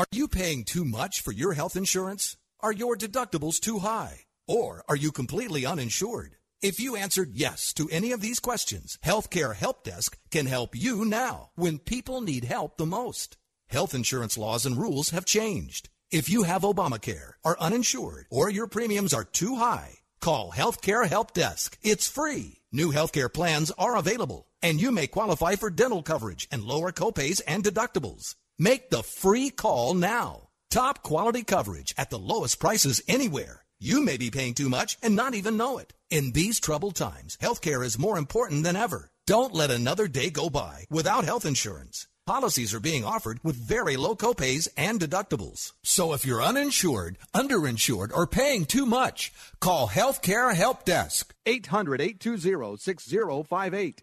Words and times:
Are 0.00 0.06
you 0.12 0.28
paying 0.28 0.64
too 0.64 0.86
much 0.86 1.20
for 1.20 1.30
your 1.30 1.52
health 1.52 1.76
insurance? 1.76 2.38
Are 2.60 2.72
your 2.72 2.96
deductibles 2.96 3.60
too 3.60 3.80
high? 3.80 4.20
Or 4.48 4.82
are 4.88 4.96
you 4.96 5.12
completely 5.12 5.66
uninsured? 5.66 6.36
If 6.62 6.80
you 6.80 6.96
answered 6.96 7.32
yes 7.34 7.74
to 7.74 7.86
any 7.92 8.12
of 8.12 8.22
these 8.22 8.40
questions, 8.40 8.98
Healthcare 9.04 9.54
Help 9.54 9.84
Desk 9.84 10.18
can 10.30 10.46
help 10.46 10.74
you 10.74 11.04
now 11.04 11.50
when 11.54 11.78
people 11.78 12.22
need 12.22 12.44
help 12.44 12.78
the 12.78 12.86
most. 12.86 13.36
Health 13.68 13.94
insurance 13.94 14.38
laws 14.38 14.64
and 14.64 14.78
rules 14.78 15.10
have 15.10 15.26
changed. 15.26 15.90
If 16.10 16.30
you 16.30 16.44
have 16.44 16.62
Obamacare, 16.62 17.32
are 17.44 17.60
uninsured, 17.60 18.24
or 18.30 18.48
your 18.48 18.68
premiums 18.68 19.12
are 19.12 19.24
too 19.24 19.56
high, 19.56 19.98
call 20.18 20.50
Healthcare 20.50 21.06
Help 21.06 21.34
Desk. 21.34 21.76
It's 21.82 22.08
free. 22.08 22.62
New 22.72 22.90
healthcare 22.90 23.30
plans 23.30 23.70
are 23.76 23.98
available, 23.98 24.46
and 24.62 24.80
you 24.80 24.92
may 24.92 25.08
qualify 25.08 25.56
for 25.56 25.68
dental 25.68 26.02
coverage 26.02 26.48
and 26.50 26.64
lower 26.64 26.90
copays 26.90 27.42
and 27.46 27.62
deductibles. 27.62 28.36
Make 28.62 28.90
the 28.90 29.02
free 29.02 29.48
call 29.48 29.94
now. 29.94 30.48
Top 30.70 31.02
quality 31.02 31.44
coverage 31.44 31.94
at 31.96 32.10
the 32.10 32.18
lowest 32.18 32.60
prices 32.60 33.00
anywhere. 33.08 33.64
You 33.80 34.04
may 34.04 34.18
be 34.18 34.30
paying 34.30 34.52
too 34.52 34.68
much 34.68 34.98
and 35.02 35.16
not 35.16 35.34
even 35.34 35.56
know 35.56 35.78
it. 35.78 35.94
In 36.10 36.32
these 36.32 36.60
troubled 36.60 36.94
times, 36.94 37.38
healthcare 37.40 37.82
is 37.82 37.98
more 37.98 38.18
important 38.18 38.64
than 38.64 38.76
ever. 38.76 39.08
Don't 39.26 39.54
let 39.54 39.70
another 39.70 40.08
day 40.08 40.28
go 40.28 40.50
by 40.50 40.84
without 40.90 41.24
health 41.24 41.46
insurance. 41.46 42.06
Policies 42.26 42.74
are 42.74 42.80
being 42.80 43.02
offered 43.02 43.40
with 43.42 43.56
very 43.56 43.96
low 43.96 44.14
copays 44.14 44.68
and 44.76 45.00
deductibles. 45.00 45.72
So 45.82 46.12
if 46.12 46.26
you're 46.26 46.42
uninsured, 46.42 47.16
underinsured, 47.34 48.12
or 48.12 48.26
paying 48.26 48.66
too 48.66 48.84
much, 48.84 49.32
call 49.60 49.88
Healthcare 49.88 50.54
Help 50.54 50.84
Desk. 50.84 51.34
800 51.46 52.02
820 52.02 52.76
6058. 52.76 54.02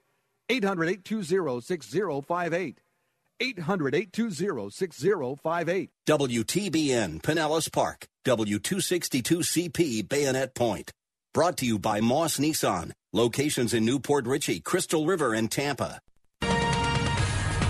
800 0.50 0.90
820 0.90 1.62
6058. 1.62 2.82
800 3.40 3.96
820 3.96 4.70
6058. 4.70 5.90
WTBN 6.08 7.22
Pinellas 7.22 7.72
Park, 7.72 8.08
W262CP 8.26 10.08
Bayonet 10.08 10.56
Point. 10.56 10.92
Brought 11.34 11.58
to 11.58 11.66
you 11.66 11.78
by 11.78 12.02
Moss 12.02 12.38
Nissan. 12.38 12.92
Locations 13.14 13.74
in 13.74 13.86
New 13.86 14.00
Port 14.00 14.26
Richey, 14.26 14.60
Crystal 14.60 15.06
River, 15.06 15.34
and 15.34 15.52
Tampa. 15.52 16.00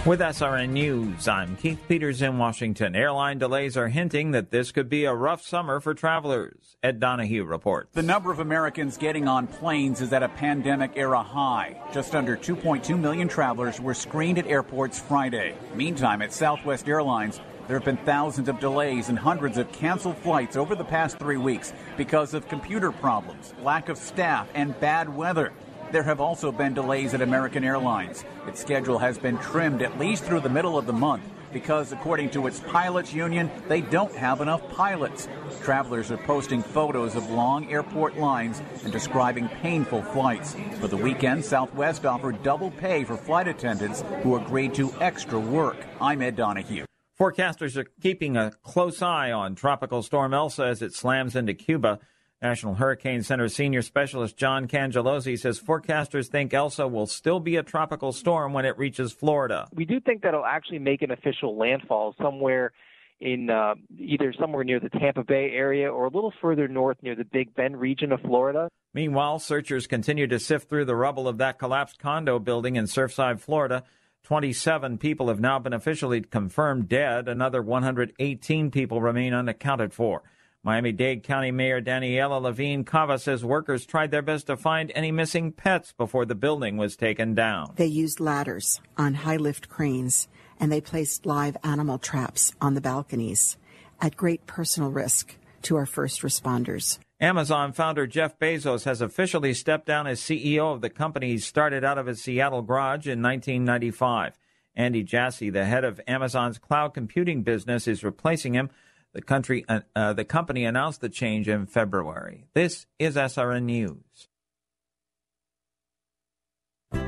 With 0.07 0.21
SRN 0.21 0.69
News, 0.69 1.27
I'm 1.27 1.57
Keith 1.57 1.81
Peters 1.85 2.21
in 2.21 2.37
Washington. 2.37 2.95
Airline 2.95 3.39
delays 3.39 3.75
are 3.75 3.89
hinting 3.89 4.31
that 4.31 4.51
this 4.51 4.71
could 4.71 4.87
be 4.87 5.03
a 5.03 5.13
rough 5.13 5.41
summer 5.41 5.81
for 5.81 5.93
travelers. 5.93 6.77
Ed 6.81 7.01
Donahue 7.01 7.43
reports. 7.43 7.89
The 7.91 8.03
number 8.03 8.31
of 8.31 8.39
Americans 8.39 8.95
getting 8.95 9.27
on 9.27 9.47
planes 9.47 9.99
is 9.99 10.13
at 10.13 10.23
a 10.23 10.29
pandemic 10.29 10.93
era 10.95 11.21
high. 11.21 11.81
Just 11.91 12.15
under 12.15 12.37
2.2 12.37 12.97
million 12.97 13.27
travelers 13.27 13.81
were 13.81 13.93
screened 13.93 14.37
at 14.37 14.47
airports 14.47 14.97
Friday. 14.97 15.57
Meantime, 15.75 16.21
at 16.21 16.31
Southwest 16.31 16.87
Airlines, 16.87 17.41
there 17.67 17.75
have 17.75 17.83
been 17.83 17.97
thousands 17.97 18.47
of 18.47 18.61
delays 18.61 19.09
and 19.09 19.19
hundreds 19.19 19.57
of 19.57 19.69
canceled 19.73 20.17
flights 20.19 20.55
over 20.55 20.73
the 20.73 20.85
past 20.85 21.19
three 21.19 21.35
weeks 21.35 21.73
because 21.97 22.33
of 22.33 22.47
computer 22.47 22.93
problems, 22.93 23.53
lack 23.61 23.89
of 23.89 23.97
staff, 23.97 24.47
and 24.53 24.79
bad 24.79 25.13
weather. 25.13 25.51
There 25.91 26.03
have 26.03 26.19
also 26.19 26.51
been 26.51 26.73
delays 26.73 27.13
at 27.13 27.21
American 27.21 27.63
Airlines. 27.63 28.25
Its 28.45 28.59
schedule 28.59 28.97
has 28.99 29.17
been 29.17 29.37
trimmed 29.37 29.81
at 29.81 29.97
least 29.97 30.25
through 30.25 30.41
the 30.41 30.49
middle 30.49 30.77
of 30.77 30.85
the 30.85 30.93
month 30.93 31.23
because, 31.53 31.93
according 31.93 32.29
to 32.31 32.45
its 32.45 32.59
pilots 32.59 33.13
union, 33.13 33.49
they 33.69 33.79
don't 33.79 34.13
have 34.13 34.41
enough 34.41 34.67
pilots. 34.69 35.29
Travelers 35.63 36.11
are 36.11 36.17
posting 36.17 36.61
photos 36.61 37.15
of 37.15 37.29
long 37.29 37.71
airport 37.71 38.17
lines 38.17 38.61
and 38.83 38.91
describing 38.91 39.47
painful 39.47 40.03
flights. 40.03 40.57
For 40.79 40.89
the 40.89 40.97
weekend, 40.97 41.45
Southwest 41.45 42.05
offered 42.05 42.43
double 42.43 42.71
pay 42.71 43.05
for 43.05 43.15
flight 43.15 43.47
attendants 43.47 44.03
who 44.23 44.35
agreed 44.35 44.73
to 44.75 44.93
extra 44.99 45.39
work. 45.39 45.77
I'm 46.01 46.21
Ed 46.21 46.35
Donahue. 46.35 46.85
Forecasters 47.17 47.77
are 47.77 47.87
keeping 48.01 48.37
a 48.37 48.51
close 48.61 49.01
eye 49.01 49.31
on 49.31 49.55
Tropical 49.55 50.03
Storm 50.03 50.33
Elsa 50.33 50.65
as 50.65 50.81
it 50.81 50.93
slams 50.93 51.35
into 51.35 51.53
Cuba. 51.53 51.99
National 52.41 52.75
Hurricane 52.75 53.23
Center 53.23 53.47
senior 53.47 53.81
specialist 53.81 54.37
John 54.37 54.67
Cangelosi 54.67 55.39
says 55.39 55.59
forecasters 55.59 56.27
think 56.27 56.53
Elsa 56.53 56.87
will 56.87 57.07
still 57.07 57.39
be 57.39 57.55
a 57.55 57.63
tropical 57.63 58.11
storm 58.11 58.53
when 58.53 58.63
it 58.63 58.77
reaches 58.77 59.11
Florida. 59.11 59.67
We 59.73 59.85
do 59.85 59.99
think 59.99 60.21
that 60.21 60.29
it'll 60.29 60.45
actually 60.45 60.79
make 60.79 61.01
an 61.01 61.09
official 61.09 61.57
landfall 61.57 62.13
somewhere 62.21 62.73
in 63.19 63.49
uh, 63.49 63.73
either 63.97 64.33
somewhere 64.39 64.63
near 64.63 64.79
the 64.79 64.89
Tampa 64.89 65.23
Bay 65.23 65.51
area 65.51 65.91
or 65.91 66.05
a 66.05 66.09
little 66.09 66.31
further 66.39 66.67
north 66.67 66.97
near 67.01 67.15
the 67.15 67.25
Big 67.25 67.55
Bend 67.55 67.79
region 67.79 68.11
of 68.11 68.21
Florida. 68.21 68.69
Meanwhile, 68.93 69.39
searchers 69.39 69.87
continue 69.87 70.27
to 70.27 70.39
sift 70.39 70.69
through 70.69 70.85
the 70.85 70.95
rubble 70.95 71.27
of 71.27 71.39
that 71.39 71.57
collapsed 71.57 71.97
condo 71.97 72.37
building 72.37 72.75
in 72.75 72.85
Surfside, 72.85 73.39
Florida. 73.39 73.83
27 74.23 74.99
people 74.99 75.29
have 75.29 75.39
now 75.39 75.57
been 75.57 75.73
officially 75.73 76.21
confirmed 76.21 76.87
dead. 76.87 77.27
Another 77.27 77.63
118 77.63 78.69
people 78.69 79.01
remain 79.01 79.33
unaccounted 79.33 79.93
for. 79.93 80.21
Miami 80.63 80.91
Dade 80.91 81.23
County 81.23 81.51
Mayor 81.51 81.81
Daniela 81.81 82.41
Levine 82.41 82.83
Cava 82.83 83.19
says 83.19 83.45
workers 83.45 83.85
tried 83.85 84.11
their 84.11 84.21
best 84.21 84.47
to 84.47 84.57
find 84.57 84.91
any 84.93 85.11
missing 85.11 85.51
pets 85.51 85.93
before 85.97 86.25
the 86.25 86.35
building 86.35 86.77
was 86.77 86.95
taken 86.95 87.33
down. 87.33 87.73
They 87.75 87.85
used 87.85 88.19
ladders 88.19 88.81
on 88.97 89.13
high 89.13 89.37
lift 89.37 89.69
cranes 89.69 90.27
and 90.59 90.71
they 90.71 90.81
placed 90.81 91.25
live 91.25 91.55
animal 91.63 91.99
traps 91.99 92.53
on 92.59 92.73
the 92.73 92.81
balconies 92.81 93.57
at 94.01 94.17
great 94.17 94.45
personal 94.45 94.89
risk 94.89 95.35
to 95.63 95.75
our 95.75 95.85
first 95.85 96.21
responders. 96.21 96.99
Amazon 97.19 97.71
founder 97.71 98.05
Jeff 98.05 98.37
Bezos 98.37 98.83
has 98.83 99.01
officially 99.01 99.53
stepped 99.53 99.87
down 99.87 100.05
as 100.05 100.19
CEO 100.19 100.73
of 100.73 100.81
the 100.81 100.89
company 100.89 101.29
he 101.29 101.37
started 101.39 101.83
out 101.83 101.97
of 101.97 102.05
his 102.05 102.21
Seattle 102.21 102.61
garage 102.61 103.07
in 103.07 103.21
1995. 103.21 104.37
Andy 104.75 105.01
Jassy, 105.01 105.49
the 105.49 105.65
head 105.65 105.83
of 105.83 105.99
Amazon's 106.07 106.59
cloud 106.59 106.93
computing 106.93 107.41
business, 107.41 107.87
is 107.87 108.03
replacing 108.03 108.53
him. 108.53 108.69
The 109.17 109.23
country, 109.23 109.65
uh, 109.67 109.79
uh, 109.95 110.13
the 110.13 110.25
company 110.25 110.63
announced 110.63 111.01
the 111.01 111.09
change 111.09 111.49
in 111.49 111.65
February. 111.65 112.45
This 112.53 112.85
is 112.99 113.15
SRN 113.15 113.63
News. 113.63 114.26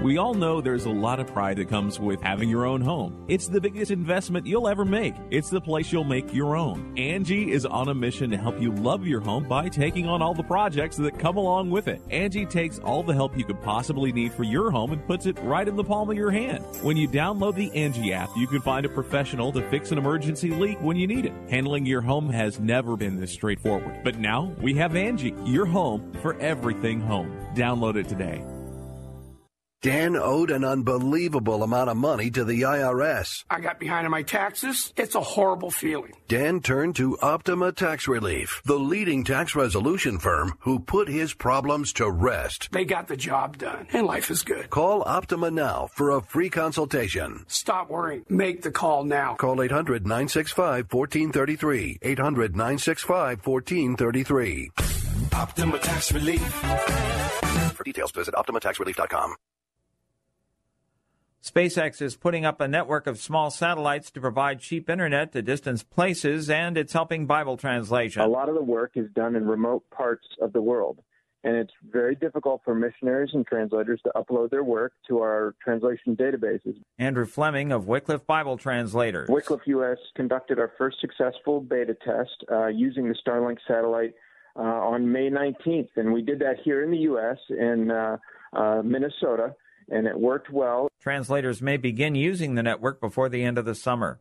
We 0.01 0.17
all 0.17 0.33
know 0.33 0.61
there's 0.61 0.85
a 0.85 0.89
lot 0.89 1.19
of 1.19 1.27
pride 1.27 1.57
that 1.57 1.67
comes 1.67 1.99
with 1.99 2.21
having 2.21 2.47
your 2.47 2.65
own 2.65 2.79
home. 2.79 3.25
It's 3.27 3.47
the 3.47 3.59
biggest 3.59 3.91
investment 3.91 4.47
you'll 4.47 4.67
ever 4.69 4.85
make. 4.85 5.13
It's 5.29 5.49
the 5.49 5.59
place 5.59 5.91
you'll 5.91 6.05
make 6.05 6.33
your 6.33 6.55
own. 6.55 6.97
Angie 6.97 7.51
is 7.51 7.65
on 7.65 7.89
a 7.89 7.93
mission 7.93 8.29
to 8.31 8.37
help 8.37 8.61
you 8.61 8.71
love 8.71 9.05
your 9.05 9.19
home 9.19 9.45
by 9.45 9.67
taking 9.67 10.07
on 10.07 10.21
all 10.21 10.33
the 10.33 10.43
projects 10.43 10.95
that 10.97 11.19
come 11.19 11.35
along 11.35 11.69
with 11.69 11.89
it. 11.89 12.01
Angie 12.09 12.45
takes 12.45 12.79
all 12.79 13.03
the 13.03 13.13
help 13.13 13.37
you 13.37 13.43
could 13.43 13.61
possibly 13.61 14.13
need 14.13 14.31
for 14.31 14.43
your 14.43 14.71
home 14.71 14.93
and 14.93 15.05
puts 15.05 15.25
it 15.25 15.37
right 15.39 15.67
in 15.67 15.75
the 15.75 15.83
palm 15.83 16.09
of 16.09 16.15
your 16.15 16.31
hand. 16.31 16.63
When 16.81 16.95
you 16.95 17.07
download 17.07 17.55
the 17.55 17.71
Angie 17.73 18.13
app, 18.13 18.29
you 18.37 18.47
can 18.47 18.61
find 18.61 18.85
a 18.85 18.89
professional 18.89 19.51
to 19.51 19.69
fix 19.69 19.91
an 19.91 19.97
emergency 19.97 20.49
leak 20.49 20.81
when 20.81 20.95
you 20.95 21.07
need 21.07 21.25
it. 21.25 21.33
Handling 21.49 21.85
your 21.85 22.01
home 22.01 22.29
has 22.29 22.59
never 22.59 22.95
been 22.95 23.19
this 23.19 23.33
straightforward. 23.33 24.03
But 24.03 24.17
now 24.17 24.55
we 24.61 24.75
have 24.75 24.95
Angie, 24.95 25.35
your 25.43 25.65
home 25.65 26.13
for 26.21 26.39
everything 26.39 27.01
home. 27.01 27.31
Download 27.53 27.95
it 27.95 28.07
today. 28.07 28.43
Dan 29.81 30.17
owed 30.17 30.51
an 30.51 30.65
unbelievable 30.65 31.63
amount 31.63 31.89
of 31.89 31.95
money 31.95 32.29
to 32.31 32.43
the 32.43 32.63
IRS. 32.63 33.45
I 33.49 33.61
got 33.61 33.79
behind 33.79 34.03
on 34.03 34.11
my 34.11 34.23
taxes. 34.23 34.91
It's 34.97 35.15
a 35.15 35.21
horrible 35.21 35.71
feeling. 35.71 36.11
Dan 36.27 36.59
turned 36.59 36.97
to 36.97 37.17
Optima 37.21 37.71
Tax 37.71 38.05
Relief, 38.05 38.61
the 38.65 38.77
leading 38.77 39.23
tax 39.23 39.55
resolution 39.55 40.19
firm 40.19 40.57
who 40.59 40.79
put 40.79 41.07
his 41.07 41.33
problems 41.33 41.93
to 41.93 42.11
rest. 42.11 42.67
They 42.73 42.83
got 42.83 43.07
the 43.07 43.15
job 43.15 43.57
done, 43.57 43.87
and 43.93 44.05
life 44.05 44.29
is 44.29 44.43
good. 44.43 44.69
Call 44.69 45.01
Optima 45.03 45.49
now 45.49 45.87
for 45.93 46.11
a 46.11 46.21
free 46.21 46.49
consultation. 46.49 47.45
Stop 47.47 47.89
worrying. 47.89 48.25
Make 48.27 48.63
the 48.63 48.71
call 48.71 49.05
now. 49.05 49.35
Call 49.35 49.61
800 49.61 50.03
965 50.03 50.91
1433. 50.91 51.99
800 52.01 52.51
965 52.51 53.47
1433. 53.47 54.71
Optima 55.31 55.79
Tax 55.79 56.11
Relief. 56.11 56.41
For 57.77 57.83
details, 57.85 58.11
visit 58.11 58.33
OptimaTaxRelief.com. 58.35 59.35
SpaceX 61.43 62.01
is 62.01 62.15
putting 62.17 62.45
up 62.45 62.59
a 62.59 62.67
network 62.67 63.07
of 63.07 63.19
small 63.19 63.49
satellites 63.49 64.11
to 64.11 64.19
provide 64.19 64.59
cheap 64.59 64.89
internet 64.89 65.31
to 65.31 65.41
distant 65.41 65.89
places, 65.89 66.49
and 66.49 66.77
it's 66.77 66.93
helping 66.93 67.25
Bible 67.25 67.55
translation. 67.55 68.21
A 68.21 68.27
lot 68.27 68.49
of 68.49 68.55
the 68.55 68.63
work 68.63 68.91
is 68.95 69.09
done 69.11 69.35
in 69.35 69.47
remote 69.47 69.83
parts 69.89 70.27
of 70.41 70.53
the 70.53 70.61
world. 70.61 71.01
and 71.45 71.55
it's 71.55 71.71
very 71.89 72.15
difficult 72.15 72.61
for 72.65 72.75
missionaries 72.75 73.29
and 73.33 73.47
translators 73.47 74.01
to 74.03 74.11
upload 74.13 74.49
their 74.49 74.63
work 74.65 74.91
to 75.07 75.19
our 75.19 75.55
translation 75.63 76.13
databases. 76.13 76.75
Andrew 76.97 77.25
Fleming 77.25 77.71
of 77.71 77.87
Wycliffe 77.87 78.27
Bible 78.27 78.57
Translators. 78.57 79.29
Wycliffe 79.29 79.65
US 79.65 79.97
conducted 80.15 80.59
our 80.59 80.73
first 80.77 80.97
successful 80.99 81.61
beta 81.61 81.95
test 82.05 82.43
uh, 82.51 82.67
using 82.67 83.07
the 83.07 83.15
Starlink 83.25 83.57
satellite 83.65 84.13
uh, 84.57 84.61
on 84.61 85.09
May 85.09 85.29
19th, 85.29 85.89
and 85.95 86.11
we 86.11 86.21
did 86.21 86.39
that 86.39 86.57
here 86.65 86.83
in 86.83 86.91
the 86.91 86.97
U.S. 86.97 87.37
in 87.49 87.89
uh, 87.89 88.17
uh, 88.51 88.81
Minnesota, 88.83 89.55
and 89.91 90.07
it 90.07 90.19
worked 90.19 90.49
well. 90.49 90.89
Translators 90.99 91.61
may 91.61 91.77
begin 91.77 92.15
using 92.15 92.55
the 92.55 92.63
network 92.63 92.99
before 92.99 93.29
the 93.29 93.43
end 93.43 93.57
of 93.57 93.65
the 93.65 93.75
summer. 93.75 94.19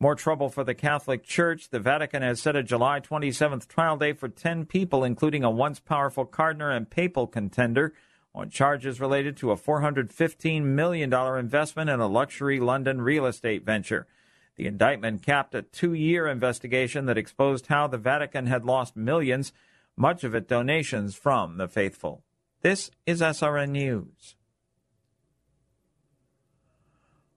More 0.00 0.14
trouble 0.14 0.48
for 0.48 0.64
the 0.64 0.74
Catholic 0.74 1.22
Church. 1.22 1.70
The 1.70 1.78
Vatican 1.78 2.22
has 2.22 2.42
set 2.42 2.56
a 2.56 2.62
July 2.62 3.00
27th 3.00 3.68
trial 3.68 3.96
date 3.96 4.18
for 4.18 4.28
10 4.28 4.66
people, 4.66 5.04
including 5.04 5.44
a 5.44 5.50
once 5.50 5.80
powerful 5.80 6.24
cardinal 6.24 6.70
and 6.70 6.90
papal 6.90 7.26
contender, 7.26 7.94
on 8.34 8.50
charges 8.50 9.00
related 9.00 9.36
to 9.36 9.52
a 9.52 9.56
$415 9.56 10.62
million 10.62 11.12
investment 11.12 11.88
in 11.88 12.00
a 12.00 12.08
luxury 12.08 12.58
London 12.58 13.00
real 13.00 13.26
estate 13.26 13.64
venture. 13.64 14.08
The 14.56 14.66
indictment 14.66 15.22
capped 15.22 15.54
a 15.54 15.62
two 15.62 15.94
year 15.94 16.26
investigation 16.26 17.06
that 17.06 17.18
exposed 17.18 17.68
how 17.68 17.86
the 17.86 17.98
Vatican 17.98 18.46
had 18.46 18.64
lost 18.64 18.96
millions, 18.96 19.52
much 19.96 20.24
of 20.24 20.34
it 20.34 20.48
donations 20.48 21.14
from 21.14 21.56
the 21.56 21.68
faithful. 21.68 22.24
This 22.62 22.90
is 23.06 23.20
SRN 23.20 23.70
News. 23.70 24.36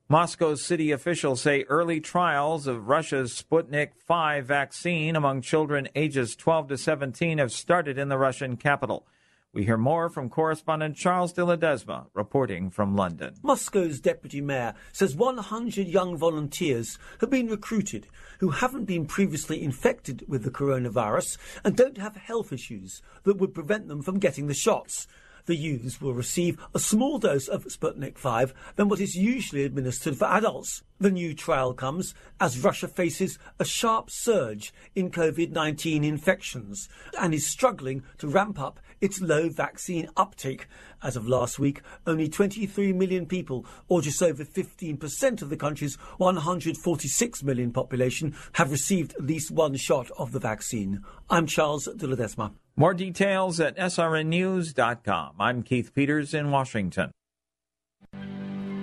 Moscow's 0.10 0.64
city 0.64 0.92
officials 0.92 1.42
say 1.42 1.66
early 1.68 2.00
trials 2.00 2.66
of 2.66 2.88
Russia's 2.88 3.34
Sputnik 3.34 3.90
V 4.08 4.40
vaccine 4.40 5.18
among 5.18 5.42
children 5.42 5.90
ages 5.96 6.34
12 6.38 6.70
to 6.70 6.78
17 6.78 7.40
have 7.40 7.52
started 7.52 7.98
in 7.98 8.08
the 8.08 8.18
Russian 8.18 8.56
capital. 8.56 9.06
We 9.52 9.66
hear 9.66 9.76
more 9.76 10.08
from 10.08 10.30
correspondent 10.30 10.96
Charles 10.96 11.34
de 11.34 11.42
Ledesma 11.42 12.06
reporting 12.14 12.70
from 12.70 12.96
London. 12.96 13.34
Moscow's 13.44 14.00
deputy 14.00 14.40
mayor 14.40 14.76
says 14.94 15.14
100 15.14 15.88
young 15.88 16.16
volunteers 16.16 16.98
have 17.20 17.30
been 17.30 17.48
recruited 17.48 18.08
who 18.40 18.52
haven't 18.52 18.86
been 18.86 19.08
previously 19.08 19.62
infected 19.62 20.24
with 20.26 20.44
the 20.44 20.52
coronavirus 20.52 21.38
and 21.66 21.76
don't 21.76 21.98
have 21.98 22.16
health 22.16 22.54
issues 22.54 23.02
that 23.24 23.40
would 23.40 23.54
prevent 23.54 23.90
them 23.90 24.02
from 24.02 24.20
getting 24.20 24.48
the 24.48 24.54
shots 24.54 25.06
the 25.48 25.56
youths 25.56 26.00
will 26.00 26.14
receive 26.14 26.60
a 26.76 26.80
small 26.80 27.18
dose 27.18 27.48
of 27.48 27.66
Sputnik 27.66 28.18
5 28.18 28.54
than 28.76 28.88
what 28.88 29.00
is 29.00 29.16
usually 29.16 29.64
administered 29.64 30.18
for 30.18 30.26
adults. 30.26 30.84
The 31.00 31.12
new 31.12 31.36
trial 31.36 31.74
comes 31.74 32.16
as 32.40 32.64
Russia 32.64 32.88
faces 32.88 33.38
a 33.60 33.66
sharp 33.66 34.10
surge 34.10 34.74
in 34.96 35.12
COVID 35.12 35.52
19 35.52 36.04
infections 36.04 36.90
and 37.20 37.34
is 37.36 37.46
struggling 37.46 38.04
to 38.18 38.28
ramp 38.28 38.60
up 38.60 38.80
its 39.00 39.22
low 39.22 39.48
vaccine 39.50 40.10
uptake. 40.18 40.68
As 41.04 41.16
of 41.16 41.28
last 41.28 41.60
week, 41.60 41.82
only 42.08 42.28
23 42.28 42.94
million 42.94 43.28
people, 43.28 43.64
or 43.88 44.02
just 44.02 44.24
over 44.24 44.44
15% 44.44 45.42
of 45.44 45.50
the 45.50 45.58
country's 45.58 45.96
146 46.18 47.44
million 47.44 47.72
population, 47.72 48.36
have 48.54 48.72
received 48.72 49.14
at 49.14 49.26
least 49.26 49.52
one 49.52 49.76
shot 49.76 50.10
of 50.18 50.32
the 50.32 50.40
vaccine. 50.40 51.04
I'm 51.30 51.46
Charles 51.46 51.86
de 51.86 52.08
Ledesma. 52.08 52.54
More 52.76 52.96
details 52.96 53.60
at 53.60 53.78
srnnews.com. 53.78 55.36
I'm 55.40 55.62
Keith 55.62 55.94
Peters 55.94 56.34
in 56.34 56.50
Washington. 56.50 57.12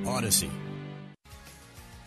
Odyssey. 0.07 0.51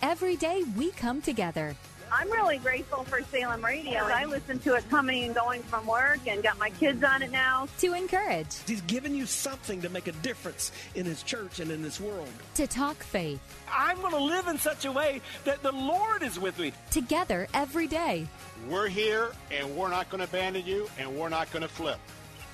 Every 0.02 0.36
day 0.36 0.64
we 0.76 0.92
come 0.92 1.22
together 1.22 1.76
I'm 2.12 2.32
really 2.32 2.58
grateful 2.58 3.04
for 3.04 3.22
Salem 3.24 3.64
Radio. 3.64 4.00
I 4.00 4.26
listen 4.26 4.60
to 4.60 4.76
it 4.76 4.90
coming 4.90 5.26
and 5.26 5.36
going 5.36 5.62
from 5.64 5.86
work 5.86 6.20
and 6.26 6.42
got 6.42 6.58
my 6.58 6.70
kids 6.70 7.04
on 7.04 7.22
it 7.22 7.32
now. 7.32 7.68
To 7.80 7.94
encourage. 7.94 8.56
He's 8.66 8.82
given 8.82 9.14
you 9.14 9.26
something 9.26 9.82
to 9.82 9.90
make 9.90 10.08
a 10.08 10.12
difference 10.14 10.72
in 10.96 11.06
his 11.06 11.24
church 11.24 11.60
and 11.60 11.70
in 11.70 11.82
this 11.82 12.00
world. 12.00 12.30
To 12.56 12.68
talk 12.68 12.98
faith. 12.98 13.42
I'm 13.72 13.98
going 13.98 14.14
to 14.14 14.24
live 14.24 14.48
in 14.48 14.58
such 14.58 14.86
a 14.86 14.92
way 14.92 15.22
that 15.44 15.62
the 15.64 15.72
Lord 15.72 16.24
is 16.24 16.40
with 16.40 16.58
me. 16.60 16.74
Together 16.92 17.48
every 17.54 17.88
day. 17.88 18.28
We're 18.70 18.88
here 18.88 19.32
and 19.52 19.76
we're 19.76 19.90
not 19.90 20.10
going 20.10 20.20
to 20.20 20.26
abandon 20.26 20.66
you 20.66 20.90
and 20.98 21.16
we're 21.18 21.30
not 21.30 21.52
going 21.52 21.64
to 21.64 21.70
flip. 21.70 22.00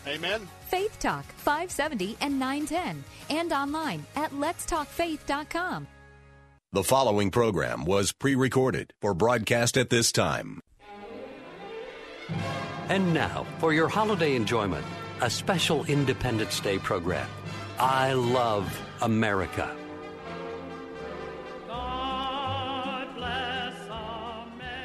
Amen. 0.07 0.48
Faith 0.68 1.00
Talk 1.00 1.24
570 1.24 2.18
and 2.19 2.39
910 2.39 3.04
and 3.30 3.54
online 3.54 4.06
at 4.16 4.31
letstalkfaith.com. 4.31 5.88
The 6.74 6.84
following 6.84 7.30
program 7.30 7.86
was 7.86 8.14
pre 8.14 8.34
recorded 8.34 8.94
for 9.00 9.14
broadcast 9.14 9.78
at 9.78 9.92
this 9.92 10.12
time. 10.12 10.60
And 12.90 13.14
now, 13.14 13.46
for 13.60 13.74
your 13.74 13.88
holiday 13.88 14.36
enjoyment, 14.36 14.84
a 15.22 15.30
special 15.30 15.86
Independence 15.86 16.60
Day 16.60 16.80
program. 16.80 17.30
I 17.78 18.14
love 18.14 18.75
America. 19.04 19.70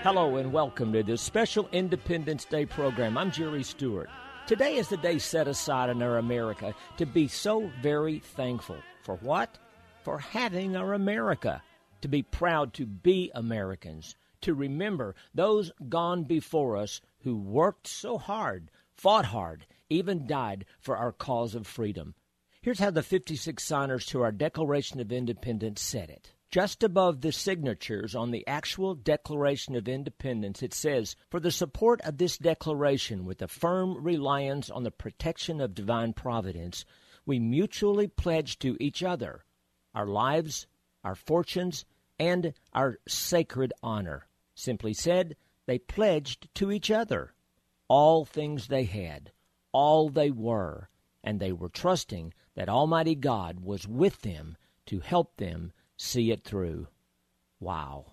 Hello 0.02 0.36
and 0.36 0.52
welcome 0.52 0.92
to 0.92 1.02
this 1.02 1.22
special 1.22 1.70
Independence 1.72 2.44
Day 2.44 2.66
program. 2.66 3.16
I'm 3.16 3.30
Jerry 3.30 3.62
Stewart. 3.62 4.10
Today 4.46 4.76
is 4.76 4.88
the 4.88 4.98
day 4.98 5.18
set 5.18 5.48
aside 5.48 5.88
in 5.88 6.02
our 6.02 6.18
America 6.18 6.74
to 6.98 7.06
be 7.06 7.28
so 7.28 7.70
very 7.80 8.18
thankful. 8.18 8.76
For 9.04 9.16
what? 9.22 9.56
For 10.02 10.18
having 10.18 10.76
our 10.76 10.92
America 10.92 11.62
to 12.00 12.08
be 12.08 12.22
proud 12.22 12.72
to 12.74 12.86
be 12.86 13.30
Americans, 13.34 14.16
to 14.40 14.54
remember 14.54 15.14
those 15.34 15.72
gone 15.88 16.24
before 16.24 16.76
us 16.76 17.00
who 17.20 17.36
worked 17.36 17.86
so 17.86 18.18
hard, 18.18 18.70
fought 18.92 19.26
hard, 19.26 19.66
even 19.90 20.26
died 20.26 20.64
for 20.80 20.96
our 20.96 21.12
cause 21.12 21.54
of 21.54 21.66
freedom. 21.66 22.14
Here's 22.60 22.80
how 22.80 22.90
the 22.90 23.02
56 23.02 23.62
signers 23.62 24.06
to 24.06 24.22
our 24.22 24.32
Declaration 24.32 25.00
of 25.00 25.12
Independence 25.12 25.80
said 25.80 26.10
it. 26.10 26.34
Just 26.50 26.82
above 26.82 27.20
the 27.20 27.30
signatures 27.30 28.14
on 28.14 28.30
the 28.30 28.46
actual 28.46 28.94
Declaration 28.94 29.76
of 29.76 29.86
Independence, 29.86 30.62
it 30.62 30.72
says, 30.72 31.14
For 31.30 31.40
the 31.40 31.50
support 31.50 32.00
of 32.00 32.16
this 32.16 32.38
declaration, 32.38 33.26
with 33.26 33.42
a 33.42 33.48
firm 33.48 34.02
reliance 34.02 34.70
on 34.70 34.82
the 34.82 34.90
protection 34.90 35.60
of 35.60 35.74
divine 35.74 36.14
providence, 36.14 36.84
we 37.26 37.38
mutually 37.38 38.08
pledge 38.08 38.58
to 38.60 38.76
each 38.80 39.02
other 39.02 39.44
our 39.94 40.06
lives, 40.06 40.66
our 41.08 41.14
fortunes, 41.14 41.86
and 42.18 42.52
our 42.74 42.98
sacred 43.08 43.72
honor. 43.82 44.28
Simply 44.54 44.92
said, 44.92 45.36
they 45.64 45.78
pledged 45.78 46.54
to 46.56 46.70
each 46.70 46.90
other 46.90 47.32
all 47.88 48.26
things 48.26 48.66
they 48.66 48.84
had, 48.84 49.32
all 49.72 50.10
they 50.10 50.30
were, 50.30 50.90
and 51.24 51.40
they 51.40 51.50
were 51.50 51.70
trusting 51.70 52.34
that 52.56 52.68
Almighty 52.68 53.14
God 53.14 53.60
was 53.60 53.88
with 53.88 54.20
them 54.20 54.58
to 54.84 55.00
help 55.00 55.38
them 55.38 55.72
see 55.96 56.30
it 56.30 56.44
through. 56.44 56.88
Wow. 57.58 58.12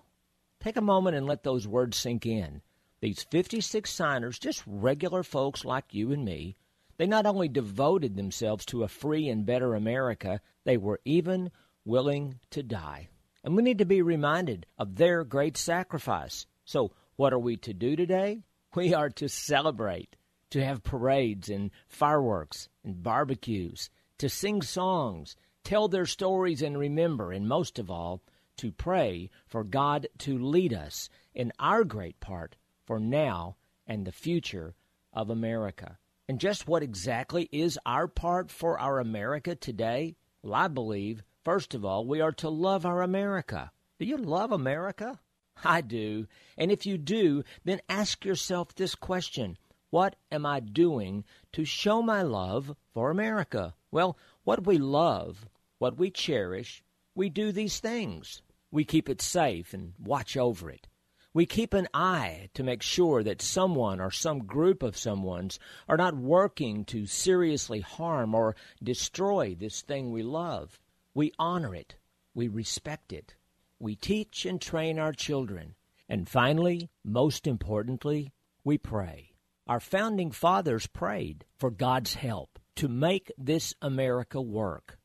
Take 0.58 0.78
a 0.78 0.80
moment 0.80 1.16
and 1.16 1.26
let 1.26 1.42
those 1.42 1.68
words 1.68 1.98
sink 1.98 2.24
in. 2.24 2.62
These 3.02 3.24
56 3.24 3.90
signers, 3.90 4.38
just 4.38 4.62
regular 4.66 5.22
folks 5.22 5.66
like 5.66 5.92
you 5.92 6.12
and 6.12 6.24
me, 6.24 6.56
they 6.96 7.06
not 7.06 7.26
only 7.26 7.48
devoted 7.48 8.16
themselves 8.16 8.64
to 8.66 8.84
a 8.84 8.88
free 8.88 9.28
and 9.28 9.44
better 9.44 9.74
America, 9.74 10.40
they 10.64 10.78
were 10.78 11.02
even 11.04 11.50
willing 11.86 12.38
to 12.50 12.62
die. 12.62 13.08
And 13.42 13.56
we 13.56 13.62
need 13.62 13.78
to 13.78 13.86
be 13.86 14.02
reminded 14.02 14.66
of 14.76 14.96
their 14.96 15.24
great 15.24 15.56
sacrifice. 15.56 16.46
So, 16.64 16.92
what 17.14 17.32
are 17.32 17.38
we 17.38 17.56
to 17.58 17.72
do 17.72 17.96
today? 17.96 18.42
We 18.74 18.92
are 18.92 19.08
to 19.08 19.26
celebrate, 19.26 20.16
to 20.50 20.62
have 20.62 20.82
parades 20.82 21.48
and 21.48 21.70
fireworks 21.88 22.68
and 22.84 23.02
barbecues, 23.02 23.88
to 24.18 24.28
sing 24.28 24.60
songs, 24.60 25.34
tell 25.64 25.88
their 25.88 26.04
stories, 26.04 26.60
and 26.60 26.76
remember, 26.76 27.32
and 27.32 27.48
most 27.48 27.78
of 27.78 27.90
all, 27.90 28.20
to 28.58 28.72
pray 28.72 29.30
for 29.46 29.64
God 29.64 30.08
to 30.18 30.38
lead 30.38 30.74
us 30.74 31.08
in 31.34 31.52
our 31.58 31.84
great 31.84 32.20
part 32.20 32.56
for 32.84 33.00
now 33.00 33.56
and 33.86 34.04
the 34.04 34.12
future 34.12 34.74
of 35.12 35.30
America. 35.30 35.98
And 36.28 36.40
just 36.40 36.68
what 36.68 36.82
exactly 36.82 37.48
is 37.52 37.78
our 37.86 38.08
part 38.08 38.50
for 38.50 38.78
our 38.78 38.98
America 38.98 39.54
today? 39.54 40.16
Well, 40.42 40.54
I 40.54 40.68
believe 40.68 41.22
First 41.46 41.76
of 41.76 41.84
all, 41.84 42.04
we 42.04 42.20
are 42.20 42.32
to 42.32 42.48
love 42.48 42.84
our 42.84 43.02
America. 43.02 43.70
Do 44.00 44.04
you 44.04 44.16
love 44.16 44.50
America? 44.50 45.20
I 45.62 45.80
do. 45.80 46.26
And 46.58 46.72
if 46.72 46.84
you 46.84 46.98
do, 46.98 47.44
then 47.64 47.80
ask 47.88 48.24
yourself 48.24 48.74
this 48.74 48.96
question 48.96 49.56
What 49.90 50.16
am 50.32 50.44
I 50.44 50.58
doing 50.58 51.22
to 51.52 51.64
show 51.64 52.02
my 52.02 52.22
love 52.22 52.74
for 52.92 53.12
America? 53.12 53.76
Well, 53.92 54.18
what 54.42 54.66
we 54.66 54.78
love, 54.78 55.48
what 55.78 55.96
we 55.96 56.10
cherish, 56.10 56.82
we 57.14 57.28
do 57.28 57.52
these 57.52 57.78
things. 57.78 58.42
We 58.72 58.84
keep 58.84 59.08
it 59.08 59.22
safe 59.22 59.72
and 59.72 59.92
watch 60.00 60.36
over 60.36 60.68
it. 60.68 60.88
We 61.32 61.46
keep 61.46 61.74
an 61.74 61.86
eye 61.94 62.50
to 62.54 62.64
make 62.64 62.82
sure 62.82 63.22
that 63.22 63.40
someone 63.40 64.00
or 64.00 64.10
some 64.10 64.40
group 64.40 64.82
of 64.82 64.96
someone's 64.96 65.60
are 65.88 65.96
not 65.96 66.16
working 66.16 66.84
to 66.86 67.06
seriously 67.06 67.82
harm 67.82 68.34
or 68.34 68.56
destroy 68.82 69.54
this 69.54 69.80
thing 69.80 70.10
we 70.10 70.24
love. 70.24 70.80
We 71.16 71.32
honor 71.38 71.74
it. 71.74 71.96
We 72.34 72.48
respect 72.48 73.10
it. 73.10 73.36
We 73.78 73.96
teach 73.96 74.44
and 74.44 74.60
train 74.60 74.98
our 74.98 75.14
children. 75.14 75.74
And 76.10 76.28
finally, 76.28 76.90
most 77.02 77.46
importantly, 77.46 78.34
we 78.64 78.76
pray. 78.76 79.30
Our 79.66 79.80
founding 79.80 80.30
fathers 80.30 80.86
prayed 80.86 81.46
for 81.58 81.70
God's 81.70 82.12
help 82.12 82.58
to 82.74 82.88
make 82.88 83.32
this 83.38 83.72
America 83.80 84.42
work. 84.42 84.98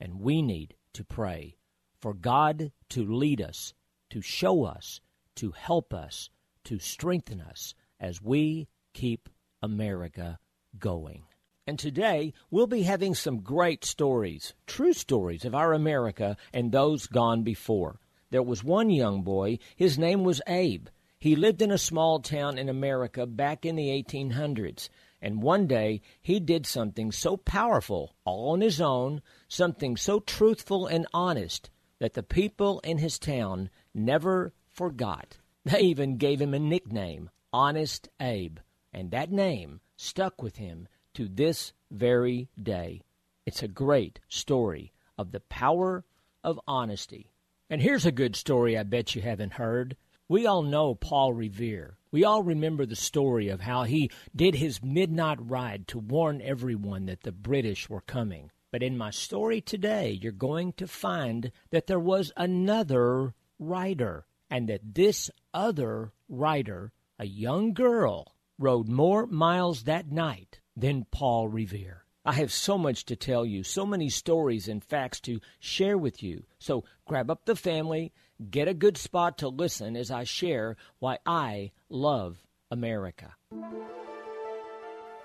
And 0.00 0.20
we 0.20 0.40
need 0.40 0.74
to 0.94 1.04
pray 1.04 1.58
for 2.00 2.14
God 2.14 2.72
to 2.88 3.04
lead 3.04 3.42
us, 3.42 3.74
to 4.08 4.22
show 4.22 4.64
us, 4.64 5.02
to 5.36 5.50
help 5.50 5.92
us, 5.92 6.30
to 6.64 6.78
strengthen 6.78 7.42
us 7.42 7.74
as 8.00 8.22
we 8.22 8.68
keep 8.94 9.28
America 9.60 10.38
going. 10.78 11.27
And 11.68 11.78
today, 11.78 12.32
we'll 12.50 12.66
be 12.66 12.84
having 12.84 13.14
some 13.14 13.42
great 13.42 13.84
stories, 13.84 14.54
true 14.66 14.94
stories 14.94 15.44
of 15.44 15.54
our 15.54 15.74
America 15.74 16.38
and 16.50 16.72
those 16.72 17.06
gone 17.06 17.42
before. 17.42 18.00
There 18.30 18.42
was 18.42 18.64
one 18.64 18.88
young 18.88 19.20
boy, 19.20 19.58
his 19.76 19.98
name 19.98 20.24
was 20.24 20.40
Abe. 20.46 20.88
He 21.18 21.36
lived 21.36 21.60
in 21.60 21.70
a 21.70 21.76
small 21.76 22.20
town 22.20 22.56
in 22.56 22.70
America 22.70 23.26
back 23.26 23.66
in 23.66 23.76
the 23.76 23.88
1800s. 23.88 24.88
And 25.20 25.42
one 25.42 25.66
day 25.66 26.00
he 26.22 26.40
did 26.40 26.64
something 26.64 27.12
so 27.12 27.36
powerful, 27.36 28.14
all 28.24 28.52
on 28.52 28.62
his 28.62 28.80
own, 28.80 29.20
something 29.46 29.98
so 29.98 30.20
truthful 30.20 30.86
and 30.86 31.06
honest, 31.12 31.68
that 31.98 32.14
the 32.14 32.22
people 32.22 32.80
in 32.80 32.96
his 32.96 33.18
town 33.18 33.68
never 33.92 34.54
forgot. 34.70 35.36
They 35.66 35.80
even 35.82 36.16
gave 36.16 36.40
him 36.40 36.54
a 36.54 36.58
nickname, 36.58 37.28
Honest 37.52 38.08
Abe. 38.18 38.56
And 38.90 39.10
that 39.10 39.30
name 39.30 39.82
stuck 39.96 40.40
with 40.40 40.56
him 40.56 40.88
to 41.18 41.26
this 41.26 41.72
very 41.90 42.48
day. 42.62 43.02
It's 43.44 43.60
a 43.60 43.66
great 43.66 44.20
story 44.28 44.92
of 45.18 45.32
the 45.32 45.40
power 45.40 46.04
of 46.44 46.60
honesty. 46.68 47.32
And 47.68 47.82
here's 47.82 48.06
a 48.06 48.12
good 48.12 48.36
story 48.36 48.78
I 48.78 48.84
bet 48.84 49.16
you 49.16 49.22
haven't 49.22 49.54
heard. 49.54 49.96
We 50.28 50.46
all 50.46 50.62
know 50.62 50.94
Paul 50.94 51.32
Revere. 51.32 51.96
We 52.12 52.22
all 52.22 52.44
remember 52.44 52.86
the 52.86 52.94
story 52.94 53.48
of 53.48 53.62
how 53.62 53.82
he 53.82 54.12
did 54.36 54.54
his 54.54 54.80
midnight 54.80 55.38
ride 55.40 55.88
to 55.88 55.98
warn 55.98 56.40
everyone 56.40 57.06
that 57.06 57.24
the 57.24 57.32
British 57.32 57.90
were 57.90 58.02
coming. 58.02 58.52
But 58.70 58.84
in 58.84 58.96
my 58.96 59.10
story 59.10 59.60
today, 59.60 60.12
you're 60.22 60.30
going 60.30 60.72
to 60.74 60.86
find 60.86 61.50
that 61.70 61.88
there 61.88 61.98
was 61.98 62.30
another 62.36 63.34
rider, 63.58 64.24
and 64.48 64.68
that 64.68 64.94
this 64.94 65.32
other 65.52 66.12
rider, 66.28 66.92
a 67.18 67.26
young 67.26 67.72
girl, 67.72 68.36
rode 68.56 68.88
more 68.88 69.26
miles 69.26 69.82
that 69.82 70.12
night 70.12 70.60
than 70.78 71.06
Paul 71.10 71.48
Revere. 71.48 72.04
I 72.24 72.32
have 72.32 72.52
so 72.52 72.76
much 72.76 73.04
to 73.06 73.16
tell 73.16 73.46
you, 73.46 73.62
so 73.62 73.86
many 73.86 74.10
stories 74.10 74.68
and 74.68 74.84
facts 74.84 75.20
to 75.20 75.40
share 75.58 75.96
with 75.96 76.22
you. 76.22 76.44
So 76.58 76.84
grab 77.06 77.30
up 77.30 77.44
the 77.44 77.56
family 77.56 78.12
Get 78.50 78.68
a 78.68 78.74
good 78.74 78.96
spot 78.96 79.38
to 79.38 79.48
listen 79.48 79.96
as 79.96 80.12
I 80.12 80.22
share 80.22 80.76
why 81.00 81.18
I 81.26 81.72
love 81.88 82.38
America. 82.70 83.34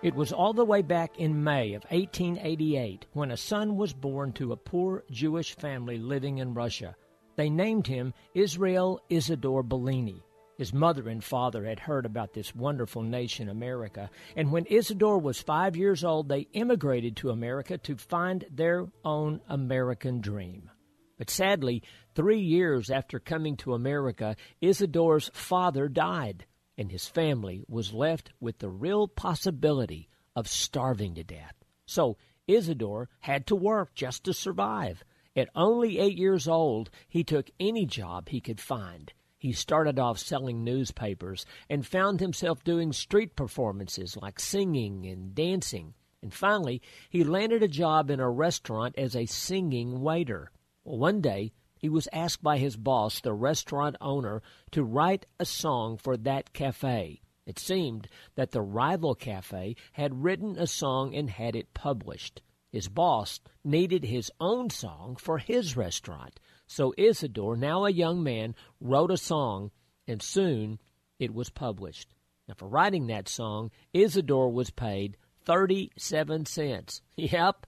It 0.01 0.15
was 0.15 0.33
all 0.33 0.53
the 0.53 0.65
way 0.65 0.81
back 0.81 1.19
in 1.19 1.43
May 1.43 1.75
of 1.75 1.83
1888 1.91 3.05
when 3.13 3.29
a 3.29 3.38
son 3.38 3.77
was 3.77 3.93
born 3.93 4.33
to 4.33 4.51
a 4.51 4.57
poor 4.57 5.03
Jewish 5.12 5.55
family 5.55 6.00
living 6.00 6.39
in 6.39 6.55
Russia. 6.55 6.95
They 7.36 7.51
named 7.51 7.86
him 7.86 8.15
Israel 8.33 9.00
Isidore 9.10 9.63
Baline. 9.63 10.24
His 10.63 10.74
mother 10.74 11.10
and 11.10 11.22
father 11.22 11.65
had 11.65 11.82
heard 11.82 12.05
about 12.05 12.32
this 12.32 12.55
wonderful 12.55 13.01
nation, 13.01 13.50
America, 13.50 14.10
and 14.38 14.50
when 14.50 14.65
Isidore 14.67 15.20
was 15.20 15.41
five 15.41 15.75
years 15.75 16.05
old, 16.05 16.29
they 16.29 16.48
immigrated 16.53 17.17
to 17.17 17.32
America 17.32 17.77
to 17.79 17.98
find 17.98 18.46
their 18.50 18.88
own 19.03 19.41
American 19.50 20.22
dream. 20.22 20.72
But 21.17 21.29
sadly, 21.29 21.84
three 22.15 22.39
years 22.39 22.89
after 22.89 23.20
coming 23.20 23.58
to 23.58 23.74
America, 23.74 24.38
Isidore's 24.62 25.29
father 25.34 25.89
died, 25.89 26.46
and 26.77 26.89
his 26.89 27.10
family 27.10 27.65
was 27.67 27.91
left 27.91 28.32
with 28.39 28.60
the 28.60 28.70
real 28.70 29.10
possibility 29.10 30.08
of 30.34 30.48
starving 30.48 31.15
to 31.15 31.25
death. 31.25 31.55
So 31.88 32.15
Isidore 32.48 33.10
had 33.20 33.48
to 33.48 33.55
work 33.58 33.96
just 33.96 34.24
to 34.24 34.34
survive. 34.34 35.03
At 35.36 35.50
only 35.55 36.00
eight 36.00 36.17
years 36.17 36.48
old, 36.48 36.89
he 37.10 37.25
took 37.25 37.50
any 37.60 37.86
job 37.86 38.29
he 38.29 38.39
could 38.39 38.62
find. 38.62 39.12
He 39.43 39.51
started 39.51 40.00
off 40.00 40.19
selling 40.19 40.63
newspapers 40.63 41.45
and 41.69 41.85
found 41.85 42.21
himself 42.21 42.63
doing 42.63 42.93
street 42.93 43.35
performances 43.35 44.15
like 44.15 44.39
singing 44.39 45.05
and 45.05 45.35
dancing. 45.35 45.95
And 46.21 46.33
finally, 46.33 46.81
he 47.09 47.25
landed 47.25 47.62
a 47.62 47.67
job 47.67 48.09
in 48.09 48.21
a 48.21 48.29
restaurant 48.29 48.97
as 48.97 49.17
a 49.17 49.25
singing 49.25 50.00
waiter. 50.00 50.50
One 50.83 51.19
day, 51.19 51.51
he 51.77 51.89
was 51.89 52.07
asked 52.13 52.41
by 52.41 52.57
his 52.57 52.77
boss, 52.77 53.19
the 53.19 53.33
restaurant 53.33 53.97
owner, 54.00 54.41
to 54.71 54.81
write 54.81 55.25
a 55.38 55.45
song 55.45 55.97
for 55.97 56.15
that 56.15 56.53
cafe. 56.53 57.19
It 57.45 57.59
seemed 57.59 58.07
that 58.35 58.51
the 58.51 58.62
rival 58.62 59.13
cafe 59.13 59.75
had 59.91 60.23
written 60.23 60.57
a 60.57 60.67
song 60.67 61.13
and 61.13 61.29
had 61.29 61.57
it 61.57 61.73
published. 61.73 62.41
His 62.71 62.88
boss 62.88 63.41
needed 63.62 64.05
his 64.05 64.31
own 64.39 64.69
song 64.69 65.17
for 65.17 65.38
his 65.38 65.75
restaurant. 65.75 66.39
So 66.67 66.93
Isidore, 66.98 67.55
now 67.55 67.86
a 67.86 67.91
young 67.91 68.24
man, 68.24 68.55
wrote 68.79 69.12
a 69.12 69.17
song, 69.17 69.72
and 70.08 70.22
soon 70.22 70.79
it 71.20 71.34
was 71.34 71.50
published. 71.50 72.15
Now, 72.48 72.55
for 72.55 72.67
writing 72.67 73.08
that 73.08 73.29
song, 73.29 73.72
Isidore 73.93 74.51
was 74.51 74.70
paid 74.70 75.17
37 75.46 76.46
cents. 76.46 77.01
Yep, 77.15 77.65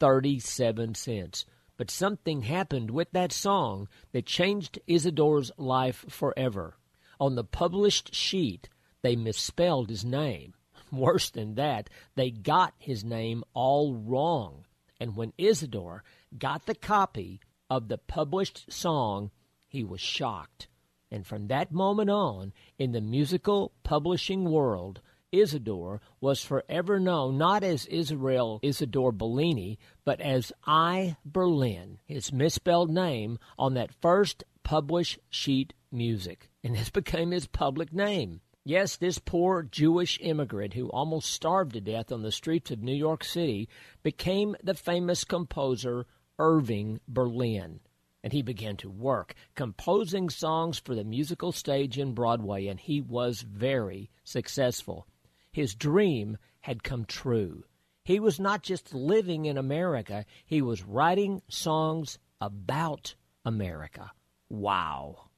37 0.00 0.94
cents. 0.94 1.44
But 1.76 1.90
something 1.90 2.42
happened 2.42 2.90
with 2.90 3.10
that 3.12 3.32
song 3.32 3.88
that 4.12 4.26
changed 4.26 4.78
Isidore's 4.86 5.52
life 5.56 6.04
forever. 6.08 6.76
On 7.20 7.34
the 7.34 7.44
published 7.44 8.14
sheet, 8.14 8.68
they 9.02 9.16
misspelled 9.16 9.88
his 9.88 10.04
name. 10.04 10.54
Worse 10.92 11.30
than 11.30 11.54
that, 11.54 11.88
they 12.16 12.30
got 12.30 12.74
his 12.78 13.04
name 13.04 13.44
all 13.54 13.94
wrong. 13.94 14.66
And 15.00 15.16
when 15.16 15.32
Isidore 15.38 16.02
got 16.36 16.66
the 16.66 16.74
copy 16.74 17.40
of 17.70 17.88
the 17.88 17.98
published 17.98 18.72
song, 18.72 19.30
he 19.66 19.84
was 19.84 20.00
shocked. 20.00 20.68
And 21.10 21.26
from 21.26 21.48
that 21.48 21.72
moment 21.72 22.10
on, 22.10 22.52
in 22.78 22.92
the 22.92 23.00
musical 23.00 23.72
publishing 23.82 24.50
world, 24.50 25.00
Isidore 25.32 26.00
was 26.20 26.42
forever 26.42 26.98
known 26.98 27.36
not 27.36 27.62
as 27.62 27.86
Israel 27.86 28.60
Isidore 28.62 29.12
Baline, 29.12 29.76
but 30.04 30.20
as 30.20 30.52
I. 30.66 31.16
Berlin, 31.24 31.98
his 32.06 32.32
misspelled 32.32 32.90
name 32.90 33.38
on 33.58 33.74
that 33.74 33.94
first 34.00 34.44
published 34.62 35.18
sheet 35.28 35.74
music. 35.92 36.50
And 36.64 36.74
this 36.74 36.90
became 37.00 37.30
his 37.30 37.46
public 37.46 37.92
name. 37.92 38.40
Yes, 38.64 38.96
this 38.96 39.18
poor 39.18 39.62
Jewish 39.62 40.18
immigrant 40.20 40.74
who 40.74 40.88
almost 40.88 41.30
starved 41.30 41.72
to 41.72 41.80
death 41.80 42.12
on 42.12 42.22
the 42.22 42.32
streets 42.32 42.70
of 42.70 42.82
New 42.82 42.94
York 42.94 43.24
City 43.24 43.68
became 44.02 44.56
the 44.62 44.74
famous 44.74 45.24
composer 45.24 46.06
Irving 46.38 47.00
Berlin. 47.08 47.80
And 48.22 48.32
he 48.32 48.42
began 48.42 48.76
to 48.78 48.90
work, 48.90 49.34
composing 49.54 50.28
songs 50.28 50.78
for 50.78 50.94
the 50.94 51.04
musical 51.04 51.52
stage 51.52 51.98
in 51.98 52.14
Broadway, 52.14 52.66
and 52.66 52.80
he 52.80 53.00
was 53.00 53.42
very 53.42 54.10
successful. 54.24 55.06
His 55.52 55.74
dream 55.74 56.36
had 56.60 56.82
come 56.82 57.04
true. 57.04 57.64
He 58.04 58.20
was 58.20 58.40
not 58.40 58.62
just 58.62 58.94
living 58.94 59.44
in 59.44 59.56
America, 59.56 60.24
he 60.46 60.62
was 60.62 60.84
writing 60.84 61.42
songs 61.48 62.18
about 62.40 63.14
America. 63.44 64.12
Wow. 64.48 65.28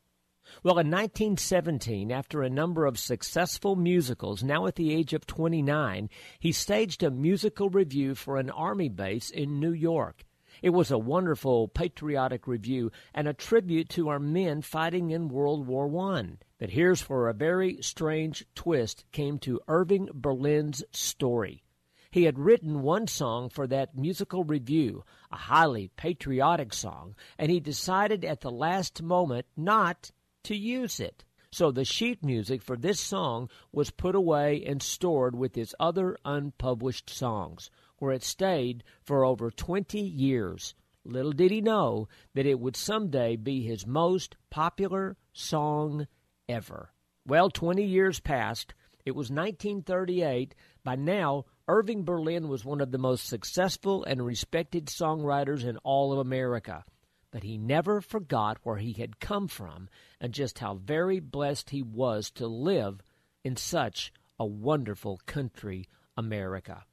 Well, 0.63 0.79
in 0.79 0.91
1917, 0.91 2.11
after 2.11 2.43
a 2.43 2.51
number 2.51 2.87
of 2.87 2.99
successful 2.99 3.77
musicals, 3.77 4.43
now 4.43 4.67
at 4.67 4.75
the 4.75 4.93
age 4.93 5.13
of 5.13 5.27
29, 5.27 6.09
he 6.39 6.53
staged 6.53 7.03
a 7.03 7.11
musical 7.11 7.71
revue 7.71 8.15
for 8.15 8.37
an 8.37 8.51
army 8.51 8.89
base 8.89 9.31
in 9.31 9.61
New 9.61 9.73
York. 9.73 10.25
It 10.63 10.71
was 10.71 10.91
a 10.91 10.99
wonderful 10.99 11.69
patriotic 11.69 12.47
revue 12.47 12.91
and 13.15 13.27
a 13.27 13.33
tribute 13.33 13.89
to 13.91 14.09
our 14.09 14.19
men 14.19 14.61
fighting 14.61 15.11
in 15.11 15.29
World 15.29 15.67
War 15.67 15.89
I. 16.13 16.33
But 16.59 16.71
here's 16.71 17.09
where 17.09 17.29
a 17.29 17.35
very 17.35 17.81
strange 17.81 18.45
twist 18.55 19.05
came 19.11 19.39
to 19.39 19.61
Irving 19.69 20.11
Berlin's 20.13 20.85
story. 20.93 21.63
He 22.11 22.25
had 22.25 22.39
written 22.39 22.83
one 22.83 23.07
song 23.07 23.49
for 23.49 23.67
that 23.69 23.97
musical 23.97 24.45
revue, 24.45 25.03
a 25.31 25.37
highly 25.37 25.89
patriotic 25.97 26.75
song, 26.75 27.15
and 27.39 27.51
he 27.51 27.61
decided 27.61 28.25
at 28.25 28.41
the 28.41 28.51
last 28.51 29.01
moment 29.01 29.47
not 29.57 30.11
to 30.43 30.57
use 30.57 31.01
it. 31.01 31.25
So 31.53 31.71
the 31.71 31.85
sheet 31.85 32.25
music 32.25 32.63
for 32.63 32.77
this 32.77 33.01
song 33.01 33.49
was 33.73 33.91
put 33.91 34.15
away 34.15 34.63
and 34.65 34.83
stored 34.83 35.35
with 35.35 35.55
his 35.55 35.75
other 35.81 36.17
unpublished 36.25 37.09
songs 37.09 37.71
where 38.01 38.13
it 38.13 38.25
stayed 38.25 38.83
for 39.03 39.25
over 39.25 39.51
20 39.53 40.01
years. 40.01 40.75
Little 41.05 41.33
did 41.33 41.51
he 41.53 41.61
know 41.61 42.09
that 42.35 42.47
it 42.47 42.59
would 42.59 42.77
someday 42.77 43.37
be 43.37 43.63
his 43.63 43.87
most 43.87 44.37
popular 44.51 45.17
song 45.33 46.09
ever. 46.49 46.93
Well, 47.27 47.49
20 47.49 47.85
years 47.85 48.19
passed. 48.19 48.75
It 49.07 49.13
was 49.13 49.31
1938. 49.31 50.55
By 50.83 50.97
now, 50.97 51.45
Irving 51.69 52.05
Berlin 52.05 52.49
was 52.49 52.65
one 52.65 52.81
of 52.81 52.91
the 52.91 52.99
most 52.99 53.27
successful 53.27 54.03
and 54.05 54.25
respected 54.25 54.87
songwriters 54.87 55.65
in 55.65 55.77
all 55.79 56.13
of 56.13 56.19
America. 56.19 56.85
But 57.31 57.45
he 57.45 57.57
never 57.57 58.01
forgot 58.01 58.59
where 58.63 58.79
he 58.79 58.93
had 58.93 59.21
come 59.21 59.47
from 59.47 59.89
and 60.21 60.35
just 60.35 60.59
how 60.59 60.75
very 60.75 61.21
blessed 61.21 61.71
he 61.71 61.83
was 61.83 62.31
to 62.33 62.47
live 62.47 63.03
in 63.45 63.57
such 63.57 64.13
a 64.39 64.45
wonderful 64.45 65.21
country, 65.27 65.89
America. 66.17 66.85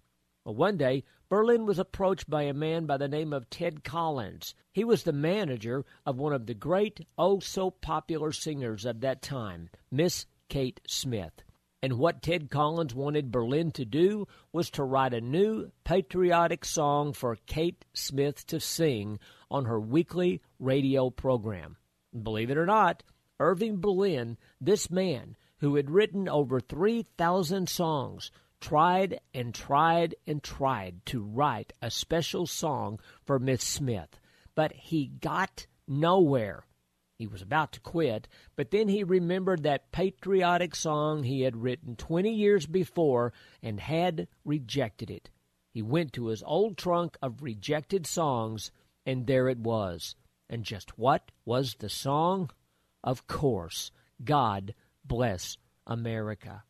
Well, 0.47 0.55
one 0.55 0.77
day, 0.77 1.03
Berlin 1.27 1.65
was 1.65 1.77
approached 1.77 2.29
by 2.29 2.43
a 2.43 2.53
man 2.53 2.85
by 2.85 2.95
the 2.95 3.09
name 3.09 3.33
of 3.33 3.49
Ted 3.49 3.83
Collins. 3.83 4.55
He 4.71 4.85
was 4.85 5.03
the 5.03 5.11
manager 5.11 5.83
of 6.05 6.19
one 6.19 6.31
of 6.31 6.45
the 6.45 6.53
great, 6.53 7.05
oh 7.17 7.41
so 7.41 7.69
popular 7.69 8.31
singers 8.31 8.85
of 8.85 9.01
that 9.01 9.21
time, 9.21 9.69
Miss 9.91 10.25
Kate 10.47 10.79
Smith. 10.87 11.43
And 11.83 11.97
what 11.97 12.21
Ted 12.21 12.49
Collins 12.49 12.95
wanted 12.95 13.29
Berlin 13.29 13.71
to 13.71 13.83
do 13.83 14.25
was 14.53 14.69
to 14.69 14.85
write 14.85 15.13
a 15.13 15.19
new 15.19 15.69
patriotic 15.83 16.63
song 16.63 17.11
for 17.11 17.35
Kate 17.45 17.83
Smith 17.93 18.47
to 18.47 18.61
sing 18.61 19.19
on 19.51 19.65
her 19.65 19.81
weekly 19.81 20.41
radio 20.59 21.09
program. 21.09 21.75
Believe 22.23 22.51
it 22.51 22.57
or 22.57 22.65
not, 22.65 23.03
Irving 23.37 23.81
Berlin, 23.81 24.37
this 24.61 24.89
man 24.89 25.35
who 25.57 25.75
had 25.75 25.91
written 25.91 26.29
over 26.29 26.61
3,000 26.61 27.67
songs, 27.67 28.31
tried 28.59 29.19
and 29.33 29.53
tried 29.53 30.15
and 30.25 30.43
tried 30.43 31.05
to 31.05 31.23
write 31.23 31.73
a 31.81 31.91
special 31.91 32.47
song 32.47 32.99
for 33.23 33.39
Miss 33.39 33.63
Smith, 33.63 34.19
but 34.55 34.71
he 34.73 35.07
got 35.07 35.67
nowhere. 35.87 36.65
He 37.17 37.27
was 37.27 37.41
about 37.41 37.71
to 37.73 37.79
quit, 37.79 38.27
but 38.55 38.71
then 38.71 38.87
he 38.89 39.03
remembered 39.03 39.63
that 39.63 39.91
patriotic 39.91 40.75
song 40.75 41.23
he 41.23 41.41
had 41.41 41.57
written 41.57 41.95
20 41.95 42.31
years 42.31 42.65
before 42.67 43.33
and 43.63 43.79
had 43.79 44.27
rejected 44.45 45.09
it. 45.09 45.29
He 45.73 45.81
went 45.81 46.13
to 46.13 46.27
his 46.27 46.43
old 46.43 46.77
trunk 46.77 47.17
of 47.21 47.41
rejected 47.41 48.05
songs, 48.05 48.71
and 49.05 49.25
there 49.25 49.49
it 49.49 49.59
was. 49.59 50.15
And 50.49 50.63
just 50.63 50.97
what 50.97 51.31
was 51.45 51.75
the 51.75 51.89
song? 51.89 52.51
Of 53.03 53.27
course, 53.27 53.91
God 54.23 54.73
Bless 55.07 55.57
America. 55.85 56.63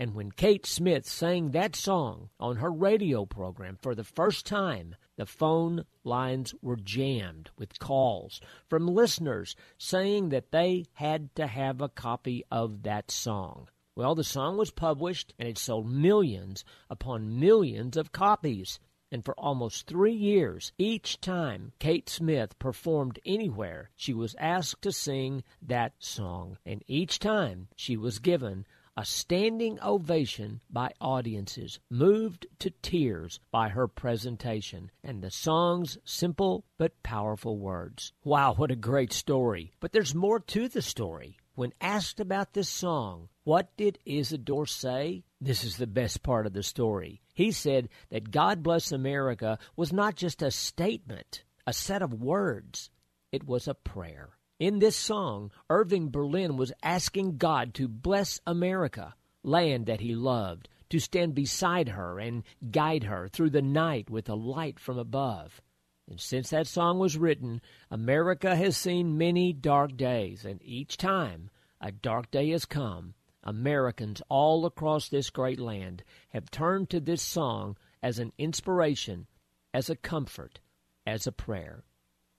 And 0.00 0.14
when 0.14 0.30
Kate 0.30 0.64
Smith 0.64 1.08
sang 1.08 1.50
that 1.50 1.74
song 1.74 2.30
on 2.38 2.58
her 2.58 2.70
radio 2.70 3.26
program 3.26 3.76
for 3.82 3.96
the 3.96 4.04
first 4.04 4.46
time, 4.46 4.94
the 5.16 5.26
phone 5.26 5.84
lines 6.04 6.54
were 6.62 6.76
jammed 6.76 7.50
with 7.58 7.80
calls 7.80 8.40
from 8.68 8.86
listeners 8.86 9.56
saying 9.76 10.28
that 10.28 10.52
they 10.52 10.86
had 10.92 11.34
to 11.34 11.48
have 11.48 11.80
a 11.80 11.88
copy 11.88 12.44
of 12.48 12.84
that 12.84 13.10
song. 13.10 13.68
Well, 13.96 14.14
the 14.14 14.22
song 14.22 14.56
was 14.56 14.70
published 14.70 15.34
and 15.36 15.48
it 15.48 15.58
sold 15.58 15.90
millions 15.90 16.64
upon 16.88 17.40
millions 17.40 17.96
of 17.96 18.12
copies. 18.12 18.78
And 19.10 19.24
for 19.24 19.34
almost 19.34 19.88
three 19.88 20.14
years, 20.14 20.70
each 20.78 21.20
time 21.20 21.72
Kate 21.80 22.08
Smith 22.08 22.56
performed 22.60 23.18
anywhere, 23.26 23.90
she 23.96 24.14
was 24.14 24.36
asked 24.38 24.82
to 24.82 24.92
sing 24.92 25.42
that 25.60 25.94
song. 25.98 26.58
And 26.64 26.84
each 26.86 27.18
time 27.18 27.66
she 27.74 27.96
was 27.96 28.20
given 28.20 28.64
a 28.98 29.04
standing 29.04 29.78
ovation 29.80 30.60
by 30.68 30.90
audiences, 31.00 31.78
moved 31.88 32.48
to 32.58 32.68
tears 32.82 33.38
by 33.52 33.68
her 33.68 33.86
presentation 33.86 34.90
and 35.04 35.22
the 35.22 35.30
song's 35.30 35.96
simple 36.04 36.64
but 36.78 37.00
powerful 37.04 37.56
words. 37.56 38.12
Wow, 38.24 38.54
what 38.54 38.72
a 38.72 38.76
great 38.76 39.12
story! 39.12 39.70
But 39.78 39.92
there's 39.92 40.16
more 40.16 40.40
to 40.40 40.66
the 40.66 40.82
story. 40.82 41.38
When 41.54 41.72
asked 41.80 42.18
about 42.18 42.54
this 42.54 42.68
song, 42.68 43.28
what 43.44 43.68
did 43.76 44.00
Isidore 44.04 44.66
say? 44.66 45.22
This 45.40 45.62
is 45.62 45.76
the 45.76 45.86
best 45.86 46.24
part 46.24 46.44
of 46.44 46.52
the 46.52 46.64
story. 46.64 47.22
He 47.34 47.52
said 47.52 47.90
that 48.10 48.32
God 48.32 48.64
Bless 48.64 48.90
America 48.90 49.60
was 49.76 49.92
not 49.92 50.16
just 50.16 50.42
a 50.42 50.50
statement, 50.50 51.44
a 51.68 51.72
set 51.72 52.02
of 52.02 52.20
words, 52.20 52.90
it 53.30 53.46
was 53.46 53.68
a 53.68 53.74
prayer. 53.74 54.37
In 54.58 54.80
this 54.80 54.96
song, 54.96 55.52
Irving 55.70 56.10
Berlin 56.10 56.56
was 56.56 56.72
asking 56.82 57.36
God 57.36 57.74
to 57.74 57.86
bless 57.86 58.40
America, 58.44 59.14
land 59.44 59.86
that 59.86 60.00
he 60.00 60.16
loved, 60.16 60.68
to 60.90 60.98
stand 60.98 61.36
beside 61.36 61.90
her 61.90 62.18
and 62.18 62.42
guide 62.68 63.04
her 63.04 63.28
through 63.28 63.50
the 63.50 63.62
night 63.62 64.10
with 64.10 64.28
a 64.28 64.34
light 64.34 64.80
from 64.80 64.98
above. 64.98 65.62
And 66.10 66.18
since 66.20 66.50
that 66.50 66.66
song 66.66 66.98
was 66.98 67.16
written, 67.16 67.60
America 67.88 68.56
has 68.56 68.76
seen 68.76 69.16
many 69.16 69.52
dark 69.52 69.96
days, 69.96 70.44
and 70.44 70.60
each 70.64 70.96
time 70.96 71.50
a 71.80 71.92
dark 71.92 72.32
day 72.32 72.50
has 72.50 72.64
come, 72.64 73.14
Americans 73.44 74.20
all 74.28 74.66
across 74.66 75.08
this 75.08 75.30
great 75.30 75.60
land 75.60 76.02
have 76.30 76.50
turned 76.50 76.90
to 76.90 76.98
this 76.98 77.22
song 77.22 77.76
as 78.02 78.18
an 78.18 78.32
inspiration, 78.38 79.28
as 79.72 79.88
a 79.88 79.94
comfort, 79.94 80.58
as 81.06 81.28
a 81.28 81.32
prayer. 81.32 81.84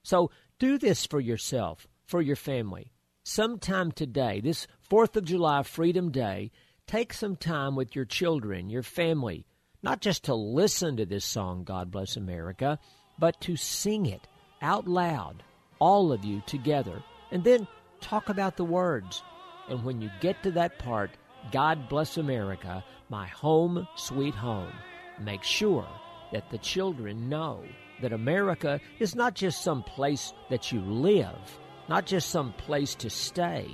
So 0.04 0.32
do 0.58 0.78
this 0.78 1.06
for 1.06 1.22
yourself 1.22 1.88
for 2.10 2.22
your 2.24 2.36
family. 2.36 2.92
Sometime 3.24 3.92
today, 3.92 4.42
this 4.42 4.66
4th 4.90 5.16
of 5.16 5.26
July 5.26 5.62
Freedom 5.62 6.12
Day, 6.12 6.50
take 6.88 7.14
some 7.14 7.36
time 7.36 7.76
with 7.76 7.96
your 7.96 8.06
children, 8.06 8.72
your 8.72 8.82
family, 8.82 9.46
not 9.84 10.02
just 10.02 10.24
to 10.24 10.34
listen 10.34 10.98
to 10.98 11.06
this 11.06 11.24
song, 11.24 11.64
God 11.64 11.92
Bless 11.92 12.18
America, 12.18 12.80
but 13.20 13.40
to 13.42 13.56
sing 13.56 14.08
it 14.08 14.28
out 14.60 14.88
loud, 14.88 15.44
all 15.78 16.12
of 16.12 16.26
you 16.26 16.42
together, 16.48 17.04
and 17.30 17.44
then 17.44 17.68
talk 18.02 18.30
about 18.30 18.58
the 18.58 18.66
words. 18.66 19.22
And 19.70 19.84
when 19.84 20.02
you 20.02 20.10
get 20.20 20.42
to 20.42 20.52
that 20.52 20.80
part, 20.80 21.12
God 21.52 21.88
Bless 21.90 22.18
America, 22.18 22.84
my 23.10 23.28
home, 23.28 23.88
sweet 23.96 24.34
home, 24.34 24.74
make 25.22 25.44
sure 25.44 25.88
that 26.32 26.50
the 26.50 26.58
children 26.58 27.30
know 27.30 27.64
that 28.02 28.14
America 28.14 28.82
is 28.98 29.14
not 29.14 29.36
just 29.36 29.64
some 29.64 29.84
place 29.84 30.34
that 30.50 30.72
you 30.72 30.82
live 30.82 31.59
not 31.90 32.06
just 32.06 32.30
some 32.30 32.54
place 32.54 32.94
to 32.96 33.10
stay. 33.10 33.68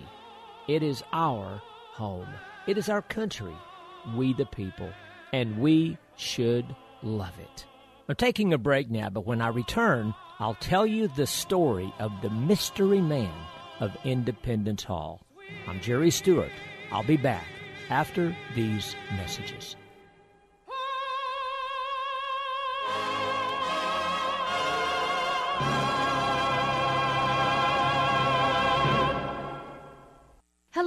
It 0.68 0.82
is 0.82 1.04
our 1.12 1.62
home. 1.92 2.28
It 2.66 2.78
is 2.78 2.90
our 2.90 3.02
country, 3.02 3.54
we 4.16 4.34
the 4.34 4.46
people, 4.46 4.90
and 5.34 5.60
we 5.60 5.98
should 6.16 6.66
love 7.04 7.38
it. 7.38 7.66
I'm 8.08 8.16
taking 8.16 8.54
a 8.54 8.58
break 8.58 8.90
now, 8.90 9.10
but 9.10 9.26
when 9.26 9.42
I 9.42 9.50
return, 9.50 10.16
I'll 10.40 10.56
tell 10.56 10.86
you 10.86 11.10
the 11.10 11.28
story 11.28 11.94
of 12.00 12.12
the 12.22 12.30
mystery 12.30 13.02
man 13.02 13.34
of 13.80 13.96
Independence 14.06 14.84
Hall. 14.84 15.22
I'm 15.68 15.82
Jerry 15.82 16.10
Stewart. 16.10 16.52
I'll 16.92 17.04
be 17.04 17.18
back 17.18 17.46
after 17.90 18.36
these 18.56 18.96
messages. 19.12 19.76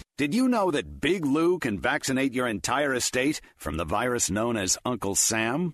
Did 0.21 0.35
you 0.35 0.47
know 0.47 0.69
that 0.69 1.01
Big 1.01 1.25
Lou 1.25 1.57
can 1.57 1.79
vaccinate 1.79 2.31
your 2.31 2.47
entire 2.47 2.93
estate 2.93 3.41
from 3.57 3.77
the 3.77 3.85
virus 3.85 4.29
known 4.29 4.55
as 4.55 4.77
Uncle 4.85 5.15
Sam? 5.15 5.73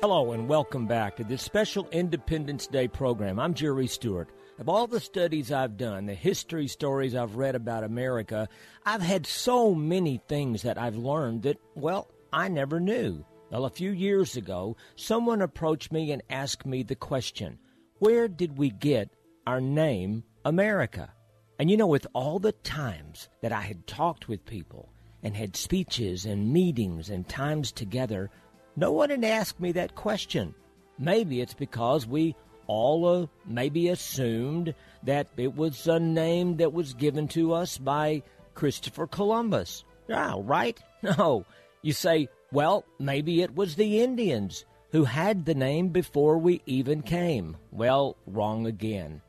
Hello, 0.00 0.32
and 0.32 0.48
welcome 0.48 0.86
back 0.86 1.16
to 1.16 1.24
this 1.24 1.42
special 1.42 1.88
Independence 1.90 2.68
Day 2.68 2.86
program. 2.86 3.40
I'm 3.40 3.52
Jerry 3.52 3.88
Stewart. 3.88 4.30
Of 4.60 4.68
all 4.68 4.86
the 4.86 5.00
studies 5.00 5.50
I've 5.50 5.76
done, 5.76 6.06
the 6.06 6.14
history 6.14 6.68
stories 6.68 7.16
I've 7.16 7.34
read 7.34 7.54
about 7.54 7.82
America, 7.82 8.48
I've 8.86 9.02
had 9.02 9.26
so 9.26 9.74
many 9.74 10.22
things 10.28 10.62
that 10.62 10.78
I've 10.78 10.96
learned 10.96 11.42
that, 11.42 11.58
well, 11.74 12.08
I 12.32 12.48
never 12.48 12.78
knew. 12.78 13.24
Well, 13.50 13.64
a 13.64 13.70
few 13.70 13.90
years 13.90 14.36
ago, 14.36 14.76
someone 14.94 15.42
approached 15.42 15.90
me 15.90 16.12
and 16.12 16.22
asked 16.30 16.64
me 16.64 16.84
the 16.84 16.94
question 16.94 17.58
Where 17.98 18.28
did 18.28 18.56
we 18.56 18.70
get 18.70 19.10
our 19.46 19.60
name, 19.60 20.22
America? 20.44 21.12
And 21.58 21.68
you 21.68 21.76
know, 21.76 21.88
with 21.88 22.06
all 22.14 22.38
the 22.38 22.52
times 22.52 23.28
that 23.42 23.52
I 23.52 23.62
had 23.62 23.86
talked 23.88 24.28
with 24.28 24.46
people 24.46 24.92
and 25.22 25.36
had 25.36 25.56
speeches 25.56 26.24
and 26.24 26.52
meetings 26.52 27.10
and 27.10 27.28
times 27.28 27.72
together, 27.72 28.30
no 28.76 28.92
one 28.92 29.10
had 29.10 29.24
asked 29.24 29.60
me 29.60 29.72
that 29.72 29.96
question. 29.96 30.54
Maybe 30.98 31.40
it's 31.40 31.54
because 31.54 32.06
we 32.06 32.36
all 32.68 33.04
uh, 33.04 33.26
maybe 33.46 33.88
assumed 33.88 34.74
that 35.02 35.26
it 35.36 35.56
was 35.56 35.88
a 35.88 35.98
name 35.98 36.58
that 36.58 36.72
was 36.72 36.94
given 36.94 37.26
to 37.28 37.52
us 37.52 37.78
by 37.78 38.22
Christopher 38.54 39.08
Columbus. 39.08 39.84
Yeah, 40.08 40.36
right? 40.38 40.78
No. 41.02 41.46
You 41.82 41.94
say, 41.94 42.28
well, 42.52 42.84
maybe 42.98 43.42
it 43.42 43.54
was 43.54 43.74
the 43.74 44.00
Indians 44.00 44.64
who 44.90 45.04
had 45.04 45.44
the 45.44 45.54
name 45.54 45.88
before 45.88 46.38
we 46.38 46.62
even 46.66 47.02
came. 47.02 47.56
Well, 47.70 48.16
wrong 48.26 48.66
again. 48.66 49.22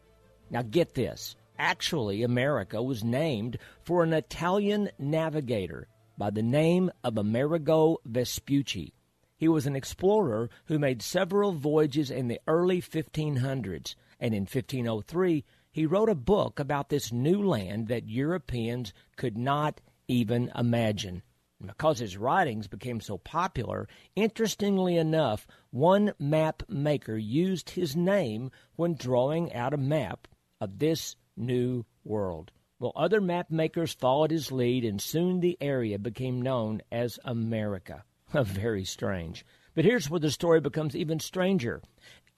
Now 0.49 0.63
get 0.63 0.95
this. 0.95 1.35
Actually, 1.57 2.23
America 2.23 2.81
was 2.81 3.03
named 3.03 3.57
for 3.83 4.03
an 4.03 4.13
Italian 4.13 4.89
navigator 4.97 5.87
by 6.17 6.31
the 6.31 6.41
name 6.41 6.91
of 7.03 7.17
Amerigo 7.17 7.97
Vespucci. 8.05 8.93
He 9.37 9.47
was 9.47 9.65
an 9.65 9.75
explorer 9.75 10.49
who 10.65 10.79
made 10.79 11.01
several 11.01 11.51
voyages 11.51 12.11
in 12.11 12.27
the 12.27 12.39
early 12.47 12.81
1500s, 12.81 13.95
and 14.19 14.33
in 14.33 14.41
1503 14.41 15.43
he 15.71 15.85
wrote 15.85 16.09
a 16.09 16.15
book 16.15 16.59
about 16.59 16.89
this 16.89 17.11
new 17.11 17.41
land 17.41 17.87
that 17.87 18.09
Europeans 18.09 18.93
could 19.15 19.37
not 19.37 19.79
even 20.07 20.51
imagine. 20.55 21.21
Because 21.67 21.99
his 21.99 22.17
writings 22.17 22.67
became 22.67 23.01
so 23.01 23.17
popular, 23.17 23.87
interestingly 24.15 24.97
enough, 24.97 25.45
one 25.69 26.13
map 26.17 26.63
maker 26.67 27.17
used 27.17 27.71
his 27.71 27.95
name 27.95 28.51
when 28.75 28.95
drawing 28.95 29.53
out 29.53 29.73
a 29.73 29.77
map 29.77 30.27
of 30.59 30.79
this 30.79 31.15
new 31.37 31.85
world. 32.03 32.51
Well, 32.79 32.93
other 32.95 33.21
map 33.21 33.51
makers 33.51 33.93
followed 33.93 34.31
his 34.31 34.51
lead, 34.51 34.83
and 34.83 34.99
soon 34.99 35.39
the 35.39 35.57
area 35.61 35.99
became 35.99 36.41
known 36.41 36.81
as 36.91 37.19
America. 37.23 38.03
Very 38.33 38.85
strange. 38.85 39.45
But 39.75 39.85
here's 39.85 40.09
where 40.09 40.19
the 40.19 40.31
story 40.31 40.61
becomes 40.61 40.95
even 40.95 41.19
stranger. 41.19 41.81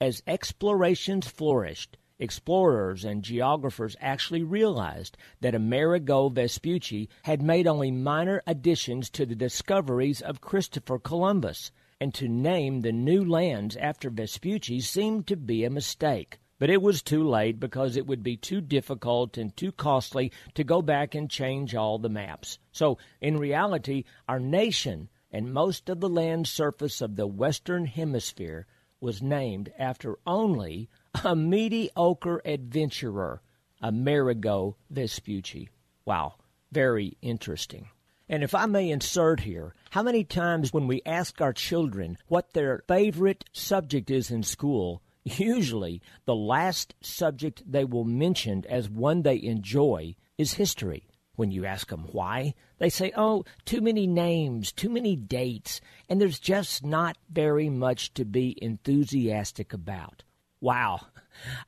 As 0.00 0.22
explorations 0.26 1.26
flourished, 1.26 1.96
explorers 2.18 3.04
and 3.04 3.22
geographers 3.22 3.96
actually 4.00 4.42
realized 4.42 5.16
that 5.40 5.54
Amerigo 5.54 6.28
Vespucci 6.28 7.08
had 7.22 7.42
made 7.42 7.66
only 7.66 7.90
minor 7.90 8.42
additions 8.46 9.10
to 9.10 9.26
the 9.26 9.34
discoveries 9.34 10.20
of 10.20 10.40
Christopher 10.40 10.98
Columbus, 10.98 11.70
and 12.00 12.14
to 12.14 12.28
name 12.28 12.80
the 12.80 12.92
new 12.92 13.24
lands 13.24 13.76
after 13.76 14.10
Vespucci 14.10 14.80
seemed 14.80 15.26
to 15.26 15.36
be 15.36 15.64
a 15.64 15.70
mistake. 15.70 16.38
But 16.58 16.70
it 16.70 16.82
was 16.82 17.02
too 17.02 17.28
late 17.28 17.58
because 17.58 17.96
it 17.96 18.06
would 18.06 18.22
be 18.22 18.36
too 18.36 18.60
difficult 18.60 19.36
and 19.36 19.56
too 19.56 19.72
costly 19.72 20.30
to 20.54 20.62
go 20.62 20.82
back 20.82 21.14
and 21.14 21.28
change 21.28 21.74
all 21.74 21.98
the 21.98 22.08
maps. 22.08 22.58
So, 22.72 22.96
in 23.20 23.38
reality, 23.38 24.04
our 24.28 24.38
nation 24.38 25.08
and 25.32 25.52
most 25.52 25.88
of 25.88 25.98
the 25.98 26.08
land 26.08 26.46
surface 26.46 27.00
of 27.00 27.16
the 27.16 27.26
Western 27.26 27.86
Hemisphere 27.86 28.66
was 29.00 29.20
named 29.20 29.72
after 29.78 30.16
only 30.26 30.88
a 31.22 31.36
mediocre 31.36 32.42
adventurer, 32.44 33.40
Amerigo 33.80 34.76
Vespucci. 34.90 35.68
Wow, 36.04 36.34
very 36.72 37.16
interesting. 37.22 37.88
And 38.28 38.42
if 38.42 38.54
I 38.54 38.66
may 38.66 38.90
insert 38.90 39.40
here, 39.40 39.74
how 39.90 40.02
many 40.02 40.24
times 40.24 40.72
when 40.72 40.86
we 40.86 41.02
ask 41.04 41.40
our 41.40 41.52
children 41.52 42.18
what 42.28 42.52
their 42.52 42.82
favorite 42.88 43.44
subject 43.52 44.10
is 44.10 44.30
in 44.30 44.42
school, 44.42 45.02
usually 45.24 46.00
the 46.24 46.34
last 46.34 46.94
subject 47.00 47.62
they 47.70 47.84
will 47.84 48.04
mention 48.04 48.64
as 48.68 48.88
one 48.88 49.22
they 49.22 49.42
enjoy 49.42 50.16
is 50.38 50.54
history. 50.54 51.06
When 51.36 51.50
you 51.50 51.64
ask 51.64 51.88
them 51.88 52.06
why, 52.12 52.54
they 52.78 52.88
say, 52.88 53.12
oh, 53.16 53.44
too 53.64 53.80
many 53.80 54.06
names, 54.06 54.72
too 54.72 54.88
many 54.88 55.16
dates, 55.16 55.80
and 56.08 56.20
there's 56.20 56.38
just 56.38 56.84
not 56.84 57.18
very 57.28 57.68
much 57.68 58.14
to 58.14 58.24
be 58.24 58.56
enthusiastic 58.62 59.72
about. 59.72 60.22
Wow. 60.64 61.00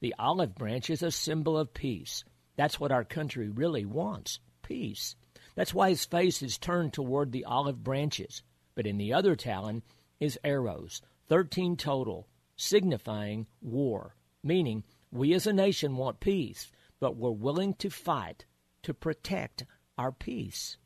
The 0.00 0.14
olive 0.18 0.54
branch 0.54 0.90
is 0.90 1.02
a 1.02 1.10
symbol 1.10 1.56
of 1.56 1.74
peace. 1.74 2.24
That's 2.56 2.78
what 2.78 2.92
our 2.92 3.04
country 3.04 3.48
really 3.48 3.84
wants 3.84 4.38
peace. 4.62 5.16
That's 5.54 5.74
why 5.74 5.90
his 5.90 6.04
face 6.04 6.42
is 6.42 6.58
turned 6.58 6.92
toward 6.92 7.32
the 7.32 7.44
olive 7.44 7.82
branches. 7.82 8.42
But 8.74 8.86
in 8.86 8.98
the 8.98 9.12
other 9.12 9.36
talon 9.36 9.82
is 10.20 10.38
arrows, 10.42 11.00
13 11.28 11.76
total, 11.76 12.28
signifying 12.56 13.46
war, 13.60 14.16
meaning 14.42 14.84
we 15.14 15.32
as 15.32 15.46
a 15.46 15.52
nation 15.52 15.96
want 15.96 16.20
peace, 16.20 16.70
but 16.98 17.16
we're 17.16 17.30
willing 17.30 17.74
to 17.74 17.88
fight 17.88 18.44
to 18.82 18.92
protect 18.92 19.64
our 19.96 20.10
peace. 20.12 20.76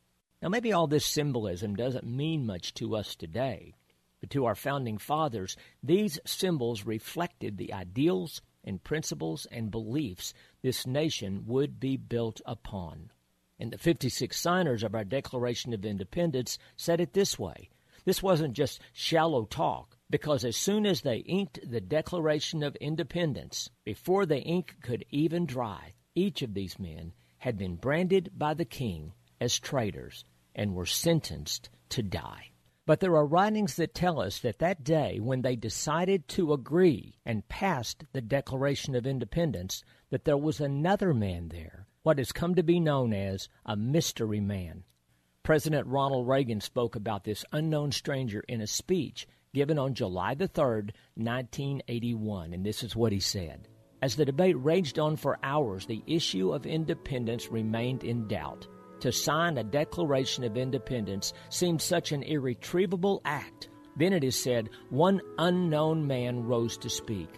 Now, 0.43 0.51
maybe 0.51 0.73
all 0.73 0.87
this 0.87 1.07
symbolism 1.07 1.75
doesn't 1.75 2.07
mean 2.07 2.47
much 2.47 2.75
to 2.75 2.95
us 2.95 3.17
today, 3.17 3.75
but 4.21 4.31
to 4.31 4.45
our 4.45 4.55
founding 4.55 4.99
fathers, 4.99 5.57
these 5.83 6.21
symbols 6.25 6.85
reflected 6.85 7.57
the 7.57 7.73
ideals 7.73 8.43
and 8.63 8.85
principles 8.85 9.47
and 9.51 9.71
beliefs 9.71 10.35
this 10.63 10.87
nation 10.87 11.45
would 11.47 11.81
be 11.81 11.97
built 11.97 12.41
upon. 12.45 13.11
And 13.59 13.73
the 13.73 13.79
56 13.79 14.37
signers 14.39 14.83
of 14.85 14.95
our 14.95 15.05
Declaration 15.05 15.73
of 15.73 15.85
Independence 15.85 16.59
said 16.77 17.01
it 17.01 17.15
this 17.15 17.39
way 17.39 17.71
this 18.05 18.23
wasn't 18.23 18.55
just 18.55 18.81
shallow 18.93 19.45
talk, 19.45 19.98
because 20.11 20.45
as 20.45 20.57
soon 20.57 20.87
as 20.87 21.03
they 21.03 21.19
inked 21.19 21.61
the 21.71 21.81
Declaration 21.81 22.63
of 22.63 22.77
Independence, 22.77 23.69
before 23.85 24.25
the 24.25 24.41
ink 24.41 24.77
could 24.83 25.05
even 25.11 25.45
dry, 25.45 25.93
each 26.15 26.43
of 26.43 26.55
these 26.55 26.79
men 26.79 27.13
had 27.39 27.59
been 27.59 27.77
branded 27.77 28.31
by 28.37 28.55
the 28.55 28.65
king 28.65 29.13
as 29.41 29.59
traitors 29.59 30.25
and 30.55 30.75
were 30.75 30.87
sentenced 30.87 31.69
to 31.91 32.03
die. 32.03 32.51
But 32.87 33.01
there 33.01 33.17
are 33.17 33.27
writings 33.27 33.77
that 33.77 33.95
tell 33.95 34.19
us 34.19 34.39
that 34.41 34.61
that 34.61 34.83
day 34.83 35.21
when 35.21 35.43
they 35.43 35.57
decided 35.57 36.27
to 36.29 36.55
agree 36.55 37.19
and 37.27 37.47
passed 37.49 38.05
the 38.13 38.23
Declaration 38.23 38.95
of 38.95 39.07
Independence, 39.07 39.85
that 40.09 40.25
there 40.25 40.39
was 40.39 40.59
another 40.59 41.13
man 41.13 41.49
there, 41.51 41.87
what 42.03 42.17
has 42.17 42.33
come 42.33 42.55
to 42.55 42.63
be 42.63 42.81
known 42.81 43.13
as 43.13 43.51
a 43.67 43.77
mystery 43.77 44.41
man. 44.41 44.85
President 45.43 45.87
Ronald 45.87 46.27
Reagan 46.27 46.63
spoke 46.63 46.97
about 46.97 47.25
this 47.25 47.45
unknown 47.53 47.93
stranger 47.93 48.41
in 48.49 48.63
a 48.63 48.67
speech 48.67 49.27
given 49.55 49.79
on 49.79 49.95
July 49.95 50.35
the 50.35 50.49
3rd, 50.49 50.91
1981, 51.15 52.53
and 52.53 52.65
this 52.65 52.83
is 52.83 52.97
what 52.97 53.13
he 53.13 53.21
said. 53.21 53.69
As 54.01 54.15
the 54.15 54.25
debate 54.25 54.57
raged 54.59 54.99
on 54.99 55.17
for 55.17 55.39
hours, 55.43 55.87
the 55.87 56.03
issue 56.07 56.53
of 56.53 56.67
independence 56.67 57.51
remained 57.51 58.05
in 58.05 58.29
doubt. 58.29 58.69
To 59.01 59.13
sign 59.13 59.59
a 59.59 59.65
Declaration 59.65 60.45
of 60.45 60.57
Independence 60.57 61.33
seemed 61.51 61.83
such 61.83 62.13
an 62.13 62.23
irretrievable 62.23 63.21
act. 63.25 63.69
Then 63.97 64.13
it 64.13 64.23
is 64.23 64.41
said, 64.41 64.71
one 64.91 65.21
unknown 65.39 66.07
man 66.07 66.45
rose 66.45 66.77
to 66.79 66.89
speak. 66.89 67.29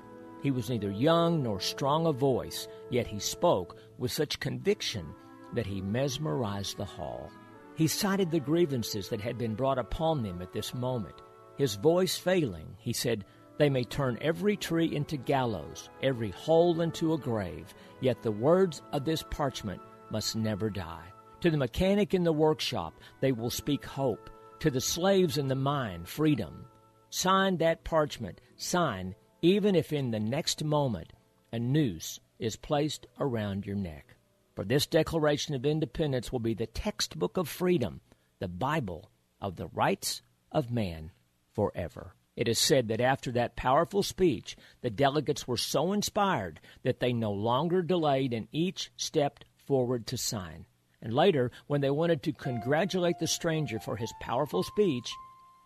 He 0.43 0.51
was 0.51 0.71
neither 0.71 0.91
young 0.91 1.43
nor 1.43 1.61
strong 1.61 2.07
of 2.07 2.17
voice, 2.17 2.67
yet 2.91 3.07
he 3.07 3.19
spoke 3.19 3.77
with 3.99 4.13
such 4.13 4.41
conviction 4.41 5.07
that 5.55 5.67
he 5.67 5.81
mesmerized 5.81 6.77
the 6.77 6.85
hall. 6.85 7.31
He 7.75 7.87
cited 7.87 8.31
the 8.31 8.41
grievances 8.41 9.09
that 9.09 9.21
had 9.21 9.39
been 9.39 9.55
brought 9.55 9.79
upon 9.79 10.23
them 10.23 10.43
at 10.43 10.53
this 10.53 10.75
moment. 10.75 11.15
His 11.61 11.75
voice 11.75 12.17
failing, 12.17 12.75
he 12.79 12.95
said, 12.95 13.27
They 13.59 13.69
may 13.69 13.85
turn 13.85 14.17
every 14.23 14.57
tree 14.57 14.97
into 14.97 15.19
gallows, 15.19 15.91
every 16.03 16.31
hole 16.31 16.81
into 16.81 17.13
a 17.13 17.19
grave, 17.19 17.75
yet 18.01 18.23
the 18.23 18.33
words 18.33 18.81
of 18.93 19.05
this 19.05 19.23
parchment 19.29 19.83
must 20.11 20.37
never 20.37 20.71
die. 20.71 21.05
To 21.43 21.51
the 21.51 21.59
mechanic 21.59 22.15
in 22.15 22.25
the 22.25 22.33
workshop, 22.33 22.95
they 23.21 23.33
will 23.33 23.51
speak 23.51 23.85
hope. 23.85 24.31
To 24.61 24.71
the 24.71 24.81
slaves 24.81 25.37
in 25.37 25.49
the 25.49 25.55
mine, 25.55 26.07
freedom. 26.07 26.65
Sign 27.11 27.59
that 27.59 27.85
parchment. 27.85 28.41
Sign, 28.57 29.15
even 29.43 29.75
if 29.75 29.93
in 29.93 30.13
the 30.13 30.19
next 30.19 30.65
moment 30.65 31.13
a 31.53 31.59
noose 31.59 32.21
is 32.39 32.57
placed 32.57 33.07
around 33.19 33.67
your 33.67 33.77
neck. 33.77 34.17
For 34.57 34.65
this 34.65 34.87
Declaration 34.87 35.55
of 35.55 35.67
Independence 35.67 36.33
will 36.33 36.41
be 36.41 36.55
the 36.55 36.67
textbook 36.67 37.37
of 37.37 37.51
freedom, 37.51 38.01
the 38.39 38.49
Bible 38.49 39.11
of 39.43 39.57
the 39.57 39.67
rights 39.67 40.23
of 40.51 40.71
man 40.71 41.11
forever. 41.55 42.15
It 42.37 42.49
is 42.49 42.59
said 42.59 42.89
that 42.89 43.01
after 43.01 43.33
that 43.33 43.57
powerful 43.57 44.03
speech, 44.03 44.57
the 44.81 44.91
delegates 44.91 45.47
were 45.47 45.57
so 45.57 45.93
inspired 45.93 46.61
that 46.85 47.01
they 47.01 47.13
no 47.13 47.33
longer 47.33 47.83
delayed 47.83 48.33
and 48.33 48.49
each 48.53 48.91
stepped 48.97 49.45
forward 49.67 50.07
to 50.07 50.17
sign. 50.17 50.67
And 51.03 51.13
later, 51.13 51.51
when 51.67 51.81
they 51.81 51.91
wanted 51.91 52.23
to 52.25 52.33
congratulate 52.33 53.19
the 53.19 53.27
stranger 53.27 53.79
for 53.79 53.97
his 53.97 54.13
powerful 54.21 54.63
speech, 54.63 55.11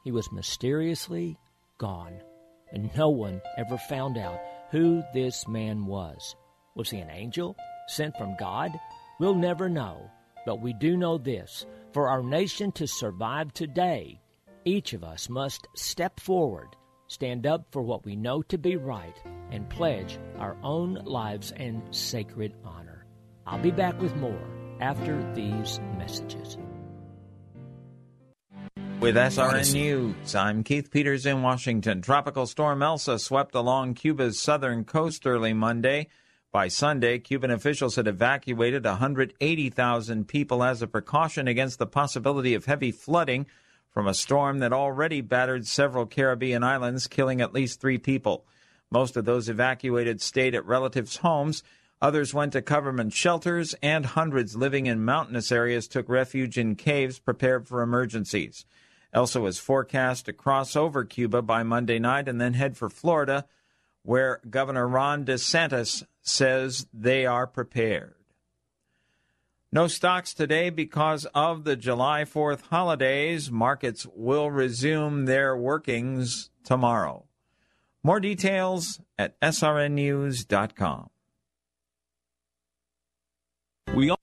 he 0.04 0.12
was 0.12 0.32
mysteriously 0.32 1.38
gone. 1.78 2.20
And 2.72 2.90
no 2.96 3.08
one 3.08 3.40
ever 3.56 3.78
found 3.78 4.18
out 4.18 4.40
who 4.70 5.02
this 5.12 5.46
man 5.46 5.86
was. 5.86 6.34
Was 6.74 6.90
he 6.90 6.98
an 6.98 7.10
angel 7.10 7.56
sent 7.88 8.16
from 8.16 8.36
God? 8.38 8.72
We'll 9.20 9.34
never 9.34 9.68
know. 9.68 10.10
But 10.44 10.60
we 10.60 10.72
do 10.72 10.96
know 10.96 11.18
this 11.18 11.66
for 11.92 12.08
our 12.08 12.22
nation 12.22 12.72
to 12.72 12.86
survive 12.86 13.54
today, 13.54 14.20
each 14.64 14.92
of 14.92 15.04
us 15.04 15.28
must 15.28 15.68
step 15.74 16.18
forward, 16.20 16.76
stand 17.06 17.46
up 17.46 17.66
for 17.70 17.82
what 17.82 18.04
we 18.04 18.16
know 18.16 18.42
to 18.42 18.58
be 18.58 18.76
right, 18.76 19.16
and 19.50 19.68
pledge 19.68 20.18
our 20.38 20.56
own 20.62 20.94
lives 21.04 21.52
and 21.56 21.82
sacred 21.94 22.54
honor. 22.64 23.06
I'll 23.46 23.60
be 23.60 23.70
back 23.70 24.00
with 24.00 24.16
more 24.16 24.46
after 24.80 25.22
these 25.34 25.80
messages. 25.96 26.58
With 29.00 29.16
SRN 29.16 29.74
News, 29.74 30.34
I'm 30.34 30.64
Keith 30.64 30.90
Peters 30.90 31.26
in 31.26 31.42
Washington. 31.42 32.00
Tropical 32.00 32.46
storm 32.46 32.82
Elsa 32.82 33.18
swept 33.18 33.54
along 33.54 33.94
Cuba's 33.94 34.40
southern 34.40 34.84
coast 34.84 35.26
early 35.26 35.52
Monday. 35.52 36.08
By 36.52 36.68
Sunday, 36.68 37.18
Cuban 37.18 37.50
officials 37.50 37.96
had 37.96 38.06
evacuated 38.06 38.84
180,000 38.84 40.26
people 40.26 40.62
as 40.62 40.80
a 40.80 40.86
precaution 40.86 41.48
against 41.48 41.78
the 41.78 41.86
possibility 41.86 42.54
of 42.54 42.64
heavy 42.64 42.92
flooding 42.92 43.46
from 43.94 44.08
a 44.08 44.12
storm 44.12 44.58
that 44.58 44.72
already 44.72 45.20
battered 45.20 45.66
several 45.68 46.04
Caribbean 46.04 46.64
islands, 46.64 47.06
killing 47.06 47.40
at 47.40 47.54
least 47.54 47.80
three 47.80 47.96
people. 47.96 48.44
Most 48.90 49.16
of 49.16 49.24
those 49.24 49.48
evacuated 49.48 50.20
stayed 50.20 50.54
at 50.56 50.66
relatives' 50.66 51.18
homes. 51.18 51.62
Others 52.02 52.34
went 52.34 52.52
to 52.52 52.60
government 52.60 53.12
shelters, 53.12 53.74
and 53.80 54.04
hundreds 54.04 54.56
living 54.56 54.86
in 54.86 55.04
mountainous 55.04 55.52
areas 55.52 55.86
took 55.86 56.08
refuge 56.08 56.58
in 56.58 56.74
caves 56.74 57.20
prepared 57.20 57.68
for 57.68 57.82
emergencies. 57.82 58.66
Elsa 59.12 59.40
was 59.40 59.60
forecast 59.60 60.26
to 60.26 60.32
cross 60.32 60.74
over 60.74 61.04
Cuba 61.04 61.40
by 61.40 61.62
Monday 61.62 62.00
night 62.00 62.28
and 62.28 62.40
then 62.40 62.54
head 62.54 62.76
for 62.76 62.90
Florida, 62.90 63.46
where 64.02 64.40
Governor 64.50 64.88
Ron 64.88 65.24
DeSantis 65.24 66.04
says 66.20 66.88
they 66.92 67.24
are 67.24 67.46
prepared. 67.46 68.16
No 69.74 69.88
stocks 69.88 70.32
today 70.34 70.70
because 70.70 71.26
of 71.34 71.64
the 71.64 71.74
July 71.74 72.22
4th 72.22 72.60
holidays. 72.70 73.50
Markets 73.50 74.06
will 74.14 74.48
resume 74.48 75.24
their 75.24 75.56
workings 75.56 76.50
tomorrow. 76.62 77.24
More 78.00 78.20
details 78.20 79.00
at 79.18 79.34
srnnews.com. 79.40 81.10
We 83.96 84.10
all- 84.10 84.20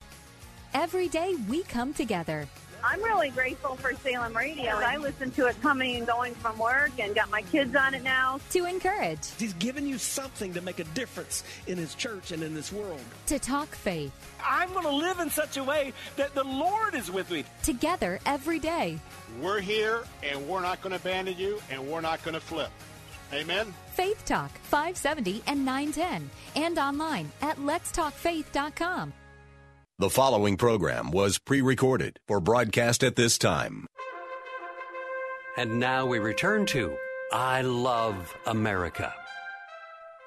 Every 0.72 1.08
day 1.08 1.34
we 1.46 1.64
come 1.64 1.92
together 1.92 2.48
I'm 2.84 3.02
really 3.02 3.30
grateful 3.30 3.76
for 3.76 3.94
Salem 3.94 4.36
Radio. 4.36 4.70
I 4.70 4.96
listen 4.96 5.30
to 5.32 5.46
it 5.46 5.60
coming 5.62 5.96
and 5.96 6.06
going 6.06 6.34
from 6.34 6.58
work 6.58 6.90
and 6.98 7.14
got 7.14 7.30
my 7.30 7.42
kids 7.42 7.76
on 7.76 7.94
it 7.94 8.02
now. 8.02 8.40
To 8.50 8.64
encourage. 8.64 9.30
He's 9.38 9.52
given 9.54 9.86
you 9.86 9.98
something 9.98 10.52
to 10.54 10.60
make 10.60 10.80
a 10.80 10.84
difference 10.84 11.44
in 11.66 11.78
his 11.78 11.94
church 11.94 12.32
and 12.32 12.42
in 12.42 12.54
this 12.54 12.72
world. 12.72 13.00
To 13.26 13.38
talk 13.38 13.68
faith. 13.68 14.12
I'm 14.44 14.72
going 14.72 14.84
to 14.84 14.90
live 14.94 15.20
in 15.20 15.30
such 15.30 15.56
a 15.56 15.64
way 15.64 15.92
that 16.16 16.34
the 16.34 16.44
Lord 16.44 16.94
is 16.94 17.10
with 17.10 17.30
me. 17.30 17.44
Together 17.62 18.18
every 18.26 18.58
day. 18.58 18.98
We're 19.40 19.60
here 19.60 20.02
and 20.22 20.48
we're 20.48 20.62
not 20.62 20.82
going 20.82 20.90
to 20.90 20.96
abandon 20.96 21.38
you 21.38 21.60
and 21.70 21.88
we're 21.88 22.00
not 22.00 22.22
going 22.24 22.34
to 22.34 22.40
flip. 22.40 22.70
Amen. 23.32 23.72
Faith 23.94 24.24
Talk 24.24 24.50
570 24.64 25.42
and 25.46 25.64
910 25.64 26.30
and 26.56 26.78
online 26.78 27.30
at 27.40 27.56
letstalkfaith.com. 27.58 29.12
The 30.02 30.10
following 30.10 30.56
program 30.56 31.12
was 31.12 31.38
pre 31.38 31.60
recorded 31.60 32.18
for 32.26 32.40
broadcast 32.40 33.04
at 33.04 33.14
this 33.14 33.38
time. 33.38 33.86
And 35.56 35.78
now 35.78 36.06
we 36.06 36.18
return 36.18 36.66
to 36.66 36.96
I 37.32 37.62
Love 37.62 38.36
America. 38.44 39.14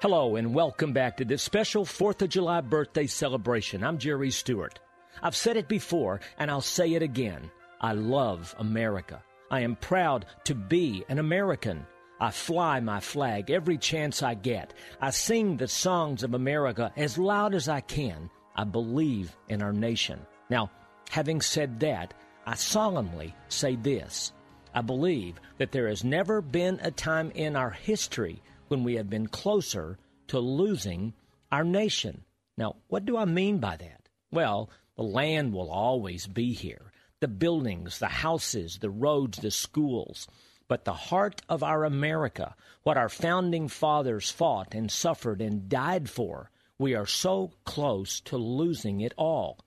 Hello, 0.00 0.36
and 0.36 0.54
welcome 0.54 0.94
back 0.94 1.18
to 1.18 1.26
this 1.26 1.42
special 1.42 1.84
4th 1.84 2.22
of 2.22 2.30
July 2.30 2.62
birthday 2.62 3.06
celebration. 3.06 3.84
I'm 3.84 3.98
Jerry 3.98 4.30
Stewart. 4.30 4.80
I've 5.22 5.36
said 5.36 5.58
it 5.58 5.68
before, 5.68 6.22
and 6.38 6.50
I'll 6.50 6.62
say 6.62 6.94
it 6.94 7.02
again. 7.02 7.50
I 7.78 7.92
love 7.92 8.54
America. 8.58 9.22
I 9.50 9.60
am 9.60 9.76
proud 9.76 10.24
to 10.44 10.54
be 10.54 11.04
an 11.10 11.18
American. 11.18 11.86
I 12.18 12.30
fly 12.30 12.80
my 12.80 13.00
flag 13.00 13.50
every 13.50 13.76
chance 13.76 14.22
I 14.22 14.36
get. 14.36 14.72
I 15.02 15.10
sing 15.10 15.58
the 15.58 15.68
songs 15.68 16.22
of 16.22 16.32
America 16.32 16.94
as 16.96 17.18
loud 17.18 17.54
as 17.54 17.68
I 17.68 17.82
can. 17.82 18.30
I 18.56 18.64
believe 18.64 19.36
in 19.48 19.62
our 19.62 19.72
nation. 19.72 20.18
Now, 20.48 20.70
having 21.10 21.40
said 21.40 21.78
that, 21.80 22.14
I 22.46 22.54
solemnly 22.54 23.34
say 23.48 23.76
this. 23.76 24.32
I 24.74 24.80
believe 24.80 25.40
that 25.58 25.72
there 25.72 25.88
has 25.88 26.04
never 26.04 26.40
been 26.40 26.80
a 26.82 26.90
time 26.90 27.30
in 27.34 27.54
our 27.54 27.70
history 27.70 28.42
when 28.68 28.82
we 28.82 28.94
have 28.94 29.10
been 29.10 29.26
closer 29.26 29.98
to 30.28 30.40
losing 30.40 31.12
our 31.52 31.64
nation. 31.64 32.24
Now, 32.56 32.76
what 32.88 33.04
do 33.04 33.16
I 33.16 33.26
mean 33.26 33.58
by 33.58 33.76
that? 33.76 34.08
Well, 34.30 34.70
the 34.96 35.02
land 35.02 35.52
will 35.52 35.70
always 35.70 36.26
be 36.26 36.52
here 36.52 36.92
the 37.20 37.28
buildings, 37.28 37.98
the 37.98 38.08
houses, 38.08 38.78
the 38.78 38.90
roads, 38.90 39.38
the 39.38 39.50
schools. 39.50 40.28
But 40.68 40.84
the 40.84 40.92
heart 40.92 41.42
of 41.48 41.62
our 41.62 41.84
America, 41.84 42.54
what 42.82 42.98
our 42.98 43.08
founding 43.08 43.68
fathers 43.68 44.30
fought 44.30 44.74
and 44.74 44.90
suffered 44.90 45.40
and 45.40 45.68
died 45.68 46.10
for, 46.10 46.50
we 46.78 46.94
are 46.94 47.06
so 47.06 47.52
close 47.64 48.20
to 48.20 48.36
losing 48.36 49.00
it 49.00 49.14
all. 49.16 49.58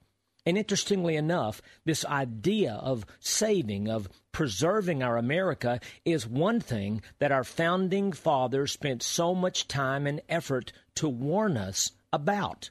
And 0.46 0.58
interestingly 0.58 1.16
enough, 1.16 1.62
this 1.86 2.06
idea 2.06 2.74
of 2.74 3.06
saving, 3.20 3.90
of 3.90 4.10
preserving 4.32 5.04
our 5.04 5.18
America 5.18 5.80
is 6.06 6.26
one 6.26 6.60
thing 6.60 7.02
that 7.20 7.32
our 7.32 7.44
founding 7.44 8.14
fathers 8.14 8.72
spent 8.72 9.04
so 9.04 9.36
much 9.36 9.68
time 9.68 10.08
and 10.08 10.22
effort 10.30 10.72
to 10.96 11.10
warn 11.10 11.58
us 11.58 11.92
about. 12.12 12.70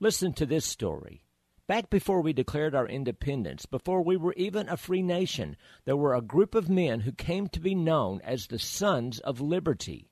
Listen 0.00 0.32
to 0.34 0.46
this 0.46 0.66
story. 0.66 1.22
Back 1.66 1.90
before 1.90 2.20
we 2.20 2.32
declared 2.32 2.74
our 2.74 2.86
independence, 2.86 3.66
before 3.66 4.02
we 4.02 4.16
were 4.16 4.34
even 4.36 4.68
a 4.68 4.76
free 4.76 5.02
nation, 5.02 5.56
there 5.84 5.96
were 5.96 6.14
a 6.14 6.20
group 6.20 6.54
of 6.54 6.68
men 6.68 7.00
who 7.00 7.12
came 7.12 7.48
to 7.48 7.60
be 7.60 7.74
known 7.74 8.20
as 8.22 8.46
the 8.46 8.58
Sons 8.58 9.20
of 9.20 9.40
Liberty. 9.40 10.08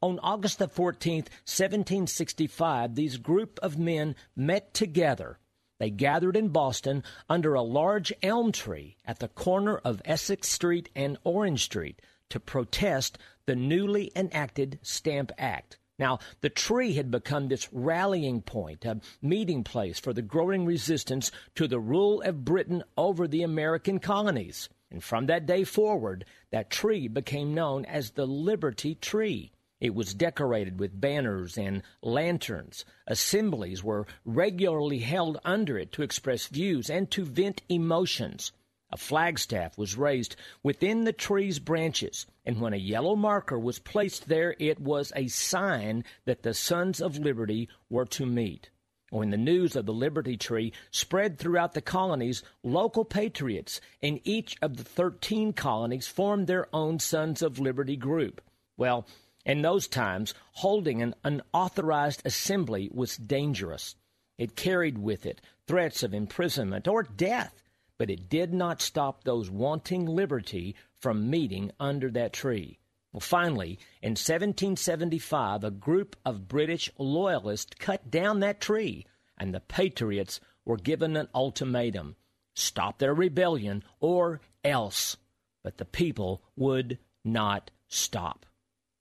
On 0.00 0.20
August 0.20 0.60
the 0.60 0.68
14th, 0.68 1.26
1765, 1.44 2.94
these 2.94 3.16
group 3.16 3.58
of 3.60 3.80
men 3.80 4.14
met 4.36 4.72
together. 4.72 5.40
They 5.80 5.90
gathered 5.90 6.36
in 6.36 6.50
Boston 6.50 7.02
under 7.28 7.54
a 7.54 7.62
large 7.62 8.12
elm 8.22 8.52
tree 8.52 8.96
at 9.04 9.18
the 9.18 9.26
corner 9.26 9.78
of 9.78 10.00
Essex 10.04 10.50
Street 10.50 10.88
and 10.94 11.18
Orange 11.24 11.64
Street 11.64 12.00
to 12.30 12.38
protest 12.38 13.18
the 13.46 13.56
newly 13.56 14.12
enacted 14.14 14.78
Stamp 14.82 15.32
Act. 15.36 15.78
Now, 15.98 16.20
the 16.42 16.50
tree 16.50 16.92
had 16.92 17.10
become 17.10 17.48
this 17.48 17.68
rallying 17.72 18.40
point, 18.42 18.84
a 18.84 19.00
meeting 19.20 19.64
place 19.64 19.98
for 19.98 20.12
the 20.12 20.22
growing 20.22 20.64
resistance 20.64 21.32
to 21.56 21.66
the 21.66 21.80
rule 21.80 22.22
of 22.22 22.44
Britain 22.44 22.84
over 22.96 23.26
the 23.26 23.42
American 23.42 23.98
colonies. 23.98 24.68
And 24.92 25.02
from 25.02 25.26
that 25.26 25.46
day 25.46 25.64
forward, 25.64 26.24
that 26.52 26.70
tree 26.70 27.08
became 27.08 27.52
known 27.52 27.84
as 27.84 28.12
the 28.12 28.26
Liberty 28.26 28.94
Tree. 28.94 29.50
It 29.80 29.94
was 29.94 30.12
decorated 30.12 30.80
with 30.80 31.00
banners 31.00 31.56
and 31.56 31.82
lanterns. 32.02 32.84
Assemblies 33.06 33.84
were 33.84 34.06
regularly 34.24 34.98
held 34.98 35.38
under 35.44 35.78
it 35.78 35.92
to 35.92 36.02
express 36.02 36.48
views 36.48 36.90
and 36.90 37.10
to 37.12 37.24
vent 37.24 37.62
emotions. 37.68 38.50
A 38.90 38.96
flagstaff 38.96 39.76
was 39.78 39.96
raised 39.96 40.34
within 40.62 41.04
the 41.04 41.12
tree's 41.12 41.58
branches, 41.58 42.26
and 42.44 42.60
when 42.60 42.72
a 42.72 42.78
yellow 42.78 43.14
marker 43.14 43.58
was 43.58 43.78
placed 43.78 44.28
there, 44.28 44.56
it 44.58 44.80
was 44.80 45.12
a 45.14 45.28
sign 45.28 46.04
that 46.24 46.42
the 46.42 46.54
Sons 46.54 47.00
of 47.00 47.18
Liberty 47.18 47.68
were 47.88 48.06
to 48.06 48.26
meet. 48.26 48.70
When 49.10 49.30
the 49.30 49.36
news 49.36 49.76
of 49.76 49.86
the 49.86 49.92
Liberty 49.92 50.36
Tree 50.36 50.72
spread 50.90 51.38
throughout 51.38 51.74
the 51.74 51.80
colonies, 51.80 52.42
local 52.62 53.04
patriots 53.04 53.80
in 54.00 54.20
each 54.24 54.56
of 54.60 54.76
the 54.76 54.84
13 54.84 55.52
colonies 55.52 56.06
formed 56.06 56.46
their 56.46 56.66
own 56.74 56.98
Sons 56.98 57.42
of 57.42 57.58
Liberty 57.58 57.96
group. 57.96 58.40
Well, 58.76 59.06
in 59.48 59.62
those 59.62 59.88
times, 59.88 60.34
holding 60.52 61.00
an 61.00 61.14
unauthorized 61.24 62.20
assembly 62.26 62.90
was 62.92 63.16
dangerous. 63.16 63.96
It 64.36 64.54
carried 64.54 64.98
with 64.98 65.24
it 65.24 65.40
threats 65.66 66.02
of 66.02 66.12
imprisonment 66.12 66.86
or 66.86 67.02
death, 67.02 67.62
but 67.96 68.10
it 68.10 68.28
did 68.28 68.52
not 68.52 68.82
stop 68.82 69.24
those 69.24 69.50
wanting 69.50 70.04
liberty 70.04 70.76
from 71.00 71.30
meeting 71.30 71.72
under 71.80 72.10
that 72.10 72.34
tree. 72.34 72.78
Well, 73.10 73.20
finally, 73.20 73.78
in 74.02 74.10
1775, 74.10 75.64
a 75.64 75.70
group 75.70 76.14
of 76.26 76.46
British 76.46 76.90
loyalists 76.98 77.74
cut 77.78 78.10
down 78.10 78.40
that 78.40 78.60
tree, 78.60 79.06
and 79.38 79.54
the 79.54 79.60
Patriots 79.60 80.40
were 80.66 80.76
given 80.76 81.16
an 81.16 81.28
ultimatum 81.34 82.16
stop 82.54 82.98
their 82.98 83.14
rebellion 83.14 83.82
or 83.98 84.42
else. 84.62 85.16
But 85.64 85.78
the 85.78 85.86
people 85.86 86.42
would 86.54 86.98
not 87.24 87.70
stop 87.88 88.44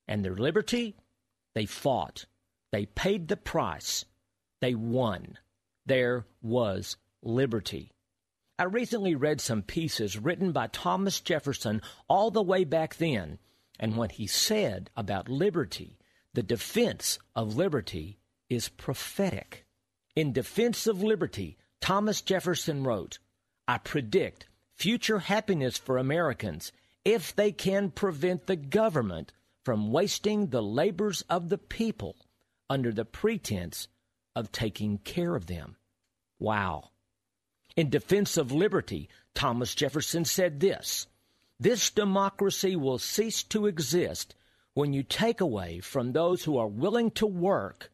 and 0.08 0.24
their 0.24 0.36
liberty, 0.36 0.96
they 1.56 1.66
fought. 1.66 2.26
They 2.72 2.86
paid 2.86 3.28
the 3.28 3.38
price. 3.38 4.06
They 4.62 4.76
won. 4.76 5.38
There 5.86 6.26
was 6.42 6.98
liberty. 7.22 7.92
I 8.60 8.64
recently 8.64 9.16
read 9.16 9.40
some 9.40 9.62
pieces 9.62 10.18
written 10.18 10.52
by 10.52 10.68
Thomas 10.68 11.20
Jefferson 11.20 11.82
all 12.08 12.32
the 12.32 12.42
way 12.42 12.64
back 12.64 12.96
then, 12.96 13.38
and 13.80 13.96
what 13.96 14.14
he 14.14 14.26
said 14.28 14.90
about 14.96 15.30
liberty, 15.30 16.00
the 16.34 16.44
defense 16.44 17.20
of 17.36 17.56
liberty, 17.56 18.18
is 18.50 18.70
prophetic. 18.70 19.66
In 20.16 20.34
Defense 20.34 20.88
of 20.88 21.04
Liberty, 21.04 21.58
Thomas 21.82 22.22
Jefferson 22.22 22.84
wrote, 22.84 23.20
I 23.68 23.78
predict 23.78 24.48
future 24.74 25.20
happiness 25.20 25.78
for 25.78 25.98
Americans 25.98 26.72
if 27.06 27.36
they 27.36 27.52
can 27.52 27.92
prevent 27.92 28.48
the 28.48 28.56
government 28.56 29.34
from 29.68 29.92
wasting 29.92 30.48
the 30.48 30.64
labors 30.64 31.24
of 31.24 31.50
the 31.50 31.58
people 31.58 32.16
under 32.70 32.90
the 32.94 33.04
pretense 33.04 33.90
of 34.34 34.50
taking 34.50 34.98
care 35.00 35.36
of 35.36 35.48
them. 35.48 35.76
Wow. 36.40 36.92
In 37.76 37.90
defense 37.90 38.38
of 38.38 38.54
liberty, 38.54 39.10
Thomas 39.36 39.76
Jefferson 39.76 40.24
said 40.24 40.62
this 40.62 41.08
This 41.60 41.92
democracy 41.92 42.78
will 42.78 42.98
cease 42.98 43.44
to 43.44 43.66
exist 43.66 44.36
when 44.74 44.94
you 44.94 45.04
take 45.04 45.42
away 45.42 45.82
from 45.82 46.14
those 46.14 46.46
who 46.46 46.58
are 46.58 46.70
willing 46.70 47.12
to 47.12 47.28
work 47.28 47.92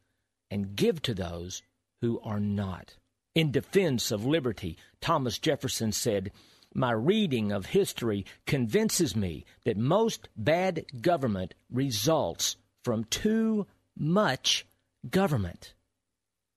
and 0.51 0.75
give 0.75 1.01
to 1.01 1.15
those 1.15 1.63
who 2.01 2.19
are 2.19 2.39
not. 2.39 2.97
In 3.33 3.51
defense 3.51 4.11
of 4.11 4.23
liberty, 4.23 4.77
Thomas 5.01 5.39
Jefferson 5.39 5.91
said, 5.91 6.31
my 6.75 6.91
reading 6.91 7.51
of 7.51 7.67
history 7.67 8.25
convinces 8.45 9.15
me 9.15 9.45
that 9.65 9.77
most 9.77 10.29
bad 10.35 10.85
government 11.01 11.53
results 11.69 12.55
from 12.83 13.03
too 13.05 13.65
much 13.97 14.65
government. 15.09 15.73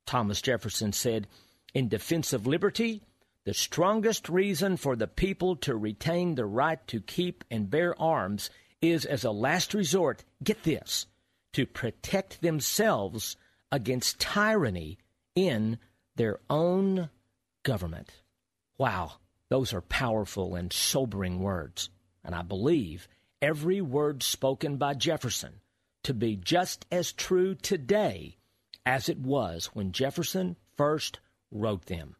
Thomas 0.06 0.40
Jefferson 0.40 0.92
said, 0.92 1.26
In 1.74 1.88
defense 1.88 2.32
of 2.32 2.46
liberty, 2.46 3.02
the 3.44 3.54
strongest 3.54 4.28
reason 4.28 4.76
for 4.76 4.96
the 4.96 5.06
people 5.06 5.56
to 5.56 5.76
retain 5.76 6.34
the 6.34 6.46
right 6.46 6.84
to 6.88 7.00
keep 7.00 7.44
and 7.50 7.70
bear 7.70 8.00
arms 8.00 8.50
is, 8.80 9.04
as 9.04 9.24
a 9.24 9.30
last 9.30 9.74
resort, 9.74 10.24
get 10.42 10.62
this, 10.62 11.06
to 11.52 11.66
protect 11.66 12.40
themselves 12.42 13.36
against 13.72 14.18
tyranny 14.20 14.98
in 15.34 15.78
their 16.16 16.40
own 16.48 17.08
government. 17.62 18.10
Wow. 18.78 19.12
Those 19.48 19.72
are 19.72 19.80
powerful 19.80 20.54
and 20.54 20.72
sobering 20.72 21.40
words, 21.40 21.90
and 22.24 22.34
I 22.34 22.42
believe 22.42 23.08
every 23.40 23.80
word 23.80 24.22
spoken 24.22 24.76
by 24.76 24.94
Jefferson 24.94 25.60
to 26.02 26.14
be 26.14 26.36
just 26.36 26.86
as 26.90 27.12
true 27.12 27.54
today 27.54 28.36
as 28.84 29.08
it 29.08 29.18
was 29.18 29.66
when 29.66 29.92
Jefferson 29.92 30.56
first 30.76 31.20
wrote 31.50 31.86
them. 31.86 32.16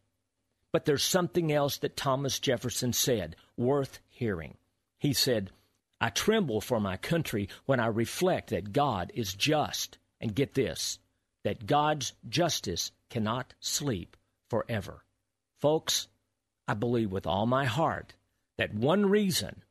But 0.71 0.85
there's 0.85 1.03
something 1.03 1.51
else 1.51 1.77
that 1.77 1.97
Thomas 1.97 2.39
Jefferson 2.39 2.93
said 2.93 3.35
worth 3.55 3.99
hearing. 4.09 4.57
He 4.99 5.13
said, 5.13 5.51
I 5.99 6.09
tremble 6.09 6.61
for 6.61 6.79
my 6.79 6.97
country 6.97 7.49
when 7.65 7.79
I 7.79 7.87
reflect 7.87 8.49
that 8.49 8.73
God 8.73 9.11
is 9.15 9.33
just. 9.33 9.97
And 10.19 10.33
get 10.33 10.55
this, 10.55 10.97
that 11.43 11.67
God's 11.67 12.13
justice 12.27 12.91
cannot 13.11 13.53
sleep 13.59 14.17
forever. 14.49 15.03
Folks, 15.59 16.07
I 16.67 16.73
believe 16.73 17.11
with 17.11 17.25
all 17.25 17.45
my 17.45 17.65
heart 17.65 18.13
that 18.57 18.73
one 18.73 19.09
reason, 19.09 19.63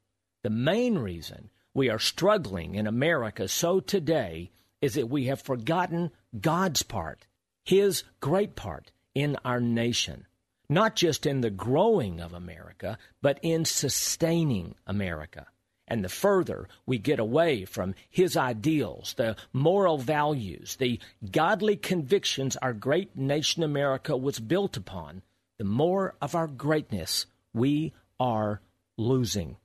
the 0.43 0.51
main 0.51 0.97
reason, 0.99 1.51
we 1.75 1.91
are 1.91 1.99
struggling 1.99 2.75
in 2.75 2.87
America 2.87 3.49
so 3.49 3.81
today 3.81 4.51
is 4.81 4.95
that 4.95 5.11
we 5.11 5.27
have 5.27 5.43
forgotten 5.43 6.11
God's 6.41 6.83
part, 6.83 7.27
His 7.65 8.05
great 8.21 8.55
part 8.57 8.93
in 9.15 9.37
our 9.45 9.61
nation. 9.61 10.27
Not 10.69 10.97
just 10.97 11.27
in 11.27 11.43
the 11.43 11.51
growing 11.51 12.21
of 12.21 12.33
America, 12.33 12.99
but 13.23 13.39
in 13.43 13.65
sustaining 13.65 14.75
America. 14.87 15.47
And 15.89 16.05
the 16.05 16.09
further 16.09 16.69
we 16.87 16.99
get 16.99 17.21
away 17.21 17.65
from 17.65 17.95
His 18.09 18.37
ideals, 18.37 19.15
the 19.17 19.37
moral 19.53 19.99
values, 19.99 20.77
the 20.77 20.99
godly 21.31 21.77
convictions 21.77 22.57
our 22.57 22.73
great 22.73 23.17
nation 23.17 23.63
America 23.63 24.17
was 24.17 24.41
built 24.41 24.77
upon, 24.77 25.23
the 25.59 25.65
more 25.65 26.15
of 26.21 26.35
our 26.35 26.47
greatness 26.47 27.27
we 27.53 27.93
are 28.21 28.61
losing. 28.97 29.57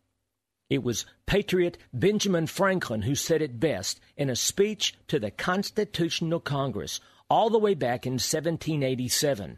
It 0.69 0.83
was 0.83 1.05
Patriot 1.25 1.77
Benjamin 1.91 2.47
Franklin 2.47 3.01
who 3.01 3.15
said 3.15 3.41
it 3.41 3.59
best 3.59 3.99
in 4.15 4.29
a 4.29 4.35
speech 4.35 4.95
to 5.07 5.19
the 5.19 5.31
Constitutional 5.31 6.39
Congress 6.39 7.01
all 7.29 7.49
the 7.49 7.59
way 7.59 7.73
back 7.73 8.05
in 8.05 8.13
1787. 8.13 9.57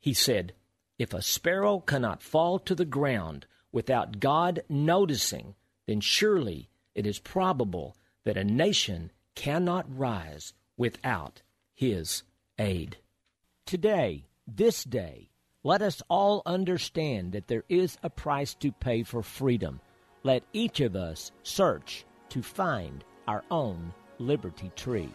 He 0.00 0.12
said, 0.12 0.52
If 0.98 1.14
a 1.14 1.22
sparrow 1.22 1.80
cannot 1.80 2.22
fall 2.22 2.58
to 2.60 2.74
the 2.74 2.84
ground 2.84 3.46
without 3.72 4.20
God 4.20 4.62
noticing, 4.68 5.54
then 5.86 6.00
surely 6.00 6.68
it 6.94 7.06
is 7.06 7.18
probable 7.18 7.96
that 8.24 8.36
a 8.36 8.44
nation 8.44 9.10
cannot 9.34 9.86
rise 9.96 10.52
without 10.76 11.40
his 11.74 12.22
aid. 12.58 12.98
Today, 13.64 14.26
this 14.46 14.84
day, 14.84 15.29
let 15.62 15.82
us 15.82 16.02
all 16.08 16.42
understand 16.46 17.32
that 17.32 17.46
there 17.46 17.64
is 17.68 17.98
a 18.02 18.10
price 18.10 18.54
to 18.54 18.72
pay 18.72 19.02
for 19.02 19.22
freedom. 19.22 19.80
Let 20.22 20.42
each 20.52 20.80
of 20.80 20.96
us 20.96 21.32
search 21.42 22.04
to 22.30 22.42
find 22.42 23.04
our 23.28 23.44
own 23.50 23.92
liberty 24.18 24.70
tree. 24.74 25.10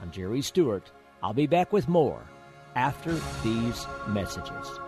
I'm 0.00 0.10
Jerry 0.10 0.42
Stewart. 0.42 0.90
I'll 1.22 1.32
be 1.32 1.46
back 1.46 1.72
with 1.72 1.88
more 1.88 2.22
after 2.74 3.12
these 3.42 3.86
messages. 4.08 4.80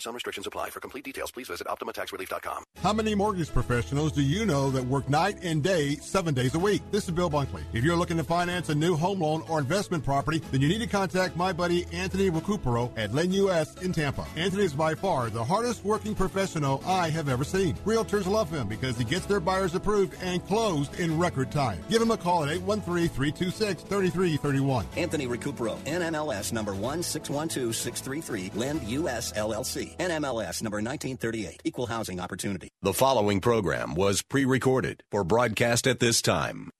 Some 0.00 0.14
restrictions 0.14 0.46
apply. 0.46 0.70
For 0.70 0.80
complete 0.80 1.04
details, 1.04 1.30
please 1.30 1.48
visit 1.48 1.66
OptimaTaxRelief.com. 1.66 2.64
How 2.82 2.94
many 2.94 3.14
mortgage 3.14 3.52
professionals 3.52 4.12
do 4.12 4.22
you 4.22 4.46
know 4.46 4.70
that 4.70 4.82
work 4.82 5.06
night 5.10 5.36
and 5.42 5.62
day, 5.62 5.96
seven 5.96 6.32
days 6.32 6.54
a 6.54 6.58
week? 6.58 6.80
This 6.90 7.04
is 7.04 7.10
Bill 7.10 7.28
Bunkley. 7.30 7.62
If 7.74 7.84
you're 7.84 7.96
looking 7.96 8.16
to 8.16 8.24
finance 8.24 8.70
a 8.70 8.74
new 8.74 8.96
home 8.96 9.20
loan 9.20 9.42
or 9.48 9.58
investment 9.58 10.02
property, 10.02 10.38
then 10.50 10.62
you 10.62 10.68
need 10.68 10.80
to 10.80 10.86
contact 10.86 11.36
my 11.36 11.52
buddy 11.52 11.84
Anthony 11.92 12.30
Recupero 12.30 12.90
at 12.96 13.12
Lend 13.12 13.34
US 13.34 13.76
in 13.82 13.92
Tampa. 13.92 14.26
Anthony 14.36 14.64
is 14.64 14.72
by 14.72 14.94
far 14.94 15.28
the 15.28 15.44
hardest 15.44 15.84
working 15.84 16.14
professional 16.14 16.82
I 16.86 17.10
have 17.10 17.28
ever 17.28 17.44
seen. 17.44 17.74
Realtors 17.84 18.26
love 18.26 18.50
him 18.50 18.68
because 18.68 18.96
he 18.96 19.04
gets 19.04 19.26
their 19.26 19.40
buyers 19.40 19.74
approved 19.74 20.16
and 20.22 20.42
closed 20.46 20.98
in 20.98 21.18
record 21.18 21.52
time. 21.52 21.78
Give 21.90 22.00
him 22.00 22.10
a 22.10 22.16
call 22.16 22.44
at 22.44 22.58
813-326-3331. 22.58 24.86
Anthony 24.96 25.26
Recupero, 25.26 25.76
NMLS 25.84 26.54
number 26.54 26.72
1612633, 26.72 28.56
Lend 28.56 28.82
US 28.88 29.32
LLC. 29.32 29.89
NMLS 29.98 30.62
number 30.62 30.78
1938, 30.78 31.62
Equal 31.64 31.86
Housing 31.86 32.20
Opportunity. 32.20 32.68
The 32.82 32.92
following 32.92 33.40
program 33.40 33.94
was 33.94 34.22
pre 34.22 34.44
recorded 34.44 35.02
for 35.10 35.24
broadcast 35.24 35.86
at 35.86 36.00
this 36.00 36.22
time. 36.22 36.70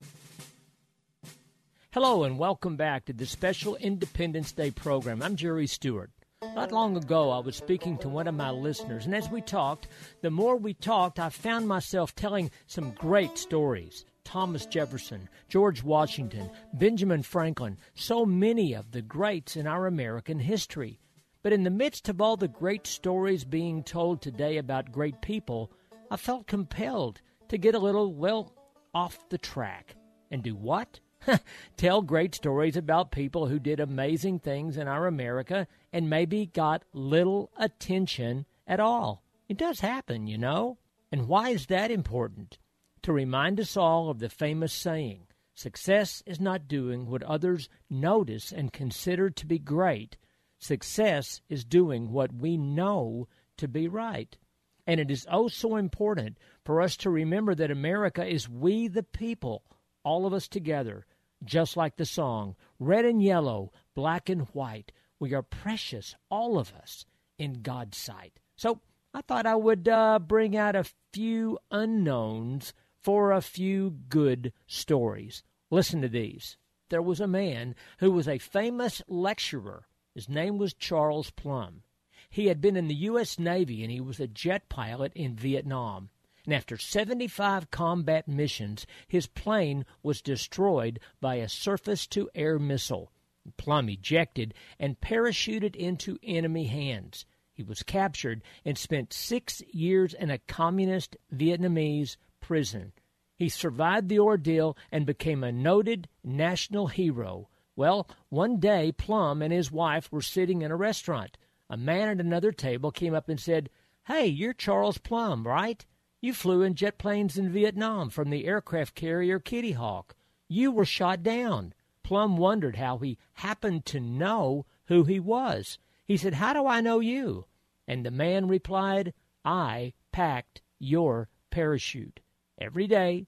Hello, 1.93 2.23
and 2.23 2.39
welcome 2.39 2.77
back 2.77 3.05
to 3.05 3.13
the 3.13 3.25
special 3.25 3.75
Independence 3.75 4.53
Day 4.53 4.71
program. 4.71 5.21
I'm 5.21 5.35
Jerry 5.35 5.67
Stewart. 5.67 6.09
Not 6.55 6.71
long 6.71 6.97
ago, 6.97 7.29
I 7.29 7.39
was 7.39 7.55
speaking 7.55 7.97
to 7.99 8.09
one 8.09 8.27
of 8.27 8.33
my 8.33 8.49
listeners, 8.49 9.05
and 9.05 9.13
as 9.13 9.29
we 9.29 9.41
talked, 9.41 9.87
the 10.21 10.31
more 10.31 10.55
we 10.55 10.73
talked, 10.73 11.19
I 11.19 11.29
found 11.29 11.67
myself 11.67 12.15
telling 12.15 12.49
some 12.65 12.91
great 12.91 13.37
stories. 13.37 14.05
Thomas 14.23 14.65
Jefferson, 14.65 15.29
George 15.49 15.83
Washington, 15.83 16.49
Benjamin 16.73 17.23
Franklin, 17.23 17.77
so 17.93 18.25
many 18.25 18.73
of 18.73 18.91
the 18.91 19.01
greats 19.01 19.55
in 19.55 19.67
our 19.67 19.85
American 19.85 20.39
history. 20.39 20.99
But 21.43 21.53
in 21.53 21.63
the 21.63 21.69
midst 21.69 22.07
of 22.07 22.21
all 22.21 22.37
the 22.37 22.47
great 22.47 22.85
stories 22.85 23.43
being 23.43 23.83
told 23.83 24.21
today 24.21 24.57
about 24.57 24.91
great 24.91 25.21
people, 25.21 25.71
I 26.11 26.17
felt 26.17 26.45
compelled 26.45 27.21
to 27.47 27.57
get 27.57 27.73
a 27.73 27.79
little, 27.79 28.13
well, 28.13 28.53
off 28.93 29.27
the 29.29 29.37
track. 29.37 29.95
And 30.29 30.43
do 30.43 30.55
what? 30.55 30.99
Tell 31.77 32.01
great 32.01 32.35
stories 32.35 32.77
about 32.77 33.11
people 33.11 33.47
who 33.47 33.59
did 33.59 33.79
amazing 33.79 34.39
things 34.39 34.77
in 34.77 34.87
our 34.87 35.07
America 35.07 35.67
and 35.91 36.09
maybe 36.09 36.45
got 36.45 36.83
little 36.93 37.51
attention 37.57 38.45
at 38.67 38.79
all. 38.79 39.23
It 39.49 39.57
does 39.57 39.81
happen, 39.81 40.27
you 40.27 40.37
know. 40.37 40.77
And 41.11 41.27
why 41.27 41.49
is 41.49 41.65
that 41.67 41.91
important? 41.91 42.57
To 43.03 43.11
remind 43.11 43.59
us 43.59 43.75
all 43.75 44.09
of 44.09 44.19
the 44.19 44.29
famous 44.29 44.73
saying 44.73 45.27
success 45.53 46.23
is 46.25 46.39
not 46.39 46.67
doing 46.67 47.07
what 47.07 47.23
others 47.23 47.67
notice 47.89 48.51
and 48.51 48.71
consider 48.71 49.29
to 49.29 49.45
be 49.45 49.59
great. 49.59 50.17
Success 50.61 51.41
is 51.49 51.65
doing 51.65 52.11
what 52.11 52.31
we 52.31 52.55
know 52.55 53.27
to 53.57 53.67
be 53.67 53.87
right. 53.87 54.37
And 54.85 54.99
it 54.99 55.09
is 55.09 55.25
oh 55.27 55.47
so 55.47 55.75
important 55.75 56.37
for 56.63 56.81
us 56.81 56.95
to 56.97 57.09
remember 57.09 57.55
that 57.55 57.71
America 57.71 58.23
is 58.23 58.47
we 58.47 58.87
the 58.87 59.01
people, 59.01 59.63
all 60.03 60.27
of 60.27 60.33
us 60.33 60.47
together, 60.47 61.07
just 61.43 61.75
like 61.75 61.95
the 61.95 62.05
song 62.05 62.55
red 62.77 63.05
and 63.05 63.23
yellow, 63.23 63.71
black 63.95 64.29
and 64.29 64.41
white. 64.49 64.91
We 65.19 65.33
are 65.33 65.41
precious, 65.41 66.15
all 66.29 66.59
of 66.59 66.73
us, 66.73 67.05
in 67.39 67.63
God's 67.63 67.97
sight. 67.97 68.39
So 68.55 68.81
I 69.15 69.21
thought 69.21 69.47
I 69.47 69.55
would 69.55 69.87
uh, 69.87 70.19
bring 70.19 70.55
out 70.55 70.75
a 70.75 70.85
few 71.11 71.57
unknowns 71.71 72.73
for 72.99 73.31
a 73.31 73.41
few 73.41 73.97
good 74.09 74.53
stories. 74.67 75.41
Listen 75.71 76.01
to 76.01 76.07
these. 76.07 76.55
There 76.89 77.01
was 77.01 77.19
a 77.19 77.27
man 77.27 77.73
who 77.97 78.11
was 78.11 78.27
a 78.27 78.37
famous 78.37 79.01
lecturer. 79.07 79.87
His 80.13 80.27
name 80.27 80.57
was 80.57 80.73
Charles 80.73 81.29
Plumb. 81.29 81.83
He 82.29 82.47
had 82.47 82.61
been 82.61 82.75
in 82.75 82.87
the 82.87 82.95
U.S. 82.95 83.39
Navy 83.39 83.83
and 83.83 83.91
he 83.91 84.01
was 84.01 84.19
a 84.19 84.27
jet 84.27 84.67
pilot 84.69 85.11
in 85.15 85.35
Vietnam. 85.35 86.09
And 86.45 86.53
after 86.53 86.77
75 86.77 87.69
combat 87.71 88.27
missions, 88.27 88.87
his 89.07 89.27
plane 89.27 89.85
was 90.01 90.21
destroyed 90.21 90.99
by 91.19 91.35
a 91.35 91.47
surface 91.47 92.07
to 92.07 92.29
air 92.33 92.57
missile. 92.57 93.11
Plumb 93.57 93.89
ejected 93.89 94.53
and 94.79 94.99
parachuted 94.99 95.75
into 95.75 96.17
enemy 96.23 96.65
hands. 96.65 97.25
He 97.53 97.63
was 97.63 97.83
captured 97.83 98.41
and 98.65 98.77
spent 98.77 99.13
six 99.13 99.61
years 99.71 100.13
in 100.13 100.29
a 100.29 100.39
communist 100.39 101.15
Vietnamese 101.33 102.17
prison. 102.39 102.93
He 103.37 103.49
survived 103.49 104.09
the 104.09 104.19
ordeal 104.19 104.75
and 104.91 105.05
became 105.05 105.43
a 105.43 105.51
noted 105.51 106.07
national 106.23 106.87
hero. 106.87 107.49
Well, 107.75 108.07
one 108.29 108.59
day 108.59 108.91
Plumb 108.91 109.41
and 109.41 109.53
his 109.53 109.71
wife 109.71 110.11
were 110.11 110.21
sitting 110.21 110.61
in 110.61 110.71
a 110.71 110.75
restaurant. 110.75 111.37
A 111.69 111.77
man 111.77 112.09
at 112.09 112.19
another 112.19 112.51
table 112.51 112.91
came 112.91 113.13
up 113.13 113.29
and 113.29 113.39
said, 113.39 113.69
Hey, 114.07 114.27
you're 114.27 114.53
Charles 114.53 114.97
Plumb, 114.97 115.47
right? 115.47 115.85
You 116.19 116.33
flew 116.33 116.61
in 116.61 116.75
jet 116.75 116.97
planes 116.97 117.37
in 117.37 117.49
Vietnam 117.49 118.09
from 118.09 118.29
the 118.29 118.45
aircraft 118.45 118.93
carrier 118.93 119.39
Kitty 119.39 119.71
Hawk. 119.71 120.15
You 120.47 120.71
were 120.71 120.85
shot 120.85 121.23
down. 121.23 121.73
Plumb 122.03 122.35
wondered 122.35 122.75
how 122.75 122.97
he 122.97 123.17
happened 123.35 123.85
to 123.85 123.99
know 123.99 124.65
who 124.85 125.05
he 125.05 125.19
was. 125.19 125.79
He 126.05 126.17
said, 126.17 126.35
How 126.35 126.51
do 126.53 126.67
I 126.67 126.81
know 126.81 126.99
you? 126.99 127.45
And 127.87 128.05
the 128.05 128.11
man 128.11 128.47
replied, 128.47 129.13
I 129.45 129.93
packed 130.11 130.61
your 130.77 131.29
parachute. 131.51 132.19
Every 132.59 132.85
day, 132.85 133.27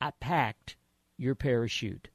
I 0.00 0.10
packed 0.10 0.76
your 1.16 1.34
parachute. 1.34 2.10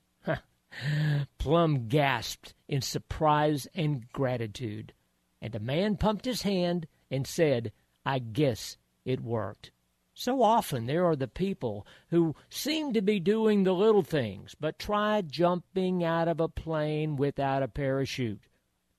Plumb 1.37 1.87
gasped 1.87 2.53
in 2.67 2.81
surprise 2.81 3.67
and 3.75 4.11
gratitude. 4.11 4.93
And 5.41 5.53
a 5.55 5.59
man 5.59 5.97
pumped 5.97 6.25
his 6.25 6.43
hand 6.43 6.87
and 7.11 7.27
said, 7.27 7.71
I 8.05 8.19
guess 8.19 8.77
it 9.05 9.21
worked. 9.21 9.71
So 10.13 10.43
often 10.43 10.85
there 10.85 11.05
are 11.05 11.15
the 11.15 11.27
people 11.27 11.87
who 12.09 12.35
seem 12.49 12.93
to 12.93 13.01
be 13.01 13.19
doing 13.19 13.63
the 13.63 13.73
little 13.73 14.03
things, 14.03 14.55
but 14.59 14.77
try 14.77 15.21
jumping 15.21 16.03
out 16.03 16.27
of 16.27 16.39
a 16.39 16.47
plane 16.47 17.15
without 17.15 17.63
a 17.63 17.67
parachute. 17.67 18.41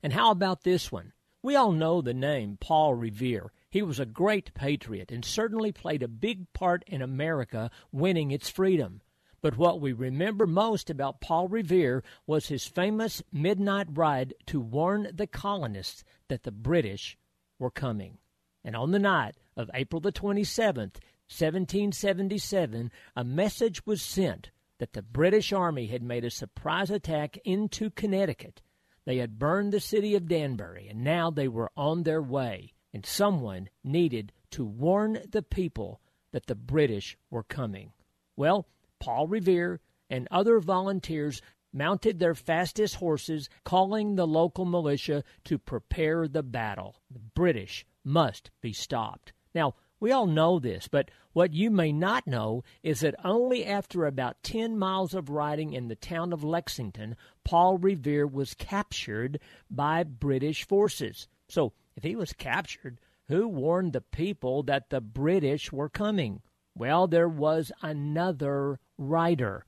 And 0.03 0.13
how 0.13 0.33
about 0.33 0.65
this 0.65 0.91
one? 0.91 1.13
We 1.41 1.57
all 1.57 1.73
know 1.73 2.01
the 2.01 2.15
name 2.15 2.59
Paul 2.61 2.95
Revere. 2.95 3.53
He 3.71 3.83
was 3.83 4.01
a 4.01 4.07
great 4.07 4.55
patriot 4.55 5.11
and 5.11 5.25
certainly 5.25 5.73
played 5.73 6.03
a 6.03 6.09
big 6.09 6.53
part 6.53 6.83
in 6.87 7.03
America 7.03 7.71
winning 7.93 8.31
its 8.31 8.49
freedom. 8.49 9.03
But 9.45 9.59
what 9.59 9.79
we 9.79 9.93
remember 9.93 10.47
most 10.47 10.89
about 10.89 11.21
Paul 11.21 11.49
Revere 11.49 12.03
was 12.27 12.47
his 12.47 12.67
famous 12.67 13.23
midnight 13.31 13.89
ride 13.91 14.33
to 14.47 14.59
warn 14.59 15.11
the 15.13 15.27
colonists 15.27 16.03
that 16.29 16.45
the 16.45 16.51
British 16.51 17.19
were 17.59 17.71
coming. 17.71 18.17
And 18.65 18.75
on 18.75 18.91
the 18.91 18.99
night 18.99 19.37
of 19.55 19.71
April 19.75 20.01
the 20.01 20.13
27th, 20.13 20.97
1777, 21.29 22.91
a 23.15 23.23
message 23.23 23.85
was 23.85 24.01
sent 24.01 24.51
that 24.79 24.95
the 24.95 25.03
British 25.03 25.53
Army 25.53 25.89
had 25.89 26.03
made 26.03 26.25
a 26.25 26.31
surprise 26.31 26.91
attack 26.91 27.37
into 27.45 27.91
Connecticut. 27.91 28.63
They 29.05 29.19
had 29.19 29.39
burned 29.39 29.75
the 29.75 29.79
city 29.79 30.15
of 30.15 30.27
Danbury, 30.27 30.89
and 30.89 31.05
now 31.05 31.31
they 31.31 31.49
were 31.49 31.71
on 31.77 32.05
their 32.05 32.23
way, 32.23 32.73
and 32.95 33.05
someone 33.05 33.69
needed 33.85 34.33
to 34.53 34.65
warn 34.65 35.19
the 35.29 35.43
people 35.43 36.01
that 36.33 36.47
the 36.47 36.55
British 36.55 37.19
were 37.29 37.45
coming. 37.45 37.93
Well, 38.37 38.67
Paul 39.05 39.27
Revere 39.27 39.81
and 40.09 40.27
other 40.31 40.61
volunteers 40.61 41.43
mounted 41.75 42.19
their 42.19 42.35
fastest 42.35 42.95
horses, 42.95 43.51
calling 43.63 44.15
the 44.15 44.27
local 44.27 44.65
militia 44.65 45.23
to 45.45 45.59
prepare 45.59 46.27
the 46.27 46.43
battle. 46.43 46.97
The 47.11 47.19
British 47.19 47.85
must 48.03 48.51
be 48.63 48.73
stopped. 48.73 49.35
Now, 49.55 49.75
we 50.01 50.11
all 50.11 50.27
know 50.27 50.59
this, 50.59 50.89
but 50.89 51.11
what 51.35 51.53
you 51.53 51.71
may 51.71 51.93
not 51.93 52.27
know 52.27 52.65
is 52.83 53.01
that 53.01 53.15
only 53.23 53.67
after 53.67 54.07
about 54.07 54.43
10 54.43 54.79
miles 54.79 55.13
of 55.13 55.29
riding 55.29 55.75
in 55.75 55.89
the 55.89 55.97
town 55.97 56.33
of 56.33 56.43
Lexington, 56.43 57.15
Paul 57.45 57.77
Revere 57.77 58.27
was 58.27 58.55
captured 58.55 59.39
by 59.71 60.03
British 60.03 60.67
forces. 60.67 61.29
So, 61.51 61.75
if 61.95 62.05
he 62.05 62.17
was 62.17 62.33
captured, 62.33 62.99
who 63.29 63.49
warned 63.49 63.93
the 63.93 64.01
people 64.01 64.63
that 64.63 64.89
the 64.89 65.03
British 65.03 65.71
were 65.71 65.91
coming? 65.91 66.41
Well, 66.75 67.07
there 67.07 67.29
was 67.29 67.71
another 67.83 68.81
rider, 68.99 69.65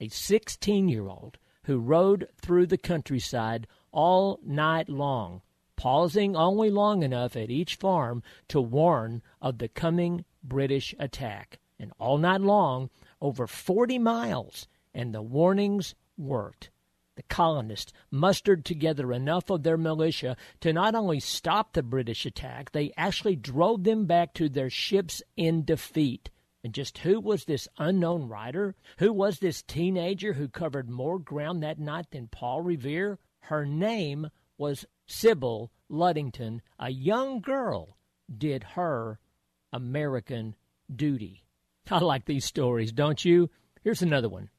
a 0.00 0.08
16 0.08 0.88
year 0.88 1.08
old, 1.08 1.38
who 1.64 1.78
rode 1.78 2.28
through 2.40 2.66
the 2.66 2.78
countryside 2.78 3.66
all 3.92 4.40
night 4.42 4.88
long 4.88 5.42
pausing 5.80 6.36
only 6.36 6.68
long 6.68 7.02
enough 7.02 7.34
at 7.34 7.48
each 7.48 7.74
farm 7.74 8.22
to 8.46 8.60
warn 8.60 9.22
of 9.40 9.56
the 9.56 9.68
coming 9.68 10.22
British 10.44 10.94
attack. 10.98 11.58
And 11.78 11.90
all 11.98 12.18
night 12.18 12.42
long, 12.42 12.90
over 13.18 13.46
40 13.46 13.98
miles, 13.98 14.68
and 14.92 15.14
the 15.14 15.22
warnings 15.22 15.94
worked. 16.18 16.68
The 17.16 17.22
colonists 17.22 17.94
mustered 18.10 18.66
together 18.66 19.10
enough 19.10 19.48
of 19.48 19.62
their 19.62 19.78
militia 19.78 20.36
to 20.60 20.70
not 20.74 20.94
only 20.94 21.18
stop 21.18 21.72
the 21.72 21.82
British 21.82 22.26
attack, 22.26 22.72
they 22.72 22.92
actually 22.98 23.36
drove 23.36 23.84
them 23.84 24.04
back 24.04 24.34
to 24.34 24.50
their 24.50 24.68
ships 24.68 25.22
in 25.34 25.64
defeat. 25.64 26.28
And 26.62 26.74
just 26.74 26.98
who 26.98 27.20
was 27.20 27.44
this 27.44 27.68
unknown 27.78 28.28
rider? 28.28 28.74
Who 28.98 29.12
was 29.12 29.38
this 29.38 29.62
teenager 29.62 30.34
who 30.34 30.48
covered 30.48 30.90
more 30.90 31.18
ground 31.18 31.62
that 31.62 31.78
night 31.78 32.10
than 32.10 32.28
Paul 32.28 32.60
Revere? 32.60 33.18
Her 33.40 33.64
name 33.64 34.28
was 34.58 34.84
Sybil 35.06 35.72
Ludington, 35.88 36.62
a 36.78 36.90
young 36.90 37.40
girl, 37.40 37.96
did 38.36 38.62
her 38.62 39.18
American 39.72 40.54
duty. 40.94 41.44
I 41.90 41.98
like 41.98 42.26
these 42.26 42.44
stories, 42.44 42.92
don't 42.92 43.24
you? 43.24 43.50
Here's 43.82 44.02
another 44.02 44.28
one. 44.28 44.50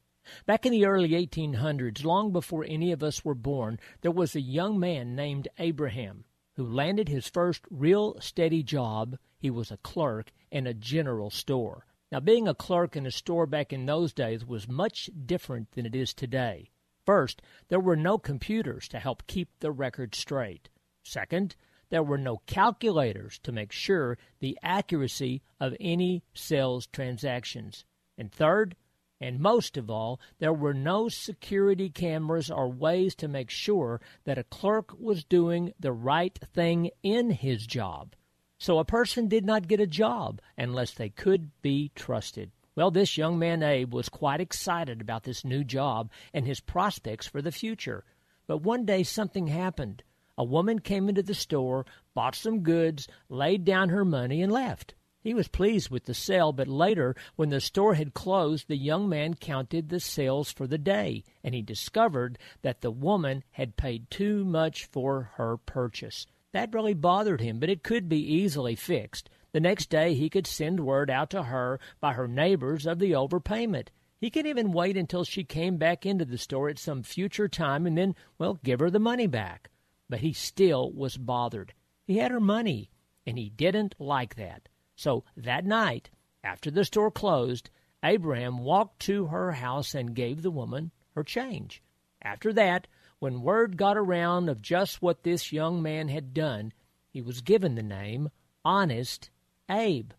Back 0.44 0.66
in 0.66 0.72
the 0.72 0.86
early 0.86 1.10
1800s, 1.10 2.04
long 2.04 2.32
before 2.32 2.64
any 2.68 2.92
of 2.92 3.02
us 3.02 3.24
were 3.24 3.34
born, 3.34 3.78
there 4.00 4.10
was 4.10 4.34
a 4.34 4.40
young 4.40 4.78
man 4.78 5.14
named 5.14 5.48
Abraham 5.58 6.24
who 6.54 6.66
landed 6.66 7.08
his 7.08 7.28
first 7.28 7.64
real 7.70 8.20
steady 8.20 8.62
job. 8.62 9.16
He 9.38 9.50
was 9.50 9.70
a 9.70 9.78
clerk 9.78 10.32
in 10.50 10.66
a 10.66 10.74
general 10.74 11.30
store. 11.30 11.86
Now, 12.12 12.20
being 12.20 12.46
a 12.46 12.54
clerk 12.54 12.94
in 12.94 13.06
a 13.06 13.10
store 13.10 13.46
back 13.46 13.72
in 13.72 13.86
those 13.86 14.12
days 14.12 14.44
was 14.44 14.68
much 14.68 15.08
different 15.24 15.72
than 15.72 15.86
it 15.86 15.94
is 15.94 16.12
today. 16.12 16.68
First, 17.06 17.40
there 17.68 17.80
were 17.80 17.96
no 17.96 18.18
computers 18.18 18.86
to 18.88 18.98
help 18.98 19.26
keep 19.26 19.48
the 19.60 19.72
record 19.72 20.14
straight. 20.14 20.68
Second, 21.02 21.56
there 21.88 22.02
were 22.02 22.18
no 22.18 22.42
calculators 22.46 23.38
to 23.44 23.50
make 23.50 23.72
sure 23.72 24.18
the 24.40 24.58
accuracy 24.62 25.40
of 25.58 25.74
any 25.80 26.22
sales 26.34 26.86
transactions. 26.86 27.86
And 28.18 28.30
third, 28.30 28.76
and 29.18 29.40
most 29.40 29.78
of 29.78 29.88
all, 29.88 30.20
there 30.38 30.52
were 30.52 30.74
no 30.74 31.08
security 31.08 31.88
cameras 31.88 32.50
or 32.50 32.68
ways 32.68 33.14
to 33.16 33.26
make 33.26 33.48
sure 33.48 34.02
that 34.24 34.36
a 34.36 34.44
clerk 34.44 34.92
was 35.00 35.24
doing 35.24 35.72
the 35.80 35.92
right 35.92 36.38
thing 36.52 36.90
in 37.02 37.30
his 37.30 37.66
job. 37.66 38.14
So 38.62 38.78
a 38.78 38.84
person 38.84 39.26
did 39.26 39.44
not 39.44 39.66
get 39.66 39.80
a 39.80 39.88
job 39.88 40.40
unless 40.56 40.92
they 40.92 41.08
could 41.08 41.50
be 41.62 41.90
trusted. 41.96 42.52
Well, 42.76 42.92
this 42.92 43.18
young 43.18 43.36
man 43.36 43.60
Abe 43.60 43.92
was 43.92 44.08
quite 44.08 44.40
excited 44.40 45.00
about 45.00 45.24
this 45.24 45.44
new 45.44 45.64
job 45.64 46.12
and 46.32 46.46
his 46.46 46.60
prospects 46.60 47.26
for 47.26 47.42
the 47.42 47.50
future. 47.50 48.04
But 48.46 48.58
one 48.58 48.84
day 48.84 49.02
something 49.02 49.48
happened. 49.48 50.04
A 50.38 50.44
woman 50.44 50.78
came 50.78 51.08
into 51.08 51.24
the 51.24 51.34
store, 51.34 51.86
bought 52.14 52.36
some 52.36 52.60
goods, 52.60 53.08
laid 53.28 53.64
down 53.64 53.88
her 53.88 54.04
money, 54.04 54.40
and 54.40 54.52
left. 54.52 54.94
He 55.24 55.34
was 55.34 55.48
pleased 55.48 55.90
with 55.90 56.04
the 56.04 56.14
sale, 56.14 56.52
but 56.52 56.68
later, 56.68 57.16
when 57.34 57.48
the 57.48 57.60
store 57.60 57.94
had 57.94 58.14
closed, 58.14 58.68
the 58.68 58.76
young 58.76 59.08
man 59.08 59.34
counted 59.34 59.88
the 59.88 59.98
sales 59.98 60.52
for 60.52 60.68
the 60.68 60.78
day, 60.78 61.24
and 61.42 61.52
he 61.52 61.62
discovered 61.62 62.38
that 62.62 62.80
the 62.80 62.92
woman 62.92 63.42
had 63.50 63.76
paid 63.76 64.08
too 64.08 64.44
much 64.44 64.84
for 64.84 65.32
her 65.34 65.56
purchase. 65.56 66.28
That 66.52 66.74
really 66.74 66.94
bothered 66.94 67.40
him, 67.40 67.58
but 67.58 67.70
it 67.70 67.82
could 67.82 68.08
be 68.08 68.18
easily 68.18 68.74
fixed. 68.74 69.30
The 69.52 69.60
next 69.60 69.90
day, 69.90 70.14
he 70.14 70.30
could 70.30 70.46
send 70.46 70.80
word 70.80 71.10
out 71.10 71.30
to 71.30 71.44
her 71.44 71.80
by 72.00 72.12
her 72.12 72.28
neighbors 72.28 72.86
of 72.86 72.98
the 72.98 73.12
overpayment. 73.12 73.88
He 74.18 74.30
could 74.30 74.46
even 74.46 74.72
wait 74.72 74.96
until 74.96 75.24
she 75.24 75.44
came 75.44 75.78
back 75.78 76.06
into 76.06 76.24
the 76.24 76.38
store 76.38 76.68
at 76.68 76.78
some 76.78 77.02
future 77.02 77.48
time 77.48 77.86
and 77.86 77.98
then, 77.98 78.14
well, 78.38 78.60
give 78.62 78.80
her 78.80 78.90
the 78.90 78.98
money 78.98 79.26
back. 79.26 79.70
But 80.08 80.20
he 80.20 80.32
still 80.32 80.92
was 80.92 81.16
bothered. 81.16 81.74
He 82.04 82.18
had 82.18 82.30
her 82.30 82.40
money, 82.40 82.90
and 83.26 83.36
he 83.38 83.50
didn't 83.50 83.94
like 83.98 84.36
that. 84.36 84.68
So 84.94 85.24
that 85.36 85.64
night, 85.64 86.10
after 86.44 86.70
the 86.70 86.84
store 86.84 87.10
closed, 87.10 87.70
Abraham 88.04 88.58
walked 88.58 89.00
to 89.00 89.26
her 89.26 89.52
house 89.52 89.94
and 89.94 90.14
gave 90.14 90.42
the 90.42 90.50
woman 90.50 90.92
her 91.14 91.24
change. 91.24 91.82
After 92.22 92.52
that, 92.52 92.86
when 93.22 93.40
word 93.40 93.76
got 93.76 93.96
around 93.96 94.48
of 94.48 94.60
just 94.60 95.00
what 95.00 95.22
this 95.22 95.52
young 95.52 95.80
man 95.80 96.08
had 96.08 96.34
done, 96.34 96.72
he 97.08 97.22
was 97.22 97.40
given 97.40 97.76
the 97.76 97.82
name 97.82 98.28
Honest 98.64 99.30
Abe. 99.70 100.10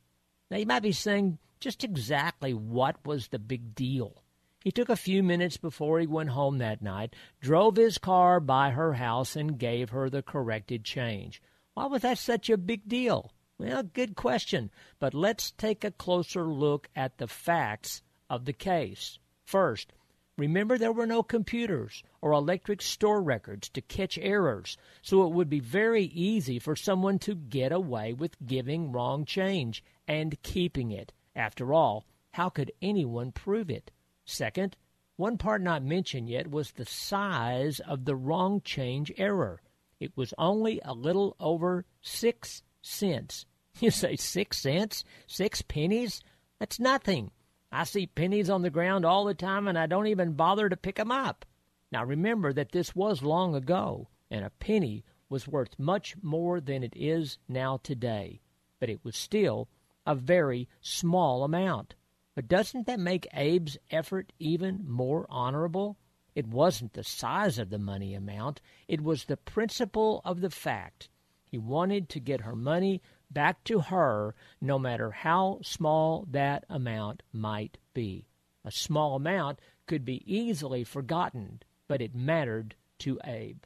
Now 0.50 0.56
you 0.56 0.66
might 0.66 0.84
be 0.84 0.94
saying, 0.94 1.38
just 1.60 1.84
exactly 1.84 2.54
what 2.54 3.06
was 3.06 3.28
the 3.28 3.40
big 3.40 3.76
deal? 3.76 4.24
He 4.64 4.72
took 4.72 4.88
a 4.88 4.96
few 4.96 5.22
minutes 5.22 5.58
before 5.58 6.00
he 6.00 6.08
went 6.08 6.30
home 6.30 6.60
that 6.60 6.82
night, 6.82 7.14
drove 7.42 7.76
his 7.76 7.98
car 7.98 8.40
by 8.40 8.70
her 8.70 8.94
house, 8.94 9.36
and 9.36 9.60
gave 9.60 9.90
her 9.90 10.10
the 10.10 10.24
corrected 10.24 10.86
change. 10.86 11.42
Why 11.74 11.88
was 11.88 12.04
that 12.04 12.20
such 12.20 12.50
a 12.50 12.56
big 12.56 12.88
deal? 12.88 13.34
Well, 13.58 13.84
good 13.84 14.16
question, 14.16 14.72
but 15.00 15.14
let's 15.14 15.52
take 15.52 15.84
a 15.84 15.92
closer 15.92 16.46
look 16.46 16.88
at 16.96 17.18
the 17.18 17.28
facts 17.28 18.02
of 18.30 18.46
the 18.46 18.54
case. 18.54 19.20
First, 19.44 19.92
remember 20.38 20.78
there 20.78 20.92
were 20.92 21.06
no 21.06 21.24
computers 21.24 22.04
or 22.22 22.32
electric 22.32 22.82
store 22.82 23.22
records 23.22 23.70
to 23.70 23.82
catch 23.82 24.18
errors, 24.18 24.78
so 25.02 25.26
it 25.26 25.34
would 25.34 25.50
be 25.50 25.60
very 25.60 26.06
easy 26.06 26.60
for 26.60 26.76
someone 26.76 27.20
to 27.20 27.36
get 27.36 27.72
away 27.72 28.14
with 28.14 28.44
giving 28.46 28.92
wrong 28.92 29.26
change 29.26 29.84
and 30.08 30.42
keeping 30.42 30.92
it. 30.92 31.14
After 31.36 31.74
all, 31.74 32.06
how 32.32 32.50
could 32.50 32.72
anyone 32.82 33.32
prove 33.32 33.70
it? 33.70 33.92
Second, 34.26 34.76
one 35.16 35.38
part 35.38 35.62
not 35.62 35.84
mentioned 35.84 36.30
yet 36.30 36.50
was 36.50 36.72
the 36.72 36.86
size 36.86 37.80
of 37.80 38.06
the 38.06 38.16
wrong 38.16 38.62
change 38.62 39.12
error. 39.18 39.62
It 40.00 40.18
was 40.18 40.34
only 40.38 40.82
a 40.84 40.94
little 40.94 41.36
over 41.40 41.86
six 42.02 42.64
cents. 42.82 43.46
You 43.80 43.90
say 43.90 44.16
six 44.16 44.60
cents? 44.60 45.04
Six 45.26 45.64
pennies? 45.64 46.22
That's 46.60 46.80
nothing. 46.80 47.32
I 47.74 47.86
see 47.86 48.06
pennies 48.06 48.52
on 48.52 48.62
the 48.62 48.70
ground 48.70 49.04
all 49.04 49.26
the 49.26 49.34
time 49.34 49.68
and 49.68 49.80
I 49.80 49.88
don't 49.88 50.06
even 50.06 50.34
bother 50.34 50.70
to 50.70 50.78
pick 50.78 50.96
pick 50.96 51.00
'em 51.00 51.12
up. 51.12 51.44
Now 51.92 52.04
remember 52.04 52.54
that 52.54 52.72
this 52.72 52.96
was 52.96 53.24
long 53.24 53.56
ago, 53.56 54.10
and 54.30 54.46
a 54.46 54.52
penny 54.52 55.04
was 55.28 55.48
worth 55.48 55.80
much 55.80 56.16
more 56.22 56.62
than 56.62 56.84
it 56.84 56.96
is 56.96 57.40
now 57.48 57.78
today. 57.78 58.42
But 58.80 58.90
it 58.90 59.04
was 59.04 59.16
still 59.16 59.70
a 60.06 60.14
very 60.14 60.70
small 60.82 61.44
amount. 61.44 61.96
But 62.36 62.48
doesn't 62.48 62.86
that 62.86 63.00
make 63.00 63.28
Abe's 63.34 63.80
effort 63.90 64.34
even 64.38 64.88
more 64.88 65.26
honorable? 65.28 65.98
It 66.36 66.48
wasn't 66.48 66.94
the 66.94 67.04
size 67.04 67.58
of 67.58 67.72
the 67.72 67.80
money 67.80 68.14
amount, 68.14 68.62
it 68.88 69.02
was 69.02 69.26
the 69.26 69.38
principle 69.38 70.22
of 70.24 70.42
the 70.42 70.52
fact. 70.52 71.10
He 71.44 71.58
wanted 71.58 72.08
to 72.10 72.20
get 72.20 72.42
her 72.42 72.56
money 72.56 73.02
back 73.34 73.64
to 73.66 73.80
her 73.80 74.36
no 74.62 74.78
matter 74.78 75.12
how 75.12 75.60
small 75.64 76.26
that 76.32 76.66
amount 76.70 77.24
might 77.32 77.78
be. 77.94 78.28
A 78.66 78.72
small 78.72 79.16
amount 79.16 79.60
could 79.88 80.06
be 80.06 80.24
easily 80.26 80.84
forgotten, 80.84 81.62
but 81.88 82.02
it 82.02 82.16
mattered 82.16 82.76
to 83.00 83.20
Abe. 83.26 83.64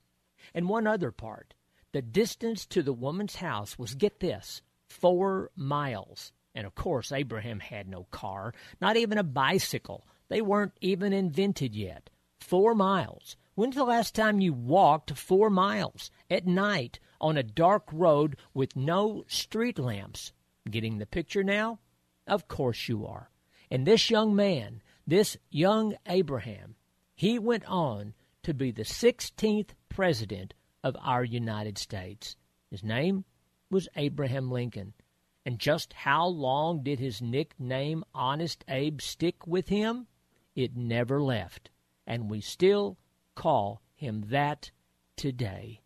And 0.53 0.69
one 0.69 0.87
other 0.87 1.11
part 1.11 1.53
the 1.93 2.01
distance 2.01 2.65
to 2.67 2.83
the 2.83 2.93
woman's 2.93 3.37
house 3.37 3.79
was, 3.79 3.95
get 3.95 4.19
this, 4.19 4.61
four 4.87 5.51
miles. 5.55 6.31
And 6.53 6.65
of 6.65 6.75
course, 6.75 7.11
Abraham 7.11 7.59
had 7.59 7.87
no 7.87 8.05
car, 8.11 8.53
not 8.81 8.97
even 8.97 9.17
a 9.17 9.23
bicycle. 9.23 10.05
They 10.27 10.41
weren't 10.41 10.73
even 10.81 11.13
invented 11.13 11.75
yet. 11.75 12.09
Four 12.39 12.75
miles. 12.75 13.37
When's 13.55 13.75
the 13.75 13.83
last 13.83 14.13
time 14.13 14.39
you 14.39 14.53
walked 14.53 15.17
four 15.17 15.49
miles 15.49 16.11
at 16.29 16.45
night 16.45 16.99
on 17.19 17.37
a 17.37 17.43
dark 17.43 17.83
road 17.91 18.37
with 18.53 18.75
no 18.75 19.23
street 19.27 19.79
lamps? 19.79 20.31
Getting 20.69 20.97
the 20.97 21.05
picture 21.05 21.43
now? 21.43 21.79
Of 22.25 22.47
course 22.47 22.87
you 22.87 23.05
are. 23.05 23.29
And 23.71 23.85
this 23.85 24.09
young 24.09 24.35
man, 24.35 24.81
this 25.05 25.37
young 25.49 25.95
Abraham, 26.05 26.75
he 27.15 27.39
went 27.39 27.65
on 27.65 28.13
to 28.43 28.53
be 28.53 28.71
the 28.71 28.83
16th 28.83 29.69
president 29.89 30.53
of 30.83 30.95
our 31.01 31.23
United 31.23 31.77
States. 31.77 32.35
His 32.69 32.83
name 32.83 33.25
was 33.69 33.89
Abraham 33.95 34.51
Lincoln. 34.51 34.93
And 35.45 35.59
just 35.59 35.93
how 35.93 36.27
long 36.27 36.83
did 36.83 36.99
his 36.99 37.21
nickname 37.21 38.03
Honest 38.13 38.63
Abe 38.67 39.01
stick 39.01 39.47
with 39.47 39.69
him? 39.69 40.07
It 40.55 40.75
never 40.75 41.21
left. 41.21 41.69
And 42.05 42.29
we 42.29 42.41
still 42.41 42.97
call 43.35 43.81
him 43.95 44.25
that 44.27 44.71
today. 45.15 45.81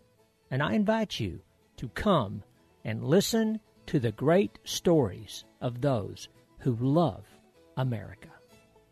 And 0.50 0.64
I 0.64 0.74
invite 0.74 1.20
you 1.20 1.42
to 1.78 1.88
come 1.90 2.42
and 2.84 3.04
listen 3.04 3.60
to 3.86 4.00
the 4.00 4.12
great 4.12 4.58
stories 4.64 5.46
of 5.62 5.82
those 5.82 6.30
who 6.60 6.76
love 6.80 7.26
America. 7.78 8.30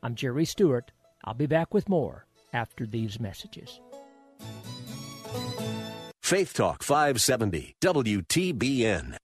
I'm 0.01 0.15
Jerry 0.15 0.45
Stewart. 0.45 0.91
I'll 1.23 1.33
be 1.33 1.45
back 1.45 1.73
with 1.73 1.89
more 1.89 2.25
after 2.53 2.85
these 2.85 3.19
messages. 3.19 3.79
Faith 6.21 6.53
Talk 6.53 6.83
570, 6.83 7.75
WTBN. 7.81 9.17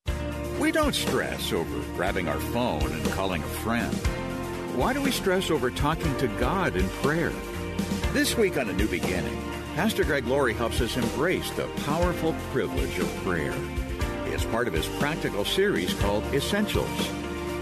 We 0.59 0.71
don't 0.71 0.95
stress 0.95 1.53
over 1.53 1.79
grabbing 1.95 2.27
our 2.27 2.39
phone 2.39 2.91
and 2.91 3.05
calling 3.11 3.43
a 3.43 3.47
friend. 3.47 3.93
Why 4.75 4.93
do 4.93 5.01
we 5.01 5.11
stress 5.11 5.51
over 5.51 5.69
talking 5.69 6.15
to 6.17 6.27
God 6.39 6.75
in 6.75 6.89
prayer? 7.03 7.31
This 8.11 8.35
week 8.35 8.57
on 8.57 8.69
A 8.69 8.73
New 8.73 8.87
Beginning, 8.87 9.39
Pastor 9.75 10.03
Greg 10.03 10.25
Laurie 10.25 10.53
helps 10.53 10.81
us 10.81 10.97
embrace 10.97 11.49
the 11.51 11.67
powerful 11.85 12.33
privilege 12.51 12.97
of 12.97 13.13
prayer. 13.17 13.53
It's 14.25 14.45
part 14.45 14.67
of 14.67 14.73
his 14.73 14.87
practical 14.99 15.45
series 15.45 15.93
called 15.93 16.23
Essentials. 16.33 16.89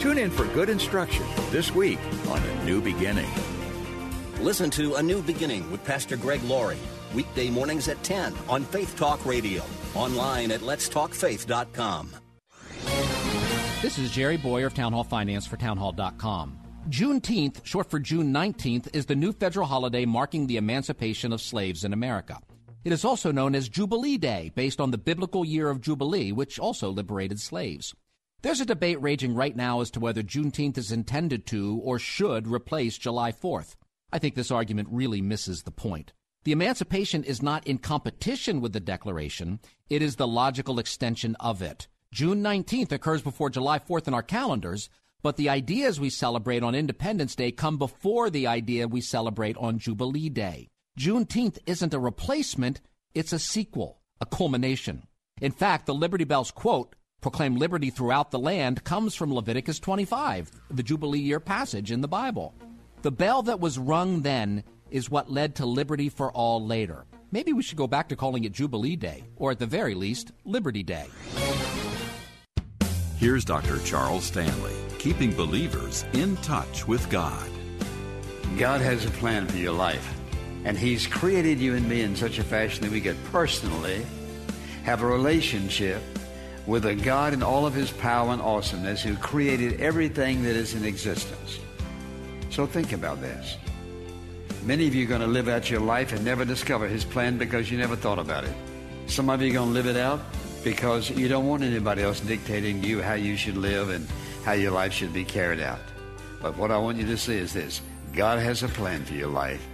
Tune 0.04 0.18
in 0.18 0.32
for 0.32 0.46
good 0.48 0.68
instruction 0.68 1.26
this 1.50 1.74
week 1.74 1.98
on 2.28 2.38
A 2.38 2.66
New 2.66 2.82
Beginning. 2.82 3.30
Listen 4.42 4.70
to 4.72 4.96
A 4.96 5.02
New 5.02 5.22
Beginning 5.22 5.72
with 5.72 5.82
Pastor 5.86 6.18
Greg 6.18 6.44
Laurie, 6.44 6.78
weekday 7.16 7.50
mornings 7.50 7.88
at 7.88 8.04
10 8.04 8.34
on 8.50 8.66
Faith 8.66 8.98
Talk 8.98 9.26
Radio, 9.26 9.64
online 9.96 10.52
at 10.52 10.60
letstalkfaith.com. 10.60 12.10
This 13.82 13.98
is 13.98 14.12
Jerry 14.12 14.36
Bowyer 14.36 14.66
of 14.66 14.74
Town 14.74 14.92
Hall 14.92 15.06
Finance 15.06 15.48
for 15.48 15.56
townhall.com. 15.56 16.60
Juneteenth, 16.90 17.66
short 17.66 17.90
for 17.90 18.00
June 18.00 18.34
19th, 18.34 18.94
is 18.94 19.06
the 19.06 19.16
new 19.16 19.32
federal 19.32 19.68
holiday 19.68 20.04
marking 20.04 20.48
the 20.48 20.58
emancipation 20.58 21.32
of 21.32 21.40
slaves 21.40 21.86
in 21.86 21.94
America. 21.94 22.40
It 22.84 22.92
is 22.92 23.06
also 23.06 23.32
known 23.32 23.56
as 23.56 23.70
Jubilee 23.70 24.18
Day, 24.18 24.52
based 24.54 24.82
on 24.82 24.92
the 24.92 24.98
biblical 24.98 25.46
year 25.46 25.70
of 25.70 25.80
Jubilee, 25.80 26.34
which 26.34 26.60
also 26.60 26.90
liberated 26.90 27.40
slaves. 27.40 27.94
There's 28.44 28.60
a 28.60 28.66
debate 28.66 29.02
raging 29.02 29.36
right 29.36 29.56
now 29.56 29.80
as 29.80 29.90
to 29.92 30.02
whether 30.02 30.22
Juneteenth 30.22 30.78
is 30.78 30.92
intended 30.92 31.46
to 31.46 31.80
or 31.82 31.98
should 31.98 32.46
replace 32.46 32.98
July 32.98 33.32
4th. 33.32 33.76
I 34.12 34.20
think 34.20 34.36
this 34.36 34.52
argument 34.52 34.90
really 34.92 35.22
misses 35.22 35.64
the 35.64 35.72
point. 35.72 36.12
The 36.44 36.52
emancipation 36.52 37.24
is 37.24 37.42
not 37.42 37.66
in 37.66 37.78
competition 37.78 38.60
with 38.60 38.74
the 38.74 38.82
Declaration, 38.82 39.62
it 39.90 40.02
is 40.02 40.18
the 40.18 40.28
logical 40.28 40.78
extension 40.78 41.38
of 41.40 41.62
it. 41.62 41.88
June 42.12 42.44
19th 42.44 42.92
occurs 42.92 43.22
before 43.22 43.50
July 43.50 43.80
4th 43.80 44.10
in 44.10 44.14
our 44.14 44.22
calendars, 44.22 44.90
but 45.22 45.38
the 45.38 45.48
ideas 45.48 46.02
we 46.02 46.10
celebrate 46.10 46.64
on 46.64 46.76
Independence 46.76 47.38
Day 47.38 47.54
come 47.54 47.78
before 47.78 48.30
the 48.30 48.46
idea 48.48 48.90
we 48.90 49.00
celebrate 49.00 49.56
on 49.56 49.80
Jubilee 49.80 50.28
Day. 50.28 50.68
Juneteenth 51.00 51.60
isn't 51.66 51.94
a 51.94 52.00
replacement, 52.00 52.82
it's 53.16 53.32
a 53.32 53.40
sequel, 53.40 54.02
a 54.20 54.26
culmination. 54.26 55.04
In 55.40 55.54
fact, 55.54 55.86
the 55.86 55.96
Liberty 55.96 56.26
Bells 56.26 56.52
quote 56.52 56.94
proclaim 57.24 57.56
liberty 57.56 57.90
throughout 57.90 58.30
the 58.30 58.38
land 58.38 58.84
comes 58.84 59.16
from 59.16 59.34
Leviticus 59.34 59.80
25, 59.80 60.52
the 60.70 60.84
Jubilee 60.84 61.20
year 61.20 61.40
passage 61.40 61.90
in 61.90 62.02
the 62.02 62.08
Bible. 62.08 62.54
The 63.02 63.12
bell 63.12 63.42
that 63.44 63.62
was 63.62 63.80
rung 63.80 64.22
then 64.22 64.64
is 64.92 65.10
what 65.10 65.32
led 65.32 65.56
to 65.56 65.66
liberty 65.66 66.10
for 66.10 66.32
all 66.34 66.64
later. 66.64 67.06
Maybe 67.32 67.54
we 67.54 67.64
should 67.64 67.78
go 67.78 67.88
back 67.88 68.10
to 68.10 68.16
calling 68.16 68.44
it 68.44 68.52
Jubilee 68.52 68.98
Day, 68.98 69.24
or 69.38 69.50
at 69.52 69.58
the 69.58 69.66
very 69.66 69.96
least, 69.96 70.34
Liberty 70.44 70.84
Day. 70.84 71.06
Here's 73.18 73.46
Dr. 73.46 73.80
Charles 73.80 74.26
Stanley, 74.26 74.76
keeping 75.00 75.34
believers 75.34 76.06
in 76.14 76.36
touch 76.38 76.88
with 76.88 77.10
God. 77.10 77.50
God 78.58 78.82
has 78.82 79.06
a 79.06 79.12
plan 79.12 79.48
for 79.48 79.58
your 79.58 79.74
life, 79.74 80.14
and 80.66 80.78
He's 80.78 81.08
created 81.08 81.60
you 81.60 81.74
and 81.74 81.88
me 81.88 82.02
in 82.02 82.16
such 82.18 82.38
a 82.38 82.44
fashion 82.44 82.84
that 82.84 82.92
we 82.92 83.02
could 83.02 83.18
personally 83.32 84.06
have 84.84 85.02
a 85.02 85.08
relationship 85.08 86.04
with 86.66 86.86
a 86.86 86.96
God 86.96 87.34
in 87.34 87.44
all 87.44 87.66
of 87.66 87.74
His 87.74 87.92
power 87.92 88.32
and 88.32 88.42
awesomeness 88.42 89.02
who 89.02 89.16
created 89.16 89.80
everything 89.80 90.44
that 90.44 90.56
is 90.56 90.74
in 90.74 90.86
existence. 90.86 91.60
So 92.50 92.66
think 92.66 92.94
about 92.94 93.20
this. 93.22 93.58
Many 94.64 94.88
of 94.88 94.96
you 94.96 95.06
are 95.06 95.10
going 95.10 95.22
to 95.22 95.28
live 95.28 95.50
out 95.50 95.70
your 95.70 95.82
life 95.82 96.14
and 96.14 96.24
never 96.24 96.46
discover 96.46 96.88
His 96.88 97.04
plan 97.04 97.38
because 97.38 97.70
you 97.70 97.78
never 97.78 97.96
thought 97.96 98.20
about 98.20 98.46
it. 98.46 98.54
Some 99.08 99.30
of 99.30 99.42
you 99.42 99.52
are 99.52 99.54
going 99.54 99.70
to 99.70 99.74
live 99.74 99.88
it 99.88 99.98
out 99.98 100.22
because 100.64 101.10
you 101.10 101.28
don't 101.28 101.48
want 101.48 101.64
anybody 101.64 102.02
else 102.02 102.22
dictating 102.22 102.84
you 102.84 103.02
how 103.02 103.16
you 103.16 103.36
should 103.36 103.58
live 103.58 103.90
and 103.90 104.08
how 104.46 104.54
your 104.54 104.72
life 104.72 104.94
should 104.94 105.12
be 105.12 105.26
carried 105.26 105.60
out. 105.60 105.80
But 106.42 106.58
what 106.58 106.72
I 106.72 106.78
want 106.78 106.98
you 106.98 107.06
to 107.08 107.18
see 107.18 107.36
is 107.36 107.54
this 107.54 107.82
God 108.14 108.40
has 108.40 108.64
a 108.64 108.68
plan 108.70 109.04
for 109.04 109.14
your 109.14 109.30
life. 109.30 109.66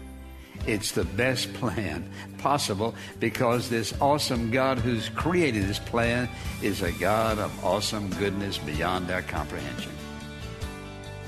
It's 0.67 0.91
the 0.91 1.05
best 1.05 1.53
plan 1.55 2.09
possible 2.37 2.95
because 3.19 3.69
this 3.69 3.93
awesome 4.01 4.51
God 4.51 4.79
who's 4.79 5.09
created 5.09 5.63
this 5.63 5.79
plan 5.79 6.29
is 6.61 6.81
a 6.81 6.91
God 6.93 7.39
of 7.39 7.65
awesome 7.65 8.09
goodness 8.11 8.57
beyond 8.57 9.11
our 9.11 9.21
comprehension. 9.21 9.91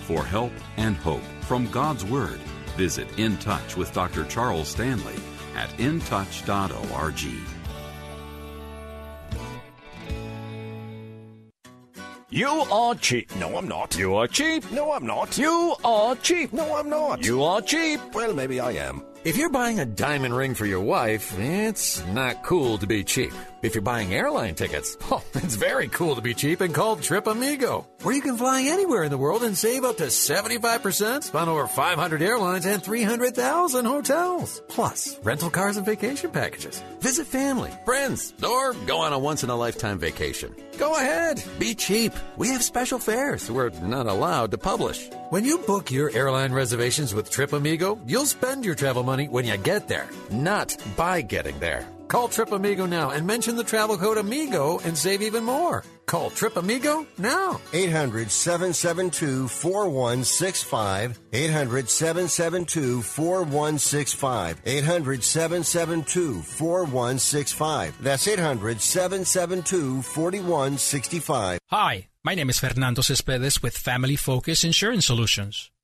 For 0.03 0.23
help 0.23 0.53
and 0.77 0.95
hope 0.95 1.23
from 1.41 1.69
God's 1.69 2.03
Word, 2.05 2.39
visit 2.75 3.07
In 3.17 3.37
Touch 3.37 3.77
with 3.77 3.93
Dr. 3.93 4.25
Charles 4.25 4.69
Stanley 4.69 5.15
at 5.55 5.69
intouch.org. 5.77 7.21
You 12.33 12.47
are 12.47 12.95
cheap. 12.95 13.35
No, 13.35 13.57
I'm 13.57 13.67
not. 13.67 13.97
You 13.97 14.15
are 14.15 14.27
cheap. 14.27 14.71
No, 14.71 14.93
I'm 14.93 15.05
not. 15.05 15.37
You 15.37 15.75
are 15.83 16.15
cheap. 16.15 16.53
No, 16.53 16.77
I'm 16.77 16.89
not. 16.89 17.25
You 17.25 17.43
are 17.43 17.61
cheap. 17.61 17.99
Well, 18.13 18.33
maybe 18.33 18.61
I 18.61 18.71
am. 18.71 19.03
If 19.23 19.37
you're 19.37 19.49
buying 19.49 19.79
a 19.79 19.85
diamond 19.85 20.35
ring 20.35 20.55
for 20.55 20.65
your 20.65 20.81
wife, 20.81 21.37
it's 21.37 22.03
not 22.07 22.41
cool 22.41 22.79
to 22.79 22.87
be 22.87 23.03
cheap. 23.03 23.33
If 23.61 23.75
you're 23.75 23.83
buying 23.83 24.11
airline 24.11 24.55
tickets, 24.55 24.97
oh, 25.11 25.23
it's 25.35 25.55
very 25.55 25.87
cool 25.87 26.15
to 26.15 26.21
be 26.21 26.33
cheap 26.33 26.61
and 26.61 26.73
called 26.73 27.03
Trip 27.03 27.27
Amigo, 27.27 27.87
where 28.01 28.15
you 28.15 28.21
can 28.21 28.35
fly 28.35 28.63
anywhere 28.63 29.03
in 29.03 29.11
the 29.11 29.19
world 29.19 29.43
and 29.43 29.55
save 29.55 29.83
up 29.83 29.97
to 29.97 30.05
75% 30.05 31.35
on 31.35 31.47
over 31.47 31.67
500 31.67 32.21
airlines 32.23 32.65
and 32.65 32.81
300,000 32.83 33.85
hotels. 33.85 34.63
Plus, 34.67 35.19
rental 35.21 35.51
cars 35.51 35.77
and 35.77 35.85
vacation 35.85 36.31
packages. 36.31 36.81
Visit 37.01 37.27
family, 37.27 37.71
friends, 37.85 38.33
or 38.43 38.73
go 38.87 38.97
on 38.97 39.13
a 39.13 39.19
once 39.19 39.43
in 39.43 39.51
a 39.51 39.55
lifetime 39.55 39.99
vacation. 39.99 40.55
Go 40.79 40.95
ahead, 40.95 41.43
be 41.59 41.75
cheap. 41.75 42.13
We 42.37 42.49
have 42.49 42.63
special 42.63 42.97
fares 42.97 43.51
we're 43.51 43.69
not 43.69 44.07
allowed 44.07 44.51
to 44.51 44.57
publish. 44.57 45.07
When 45.29 45.45
you 45.45 45.59
book 45.59 45.91
your 45.91 46.09
airline 46.09 46.51
reservations 46.51 47.13
with 47.13 47.29
Trip 47.29 47.53
Amigo, 47.53 47.99
you'll 48.07 48.25
spend 48.25 48.65
your 48.65 48.75
travel 48.75 49.03
money 49.03 49.27
when 49.27 49.45
you 49.45 49.55
get 49.57 49.87
there, 49.87 50.09
not 50.31 50.75
by 50.97 51.21
getting 51.21 51.59
there. 51.59 51.87
Call 52.11 52.27
Trip 52.27 52.51
Amigo 52.51 52.85
now 52.85 53.11
and 53.11 53.25
mention 53.25 53.55
the 53.55 53.63
travel 53.63 53.97
code 53.97 54.17
AMIGO 54.17 54.83
and 54.83 54.97
save 54.97 55.21
even 55.21 55.45
more. 55.45 55.85
Call 56.07 56.29
Trip 56.29 56.57
Amigo 56.57 57.07
now. 57.17 57.61
800 57.71 58.29
772 58.29 59.47
4165. 59.47 61.17
800 61.31 61.89
772 61.89 63.01
4165. 63.01 64.61
800 64.65 65.23
772 65.23 66.41
4165. 66.41 68.03
That's 68.03 68.27
800 68.27 68.81
772 68.81 70.01
4165. 70.01 71.59
Hi, 71.69 72.07
my 72.25 72.35
name 72.35 72.49
is 72.49 72.59
Fernando 72.59 73.01
Cespedes 73.01 73.63
with 73.63 73.77
Family 73.77 74.17
Focus 74.17 74.65
Insurance 74.65 75.05
Solutions. 75.05 75.71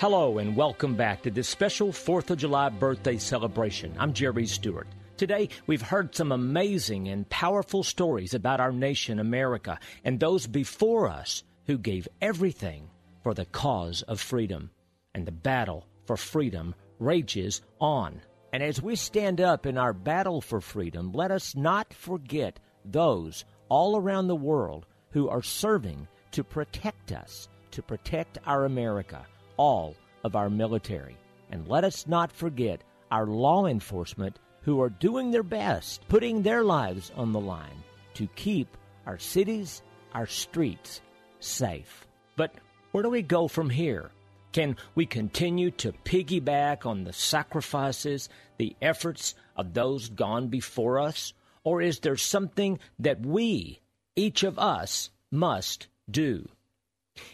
Hello 0.00 0.38
and 0.38 0.56
welcome 0.56 0.94
back 0.94 1.20
to 1.20 1.30
this 1.30 1.46
special 1.46 1.88
4th 1.88 2.30
of 2.30 2.38
July 2.38 2.70
birthday 2.70 3.18
celebration. 3.18 3.94
I'm 3.98 4.14
Jerry 4.14 4.46
Stewart. 4.46 4.88
Today, 5.18 5.50
we've 5.66 5.82
heard 5.82 6.14
some 6.14 6.32
amazing 6.32 7.08
and 7.08 7.28
powerful 7.28 7.82
stories 7.82 8.32
about 8.32 8.60
our 8.60 8.72
nation, 8.72 9.18
America, 9.18 9.78
and 10.02 10.18
those 10.18 10.46
before 10.46 11.06
us 11.06 11.44
who 11.66 11.76
gave 11.76 12.08
everything 12.22 12.88
for 13.22 13.34
the 13.34 13.44
cause 13.44 14.00
of 14.00 14.20
freedom. 14.20 14.70
And 15.14 15.26
the 15.26 15.32
battle 15.32 15.86
for 16.06 16.16
freedom 16.16 16.74
rages 16.98 17.60
on. 17.78 18.22
And 18.54 18.62
as 18.62 18.80
we 18.80 18.96
stand 18.96 19.38
up 19.42 19.66
in 19.66 19.76
our 19.76 19.92
battle 19.92 20.40
for 20.40 20.62
freedom, 20.62 21.12
let 21.12 21.30
us 21.30 21.54
not 21.54 21.92
forget 21.92 22.58
those 22.86 23.44
all 23.68 23.98
around 23.98 24.28
the 24.28 24.34
world 24.34 24.86
who 25.10 25.28
are 25.28 25.42
serving 25.42 26.08
to 26.30 26.42
protect 26.42 27.12
us, 27.12 27.50
to 27.72 27.82
protect 27.82 28.38
our 28.46 28.64
America 28.64 29.26
all 29.60 29.94
of 30.24 30.36
our 30.36 30.48
military. 30.48 31.18
And 31.50 31.68
let 31.68 31.84
us 31.84 32.06
not 32.06 32.32
forget 32.32 32.80
our 33.10 33.26
law 33.26 33.66
enforcement 33.66 34.38
who 34.62 34.80
are 34.80 34.88
doing 34.88 35.30
their 35.30 35.42
best, 35.42 36.00
putting 36.08 36.40
their 36.40 36.64
lives 36.64 37.12
on 37.14 37.32
the 37.32 37.40
line 37.40 37.84
to 38.14 38.26
keep 38.36 38.74
our 39.04 39.18
cities, 39.18 39.82
our 40.14 40.26
streets 40.26 41.02
safe. 41.40 42.06
But 42.36 42.54
where 42.92 43.02
do 43.02 43.10
we 43.10 43.20
go 43.20 43.48
from 43.48 43.68
here? 43.68 44.10
Can 44.52 44.78
we 44.94 45.04
continue 45.04 45.70
to 45.72 45.92
piggyback 46.04 46.86
on 46.86 47.04
the 47.04 47.12
sacrifices, 47.12 48.30
the 48.56 48.74
efforts 48.80 49.34
of 49.56 49.74
those 49.74 50.08
gone 50.08 50.48
before 50.48 50.98
us? 50.98 51.34
Or 51.64 51.82
is 51.82 52.00
there 52.00 52.16
something 52.16 52.78
that 52.98 53.20
we, 53.20 53.80
each 54.16 54.42
of 54.42 54.58
us, 54.58 55.10
must 55.30 55.88
do? 56.10 56.48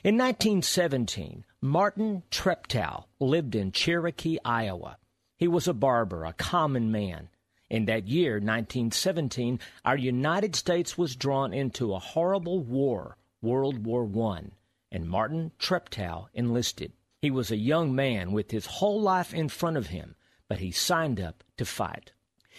In 0.03 0.17
1917, 0.19 1.45
Martin 1.61 2.23
Treptow 2.31 3.05
lived 3.21 3.55
in 3.55 3.73
Cherokee, 3.73 4.39
Iowa. 4.45 4.99
He 5.37 5.47
was 5.47 5.69
a 5.69 5.75
barber, 5.75 6.25
a 6.25 6.33
common 6.33 6.91
man. 6.91 7.29
In 7.71 7.85
that 7.85 8.09
year, 8.09 8.35
1917, 8.35 9.61
our 9.85 9.97
United 9.97 10.57
States 10.57 10.97
was 10.97 11.15
drawn 11.15 11.53
into 11.53 11.95
a 11.95 11.99
horrible 11.99 12.61
war, 12.61 13.17
World 13.43 13.85
War 13.85 14.09
I, 14.33 14.51
and 14.91 15.09
Martin 15.09 15.53
Treptow 15.59 16.29
enlisted. 16.35 16.93
He 17.21 17.31
was 17.31 17.51
a 17.51 17.57
young 17.57 17.95
man 17.95 18.33
with 18.33 18.51
his 18.51 18.67
whole 18.67 19.01
life 19.01 19.35
in 19.35 19.49
front 19.49 19.77
of 19.77 19.89
him, 19.89 20.17
but 20.49 20.59
he 20.59 20.71
signed 20.71 21.21
up 21.21 21.45
to 21.59 21.65
fight. 21.65 22.13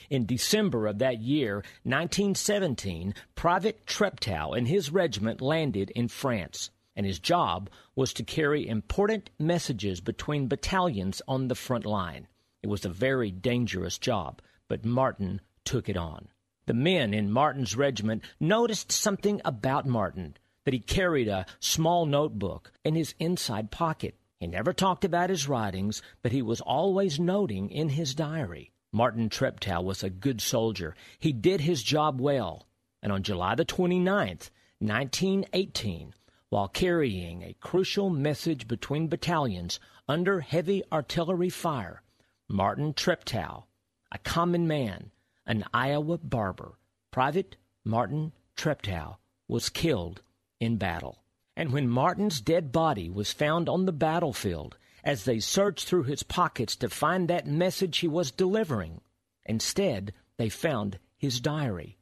In 0.09 0.25
December 0.25 0.87
of 0.87 0.99
that 0.99 1.19
year, 1.19 1.55
1917, 1.83 3.15
Private 3.35 3.85
Treptow 3.85 4.57
and 4.57 4.67
his 4.67 4.91
regiment 4.91 5.41
landed 5.41 5.89
in 5.91 6.07
France 6.07 6.69
and 6.97 7.05
his 7.05 7.19
job 7.19 7.69
was 7.95 8.11
to 8.11 8.23
carry 8.23 8.67
important 8.67 9.29
messages 9.39 10.01
between 10.01 10.47
battalions 10.47 11.21
on 11.27 11.47
the 11.47 11.55
front 11.55 11.85
line. 11.85 12.27
It 12.63 12.67
was 12.67 12.83
a 12.83 12.89
very 12.89 13.29
dangerous 13.29 13.99
job, 13.99 14.41
but 14.67 14.83
Martin 14.83 15.39
took 15.63 15.87
it 15.87 15.95
on. 15.95 16.27
The 16.65 16.73
men 16.73 17.13
in 17.13 17.31
Martin's 17.31 17.77
regiment 17.77 18.23
noticed 18.39 18.91
something 18.91 19.39
about 19.45 19.85
Martin 19.85 20.35
that 20.65 20.73
he 20.73 20.79
carried 20.79 21.27
a 21.27 21.45
small 21.59 22.05
notebook 22.05 22.73
in 22.83 22.95
his 22.95 23.13
inside 23.19 23.71
pocket. 23.71 24.15
He 24.39 24.47
never 24.47 24.73
talked 24.73 25.05
about 25.05 25.29
his 25.29 25.47
writings, 25.47 26.01
but 26.21 26.31
he 26.31 26.41
was 26.41 26.61
always 26.61 27.19
noting 27.19 27.69
in 27.69 27.89
his 27.89 28.15
diary. 28.15 28.71
Martin 28.91 29.29
Treptow 29.29 29.83
was 29.83 30.03
a 30.03 30.09
good 30.09 30.41
soldier. 30.41 30.95
He 31.19 31.31
did 31.31 31.61
his 31.61 31.83
job 31.83 32.19
well. 32.19 32.67
And 33.03 33.11
on 33.11 33.23
July 33.23 33.55
the 33.55 33.65
29th, 33.65 34.49
1918, 34.79 36.13
while 36.49 36.67
carrying 36.67 37.43
a 37.43 37.55
crucial 37.59 38.09
message 38.09 38.67
between 38.67 39.07
battalions 39.07 39.79
under 40.07 40.39
heavy 40.39 40.83
artillery 40.91 41.49
fire, 41.49 42.01
Martin 42.47 42.93
Treptow, 42.93 43.65
a 44.11 44.17
common 44.19 44.67
man, 44.67 45.11
an 45.45 45.65
Iowa 45.73 46.17
barber, 46.17 46.77
Private 47.11 47.57
Martin 47.83 48.31
Treptow 48.55 49.17
was 49.47 49.69
killed 49.69 50.21
in 50.59 50.77
battle. 50.77 51.23
And 51.55 51.71
when 51.71 51.89
Martin's 51.89 52.39
dead 52.41 52.71
body 52.71 53.09
was 53.09 53.33
found 53.33 53.67
on 53.67 53.85
the 53.85 53.91
battlefield, 53.91 54.77
as 55.03 55.25
they 55.25 55.39
searched 55.39 55.87
through 55.87 56.03
his 56.03 56.23
pockets 56.23 56.75
to 56.77 56.89
find 56.89 57.27
that 57.27 57.47
message 57.47 57.97
he 57.97 58.07
was 58.07 58.31
delivering, 58.31 59.01
instead 59.45 60.13
they 60.37 60.49
found 60.49 60.99
his 61.17 61.39
diary. 61.39 61.97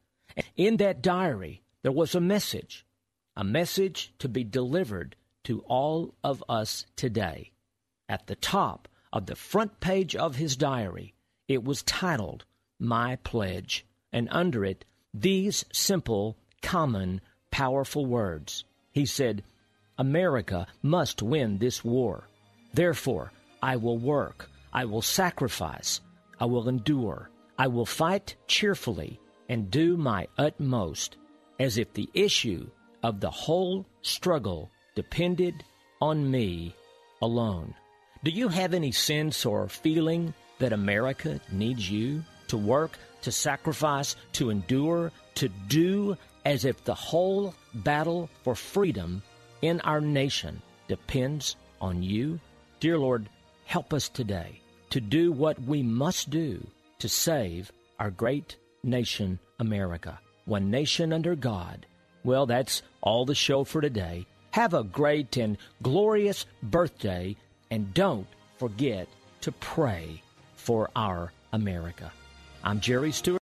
In 0.56 0.76
that 0.76 1.02
diary, 1.02 1.62
there 1.82 1.92
was 1.92 2.14
a 2.14 2.20
message, 2.20 2.85
a 3.36 3.44
message 3.44 4.12
to 4.18 4.28
be 4.28 4.42
delivered 4.44 5.14
to 5.44 5.60
all 5.68 6.14
of 6.24 6.42
us 6.48 6.86
today. 6.96 7.52
At 8.08 8.26
the 8.26 8.36
top 8.36 8.88
of 9.12 9.26
the 9.26 9.36
front 9.36 9.80
page 9.80 10.16
of 10.16 10.36
his 10.36 10.56
diary, 10.56 11.14
it 11.48 11.62
was 11.62 11.82
titled, 11.82 12.44
My 12.80 13.16
Pledge, 13.16 13.86
and 14.12 14.28
under 14.30 14.64
it, 14.64 14.84
these 15.12 15.64
simple, 15.72 16.36
common, 16.62 17.20
powerful 17.50 18.06
words. 18.06 18.64
He 18.92 19.06
said, 19.06 19.42
America 19.98 20.66
must 20.82 21.22
win 21.22 21.58
this 21.58 21.84
war. 21.84 22.28
Therefore, 22.74 23.32
I 23.62 23.76
will 23.76 23.98
work, 23.98 24.48
I 24.72 24.84
will 24.84 25.02
sacrifice, 25.02 26.00
I 26.40 26.44
will 26.46 26.68
endure, 26.68 27.30
I 27.58 27.68
will 27.68 27.86
fight 27.86 28.36
cheerfully 28.46 29.20
and 29.48 29.70
do 29.70 29.96
my 29.96 30.26
utmost, 30.36 31.16
as 31.58 31.78
if 31.78 31.92
the 31.94 32.10
issue 32.12 32.68
of 33.02 33.20
the 33.20 33.30
whole 33.30 33.86
struggle 34.02 34.70
depended 34.94 35.64
on 36.00 36.30
me 36.30 36.74
alone. 37.22 37.74
Do 38.24 38.30
you 38.30 38.48
have 38.48 38.74
any 38.74 38.92
sense 38.92 39.46
or 39.46 39.68
feeling 39.68 40.34
that 40.58 40.72
America 40.72 41.40
needs 41.52 41.90
you 41.90 42.24
to 42.48 42.56
work, 42.56 42.98
to 43.22 43.32
sacrifice, 43.32 44.16
to 44.32 44.50
endure, 44.50 45.12
to 45.34 45.48
do 45.68 46.16
as 46.44 46.64
if 46.64 46.84
the 46.84 46.94
whole 46.94 47.54
battle 47.74 48.30
for 48.42 48.54
freedom 48.54 49.22
in 49.62 49.80
our 49.80 50.00
nation 50.00 50.62
depends 50.88 51.56
on 51.80 52.02
you. 52.02 52.38
Dear 52.80 52.98
Lord, 52.98 53.28
help 53.64 53.92
us 53.92 54.08
today 54.08 54.60
to 54.90 55.00
do 55.00 55.32
what 55.32 55.60
we 55.60 55.82
must 55.82 56.30
do 56.30 56.64
to 57.00 57.08
save 57.08 57.72
our 57.98 58.10
great 58.10 58.56
nation, 58.82 59.38
America. 59.58 60.18
One 60.44 60.70
nation 60.70 61.12
under 61.12 61.34
God. 61.34 61.86
Well, 62.26 62.46
that's 62.46 62.82
all 63.02 63.24
the 63.24 63.36
show 63.36 63.62
for 63.62 63.80
today. 63.80 64.26
Have 64.50 64.74
a 64.74 64.82
great 64.82 65.36
and 65.36 65.56
glorious 65.80 66.44
birthday, 66.60 67.36
and 67.70 67.94
don't 67.94 68.26
forget 68.58 69.06
to 69.42 69.52
pray 69.52 70.22
for 70.56 70.90
our 70.96 71.32
America. 71.52 72.10
I'm 72.64 72.80
Jerry 72.80 73.12
Stewart. 73.12 73.40